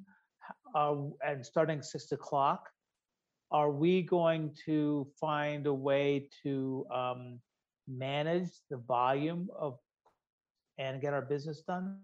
uh, 0.75 0.95
and 1.25 1.43
starting 1.43 1.81
six 1.81 2.11
o'clock, 2.11 2.69
are 3.51 3.71
we 3.71 4.03
going 4.03 4.55
to 4.65 5.07
find 5.19 5.65
a 5.65 5.73
way 5.73 6.29
to 6.43 6.85
um, 6.93 7.39
manage 7.87 8.51
the 8.69 8.77
volume 8.77 9.49
of 9.57 9.79
and 10.77 11.01
get 11.01 11.13
our 11.13 11.23
business 11.23 11.61
done? 11.67 11.97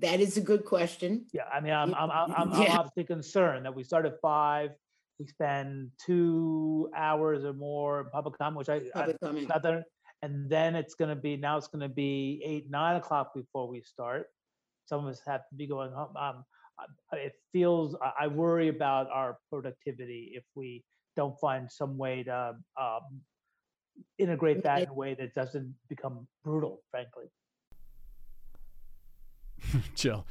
That 0.00 0.20
is 0.20 0.36
a 0.36 0.40
good 0.40 0.64
question. 0.64 1.26
Yeah, 1.32 1.42
I 1.52 1.60
mean, 1.60 1.72
I'm, 1.72 1.94
I'm, 1.94 2.10
I'm, 2.10 2.32
I'm 2.32 2.52
I'm 2.52 2.70
obviously 2.78 3.04
concerned 3.04 3.64
that 3.64 3.74
we 3.74 3.84
start 3.84 4.06
at 4.06 4.20
five, 4.20 4.70
we 5.20 5.26
spend 5.26 5.90
two 6.04 6.90
hours 6.96 7.44
or 7.44 7.52
more 7.52 8.00
in 8.00 8.10
public 8.10 8.38
comment, 8.38 8.58
which 8.58 8.68
I, 8.68 8.76
I, 8.76 9.00
Public 9.00 9.20
comment. 9.20 9.48
not 9.48 9.62
that, 9.62 9.84
and 10.22 10.48
then 10.50 10.74
it's 10.74 10.94
gonna 10.94 11.16
be, 11.16 11.36
now 11.36 11.56
it's 11.56 11.68
gonna 11.68 11.88
be 11.88 12.42
eight, 12.44 12.70
nine 12.70 12.96
o'clock 12.96 13.34
before 13.34 13.68
we 13.68 13.80
start. 13.82 14.26
Some 14.86 15.06
of 15.06 15.12
us 15.12 15.20
have 15.26 15.42
to 15.48 15.54
be 15.54 15.66
going 15.66 15.92
home. 15.92 16.16
Um, 16.16 16.44
it 17.12 17.32
feels, 17.52 17.96
I, 18.02 18.24
I 18.24 18.26
worry 18.28 18.68
about 18.68 19.08
our 19.10 19.38
productivity 19.50 20.32
if 20.34 20.44
we 20.54 20.84
don't 21.16 21.38
find 21.40 21.70
some 21.70 21.98
way 21.98 22.22
to, 22.24 22.54
um, 22.80 23.20
integrate 24.18 24.62
that 24.62 24.82
in 24.82 24.88
a 24.88 24.94
way 24.94 25.14
that 25.14 25.34
doesn't 25.34 25.74
become 25.88 26.26
brutal, 26.44 26.82
frankly. 26.90 27.24
Jill. 29.94 30.24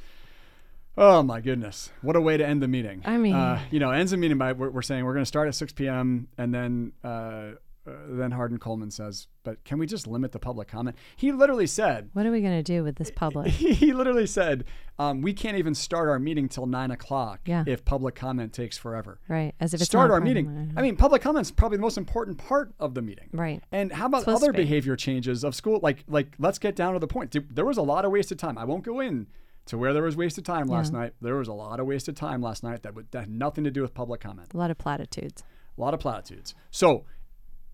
Oh 0.96 1.22
my 1.22 1.40
goodness. 1.40 1.90
What 2.02 2.16
a 2.16 2.20
way 2.20 2.36
to 2.36 2.46
end 2.46 2.60
the 2.62 2.68
meeting. 2.68 3.02
I 3.04 3.18
mean- 3.18 3.34
uh, 3.34 3.60
you 3.70 3.78
know, 3.78 3.90
ends 3.90 4.10
the 4.10 4.16
meeting 4.16 4.38
by 4.38 4.52
we're, 4.52 4.70
we're 4.70 4.82
saying 4.82 5.04
we're 5.04 5.12
going 5.12 5.22
to 5.24 5.28
start 5.28 5.48
at 5.48 5.54
6 5.54 5.72
p.m. 5.74 6.28
and 6.36 6.52
then 6.52 6.92
uh, 7.04 7.50
uh, 7.88 7.92
then 8.16 8.30
Hardin 8.32 8.58
Coleman 8.58 8.90
says, 8.90 9.28
but 9.44 9.64
can 9.64 9.78
we 9.78 9.86
just 9.86 10.06
limit 10.06 10.32
the 10.32 10.38
public 10.38 10.68
comment? 10.68 10.96
He 11.16 11.32
literally 11.32 11.66
said, 11.66 12.10
What 12.12 12.26
are 12.26 12.30
we 12.30 12.40
going 12.40 12.56
to 12.56 12.62
do 12.62 12.82
with 12.84 12.96
this 12.96 13.10
public? 13.16 13.48
he 13.48 13.92
literally 13.92 14.26
said, 14.26 14.64
um, 14.98 15.22
we 15.22 15.32
can't 15.32 15.56
even 15.56 15.74
start 15.74 16.08
our 16.08 16.18
meeting 16.18 16.48
till 16.48 16.66
nine 16.66 16.90
o'clock 16.90 17.40
Yeah. 17.46 17.64
if 17.66 17.84
public 17.84 18.14
comment 18.14 18.52
takes 18.52 18.76
forever. 18.76 19.20
Right. 19.28 19.54
As 19.60 19.72
if 19.74 19.80
it's 19.80 19.88
start 19.88 20.10
our 20.10 20.20
meeting. 20.20 20.72
I 20.76 20.82
mean, 20.82 20.96
public 20.96 21.22
comment's 21.22 21.50
probably 21.50 21.76
the 21.78 21.82
most 21.82 21.96
important 21.98 22.38
part 22.38 22.74
of 22.78 22.94
the 22.94 23.02
meeting. 23.02 23.28
Right. 23.32 23.62
And 23.72 23.92
how 23.92 24.06
about 24.06 24.28
other 24.28 24.52
be. 24.52 24.58
behavior 24.58 24.96
changes 24.96 25.44
of 25.44 25.54
school? 25.54 25.80
Like, 25.82 26.04
like 26.08 26.34
let's 26.38 26.58
get 26.58 26.76
down 26.76 26.92
to 26.94 26.98
the 26.98 27.06
point. 27.08 27.30
There- 27.30 27.44
There 27.50 27.64
was 27.64 27.78
a 27.78 27.82
lot 27.82 28.04
of 28.04 28.10
wasted 28.12 28.38
time. 28.38 28.58
I 28.58 28.64
won't 28.64 28.84
go 28.84 29.00
in 29.00 29.26
to 29.66 29.76
where 29.78 29.92
there 29.92 30.02
was 30.02 30.16
wasted 30.16 30.44
time 30.44 30.66
last 30.66 30.92
Yeah. 30.92 30.98
night. 31.00 31.12
There 31.20 31.36
was 31.36 31.48
a 31.48 31.52
lot 31.52 31.78
of 31.78 31.86
wasted 31.86 32.16
time 32.16 32.40
last 32.40 32.62
night 32.62 32.82
that, 32.82 32.94
would, 32.94 33.10
that 33.12 33.20
had 33.20 33.30
nothing 33.30 33.64
to 33.64 33.70
do 33.70 33.82
with 33.82 33.92
public 33.94 34.20
comment. 34.20 34.48
A 34.54 34.56
lot 34.56 34.70
of 34.70 34.78
platitudes. 34.78 35.44
A 35.76 35.80
lot 35.80 35.94
of 35.94 36.00
platitudes. 36.00 36.54
So, 36.70 37.04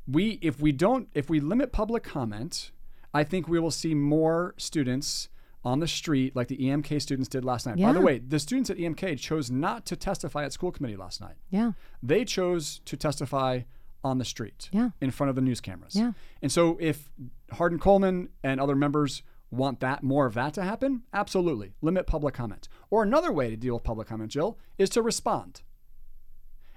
we 0.07 0.38
if 0.43 0.61
we 0.61 0.73
don't 0.73 1.09
if 1.14 1.29
we 1.31 1.40
limit 1.40 1.73
public 1.73 2.03
comment, 2.03 2.71
I 3.12 3.25
think 3.25 3.49
we 3.49 3.59
will 3.59 3.71
see 3.71 3.95
more 3.95 4.55
students 4.57 5.29
on 5.64 5.81
the 5.81 5.88
street 5.88 6.37
like 6.37 6.49
the 6.49 6.59
EMK 6.59 7.01
students 7.01 7.29
did 7.29 7.45
last 7.45 7.64
night. 7.67 7.79
By 7.81 7.93
the 7.93 8.01
way, 8.01 8.19
the 8.19 8.38
students 8.38 8.69
at 8.69 8.77
EMK 8.77 9.19
chose 9.19 9.51
not 9.51 9.87
to 9.87 9.97
testify 9.97 10.45
at 10.45 10.53
school 10.53 10.71
committee 10.71 10.97
last 10.97 11.23
night. 11.23 11.37
Yeah. 11.49 11.73
They 12.03 12.27
chose 12.27 12.81
to 12.85 12.97
testify 12.99 13.61
on 14.03 14.19
the 14.19 14.25
street 14.27 14.69
Yeah. 14.73 14.90
in 15.01 15.11
front 15.11 15.31
of 15.31 15.37
the 15.37 15.40
news 15.40 15.62
cameras. 15.62 15.97
Yeah. 15.97 16.12
And 16.43 16.53
so 16.53 16.77
if 16.79 17.09
Hardin 17.53 17.79
Coleman 17.79 18.29
and 18.43 18.61
other 18.61 18.77
members 18.77 19.23
want 19.51 19.81
that 19.81 20.03
more 20.03 20.27
of 20.27 20.35
that 20.35 20.53
to 20.55 20.62
happen, 20.62 21.05
absolutely. 21.14 21.73
Limit 21.81 22.07
public 22.07 22.35
comment. 22.35 22.69
Or 22.90 23.03
another 23.03 23.33
way 23.33 23.49
to 23.49 23.57
deal 23.57 23.73
with 23.73 23.85
public 23.85 24.07
comment, 24.09 24.31
Jill, 24.33 24.59
is 24.77 24.90
to 24.90 25.01
respond 25.01 25.62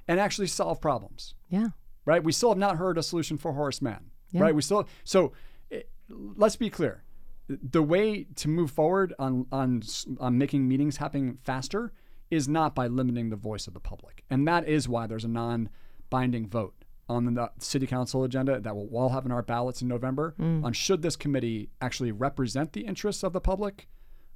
and 0.07 0.17
actually 0.17 0.47
solve 0.47 0.79
problems. 0.79 1.33
Yeah. 1.49 1.67
Right? 2.07 2.23
We 2.23 2.31
still 2.31 2.49
have 2.49 2.57
not 2.57 2.77
heard 2.77 2.97
a 2.97 3.03
solution 3.03 3.37
for 3.37 3.51
Horace 3.51 3.81
Mann. 3.81 4.11
Yeah. 4.31 4.41
Right? 4.41 4.55
We 4.55 4.61
still 4.61 4.87
so 5.03 5.33
eh, 5.71 5.81
let's 6.09 6.55
be 6.55 6.69
clear. 6.69 7.03
The 7.49 7.83
way 7.83 8.25
to 8.35 8.47
move 8.47 8.71
forward 8.71 9.13
on 9.19 9.45
on 9.51 9.83
on 10.19 10.37
making 10.37 10.67
meetings 10.67 10.97
happen 10.97 11.37
faster 11.43 11.91
is 12.31 12.47
not 12.47 12.73
by 12.73 12.87
limiting 12.87 13.29
the 13.29 13.35
voice 13.35 13.67
of 13.67 13.73
the 13.73 13.79
public. 13.79 14.23
And 14.29 14.47
that 14.47 14.67
is 14.67 14.89
why 14.89 15.05
there's 15.07 15.25
a 15.25 15.29
non-binding 15.29 16.47
vote 16.47 16.73
on 17.09 17.33
the 17.33 17.49
city 17.59 17.87
council 17.87 18.23
agenda 18.23 18.59
that 18.59 18.75
we'll 18.75 18.89
all 18.97 19.09
have 19.09 19.25
in 19.25 19.31
our 19.31 19.41
ballots 19.41 19.81
in 19.81 19.87
November 19.87 20.35
on 20.65 20.73
should 20.73 21.01
this 21.01 21.15
committee 21.15 21.69
actually 21.79 22.11
represent 22.11 22.73
the 22.73 22.81
interests 22.81 23.23
of 23.23 23.31
the 23.31 23.39
public 23.39 23.87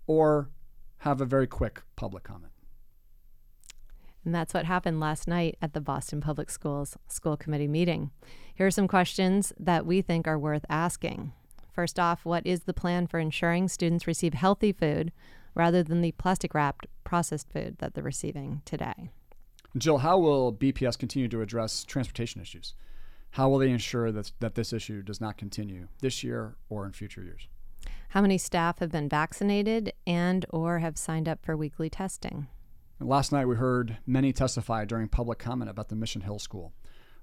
or 0.08 0.50
have 1.00 1.20
a 1.20 1.26
very 1.26 1.48
quick 1.48 1.82
public 1.98 2.24
comment. 2.24 2.54
And 4.24 4.36
that's 4.36 4.54
what 4.54 4.66
happened 4.66 5.00
last 5.00 5.28
night 5.28 5.58
at 5.62 5.74
the 5.74 5.82
Boston 5.82 6.22
Public 6.22 6.50
Schools 6.50 6.98
School 7.08 7.36
Committee 7.36 7.68
meeting. 7.68 8.12
Here 8.54 8.68
are 8.68 8.72
some 8.72 8.88
questions 8.88 9.52
that 9.60 9.86
we 9.86 10.02
think 10.02 10.28
are 10.28 10.38
worth 10.38 10.66
asking. 10.70 11.34
First 11.74 12.00
off, 12.00 12.26
what 12.26 12.46
is 12.46 12.62
the 12.62 12.74
plan 12.74 13.08
for 13.08 13.18
ensuring 13.18 13.68
students 13.68 14.06
receive 14.06 14.34
healthy 14.34 14.72
food 14.72 15.12
rather 15.56 15.82
than 15.84 16.02
the 16.02 16.12
plastic 16.14 16.54
wrapped 16.54 16.86
processed 17.04 17.52
food 17.52 17.78
that 17.80 17.94
they're 17.94 18.04
receiving 18.04 18.62
today? 18.66 19.10
Jill, 19.78 20.00
how 20.00 20.20
will 20.20 20.54
BPS 20.54 21.00
continue 21.00 21.30
to 21.30 21.42
address 21.42 21.84
transportation 21.84 22.42
issues? 22.42 22.76
How 23.32 23.48
will 23.50 23.60
they 23.60 23.72
ensure 23.72 24.12
that, 24.12 24.34
that 24.42 24.56
this 24.56 24.74
issue 24.74 25.02
does 25.02 25.22
not 25.22 25.38
continue 25.38 25.88
this 26.02 26.24
year 26.24 26.56
or 26.70 26.86
in 26.86 26.92
future 26.92 27.24
years? 27.24 27.48
How 28.10 28.22
many 28.22 28.38
staff 28.38 28.80
have 28.80 28.92
been 28.92 29.08
vaccinated 29.08 29.94
and 30.06 30.46
or 30.50 30.80
have 30.80 30.98
signed 30.98 31.30
up 31.30 31.40
for 31.42 31.56
weekly 31.56 31.90
testing? 31.90 32.48
Last 33.02 33.32
night 33.32 33.48
we 33.48 33.56
heard 33.56 33.98
many 34.06 34.32
testify 34.32 34.86
during 34.86 35.08
public 35.08 35.40
comment 35.40 35.72
about 35.72 35.90
the 35.90 35.96
Mission 35.96 36.22
Hill 36.22 36.38
School. 36.38 36.72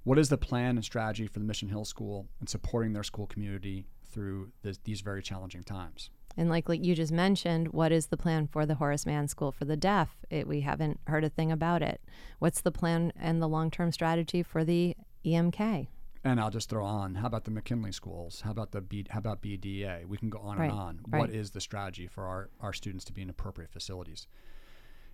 What 0.02 0.18
is 0.18 0.28
the 0.28 0.36
plan 0.38 0.76
and 0.76 0.84
strategy 0.84 1.26
for 1.28 1.38
the 1.38 1.44
Mission 1.44 1.68
Hill 1.68 1.84
School 1.84 2.26
and 2.40 2.48
supporting 2.48 2.92
their 2.94 3.04
school 3.04 3.26
community 3.28 3.86
through 4.10 4.50
this, 4.62 4.78
these 4.82 5.02
very 5.02 5.22
challenging 5.22 5.62
times? 5.62 6.10
And 6.36 6.48
like, 6.48 6.68
like 6.68 6.84
you 6.84 6.94
just 6.96 7.12
mentioned, 7.12 7.68
what 7.68 7.92
is 7.92 8.06
the 8.06 8.16
plan 8.16 8.48
for 8.48 8.66
the 8.66 8.74
Horace 8.76 9.06
Mann 9.06 9.28
School 9.28 9.52
for 9.52 9.64
the 9.64 9.76
Deaf? 9.76 10.16
It, 10.30 10.48
we 10.48 10.62
haven't 10.62 10.98
heard 11.06 11.24
a 11.24 11.28
thing 11.28 11.52
about 11.52 11.82
it. 11.82 12.00
What's 12.40 12.60
the 12.60 12.72
plan 12.72 13.12
and 13.16 13.40
the 13.40 13.48
long 13.48 13.70
term 13.70 13.92
strategy 13.92 14.42
for 14.42 14.64
the 14.64 14.96
EMK? 15.24 15.88
And 16.24 16.40
I'll 16.40 16.50
just 16.50 16.68
throw 16.68 16.84
on, 16.84 17.16
how 17.16 17.26
about 17.28 17.44
the 17.44 17.50
McKinley 17.52 17.92
schools? 17.92 18.40
How 18.40 18.50
about 18.50 18.72
the 18.72 18.80
B, 18.80 19.06
how 19.10 19.20
about 19.20 19.42
BDA? 19.42 20.06
We 20.06 20.16
can 20.16 20.28
go 20.28 20.38
on 20.38 20.58
Right, 20.58 20.70
and 20.70 20.78
on. 20.78 21.00
right. 21.08 21.20
What 21.20 21.30
is 21.30 21.52
the 21.52 21.60
strategy 21.60 22.08
for 22.08 22.24
our, 22.24 22.50
our 22.60 22.72
students 22.72 23.04
to 23.06 23.12
be 23.12 23.22
in 23.22 23.30
appropriate 23.30 23.70
facilities? 23.70 24.26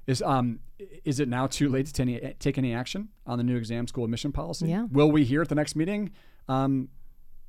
Is 0.06 0.22
um 0.22 0.60
is 1.04 1.20
it 1.20 1.28
now 1.28 1.46
too 1.46 1.68
late 1.68 1.86
to 1.86 2.02
any, 2.02 2.34
take 2.38 2.58
any 2.58 2.74
action 2.74 3.08
on 3.26 3.38
the 3.38 3.44
new 3.44 3.56
exam 3.56 3.86
school 3.86 4.04
admission 4.04 4.32
policy? 4.32 4.68
Yeah. 4.68 4.86
Will 4.90 5.10
we 5.10 5.24
hear 5.24 5.42
at 5.42 5.48
the 5.48 5.54
next 5.54 5.76
meeting? 5.76 6.10
Um, 6.48 6.88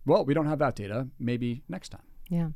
well, 0.06 0.24
we 0.24 0.34
don't 0.34 0.46
have 0.46 0.60
that 0.60 0.76
data. 0.76 1.08
Maybe 1.20 1.64
next 1.68 1.90
time. 1.90 2.04
Yeah. 2.30 2.50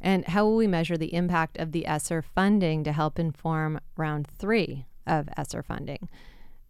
And 0.00 0.26
how 0.26 0.44
will 0.44 0.56
we 0.56 0.66
measure 0.66 0.96
the 0.96 1.14
impact 1.14 1.58
of 1.58 1.72
the 1.72 1.86
ESSER 1.86 2.22
funding 2.22 2.84
to 2.84 2.92
help 2.92 3.18
inform 3.18 3.80
round 3.96 4.26
three 4.26 4.86
of 5.06 5.28
ESSER 5.36 5.62
funding? 5.62 6.08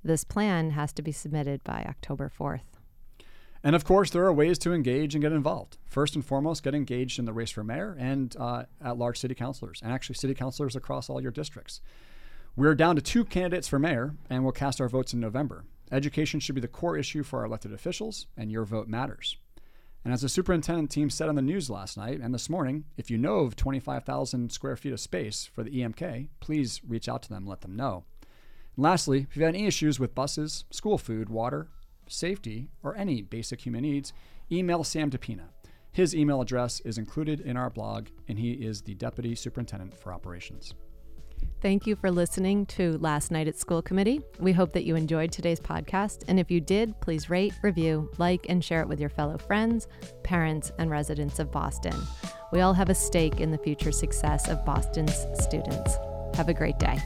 This 0.02 0.24
plan 0.24 0.70
has 0.70 0.92
to 0.94 1.02
be 1.02 1.12
submitted 1.12 1.64
by 1.64 1.84
October 1.88 2.30
4th. 2.38 2.60
And 3.64 3.74
of 3.74 3.84
course, 3.84 4.10
there 4.10 4.24
are 4.24 4.32
ways 4.32 4.58
to 4.60 4.72
engage 4.72 5.14
and 5.14 5.22
get 5.22 5.32
involved. 5.32 5.78
First 5.84 6.14
and 6.14 6.24
foremost, 6.24 6.62
get 6.62 6.74
engaged 6.74 7.18
in 7.18 7.24
the 7.24 7.32
race 7.32 7.50
for 7.50 7.64
mayor 7.64 7.96
and 7.98 8.34
uh, 8.38 8.64
at 8.82 8.96
large 8.96 9.18
city 9.18 9.34
councilors, 9.34 9.80
and 9.82 9.92
actually 9.92 10.14
city 10.14 10.34
councilors 10.34 10.76
across 10.76 11.10
all 11.10 11.20
your 11.20 11.32
districts. 11.32 11.80
We're 12.58 12.74
down 12.74 12.96
to 12.96 13.02
two 13.02 13.26
candidates 13.26 13.68
for 13.68 13.78
mayor, 13.78 14.14
and 14.30 14.42
we'll 14.42 14.52
cast 14.52 14.80
our 14.80 14.88
votes 14.88 15.12
in 15.12 15.20
November. 15.20 15.66
Education 15.92 16.40
should 16.40 16.54
be 16.54 16.62
the 16.62 16.66
core 16.66 16.96
issue 16.96 17.22
for 17.22 17.40
our 17.40 17.44
elected 17.44 17.70
officials, 17.70 18.28
and 18.34 18.50
your 18.50 18.64
vote 18.64 18.88
matters. 18.88 19.36
And 20.02 20.14
as 20.14 20.22
the 20.22 20.30
superintendent 20.30 20.90
team 20.90 21.10
said 21.10 21.28
on 21.28 21.34
the 21.34 21.42
news 21.42 21.68
last 21.68 21.98
night 21.98 22.18
and 22.18 22.32
this 22.32 22.48
morning, 22.48 22.84
if 22.96 23.10
you 23.10 23.18
know 23.18 23.40
of 23.40 23.56
25,000 23.56 24.50
square 24.50 24.74
feet 24.74 24.94
of 24.94 25.00
space 25.00 25.44
for 25.44 25.64
the 25.64 25.70
EMK, 25.70 26.28
please 26.40 26.80
reach 26.88 27.10
out 27.10 27.22
to 27.24 27.28
them 27.28 27.42
and 27.42 27.48
let 27.48 27.60
them 27.60 27.76
know. 27.76 28.04
And 28.74 28.84
lastly, 28.84 29.26
if 29.28 29.36
you've 29.36 29.44
had 29.44 29.54
any 29.54 29.66
issues 29.66 30.00
with 30.00 30.14
buses, 30.14 30.64
school 30.70 30.96
food, 30.96 31.28
water, 31.28 31.68
safety, 32.08 32.70
or 32.82 32.96
any 32.96 33.20
basic 33.20 33.66
human 33.66 33.82
needs, 33.82 34.14
email 34.50 34.82
Sam 34.82 35.10
DePina. 35.10 35.48
His 35.92 36.14
email 36.14 36.40
address 36.40 36.80
is 36.80 36.96
included 36.96 37.38
in 37.40 37.58
our 37.58 37.68
blog, 37.68 38.08
and 38.28 38.38
he 38.38 38.52
is 38.52 38.80
the 38.80 38.94
Deputy 38.94 39.34
Superintendent 39.34 39.98
for 39.98 40.10
Operations. 40.10 40.72
Thank 41.62 41.86
you 41.86 41.96
for 41.96 42.10
listening 42.10 42.66
to 42.66 42.98
Last 42.98 43.30
Night 43.30 43.48
at 43.48 43.58
School 43.58 43.82
Committee. 43.82 44.20
We 44.38 44.52
hope 44.52 44.72
that 44.72 44.84
you 44.84 44.94
enjoyed 44.94 45.32
today's 45.32 45.58
podcast. 45.58 46.22
And 46.28 46.38
if 46.38 46.50
you 46.50 46.60
did, 46.60 47.00
please 47.00 47.28
rate, 47.28 47.54
review, 47.62 48.10
like, 48.18 48.46
and 48.48 48.62
share 48.62 48.82
it 48.82 48.88
with 48.88 49.00
your 49.00 49.08
fellow 49.08 49.38
friends, 49.38 49.88
parents, 50.22 50.70
and 50.78 50.90
residents 50.90 51.38
of 51.38 51.50
Boston. 51.50 51.96
We 52.52 52.60
all 52.60 52.74
have 52.74 52.90
a 52.90 52.94
stake 52.94 53.40
in 53.40 53.50
the 53.50 53.58
future 53.58 53.90
success 53.90 54.48
of 54.48 54.64
Boston's 54.64 55.26
students. 55.40 55.96
Have 56.36 56.48
a 56.48 56.54
great 56.54 56.78
day. 56.78 56.98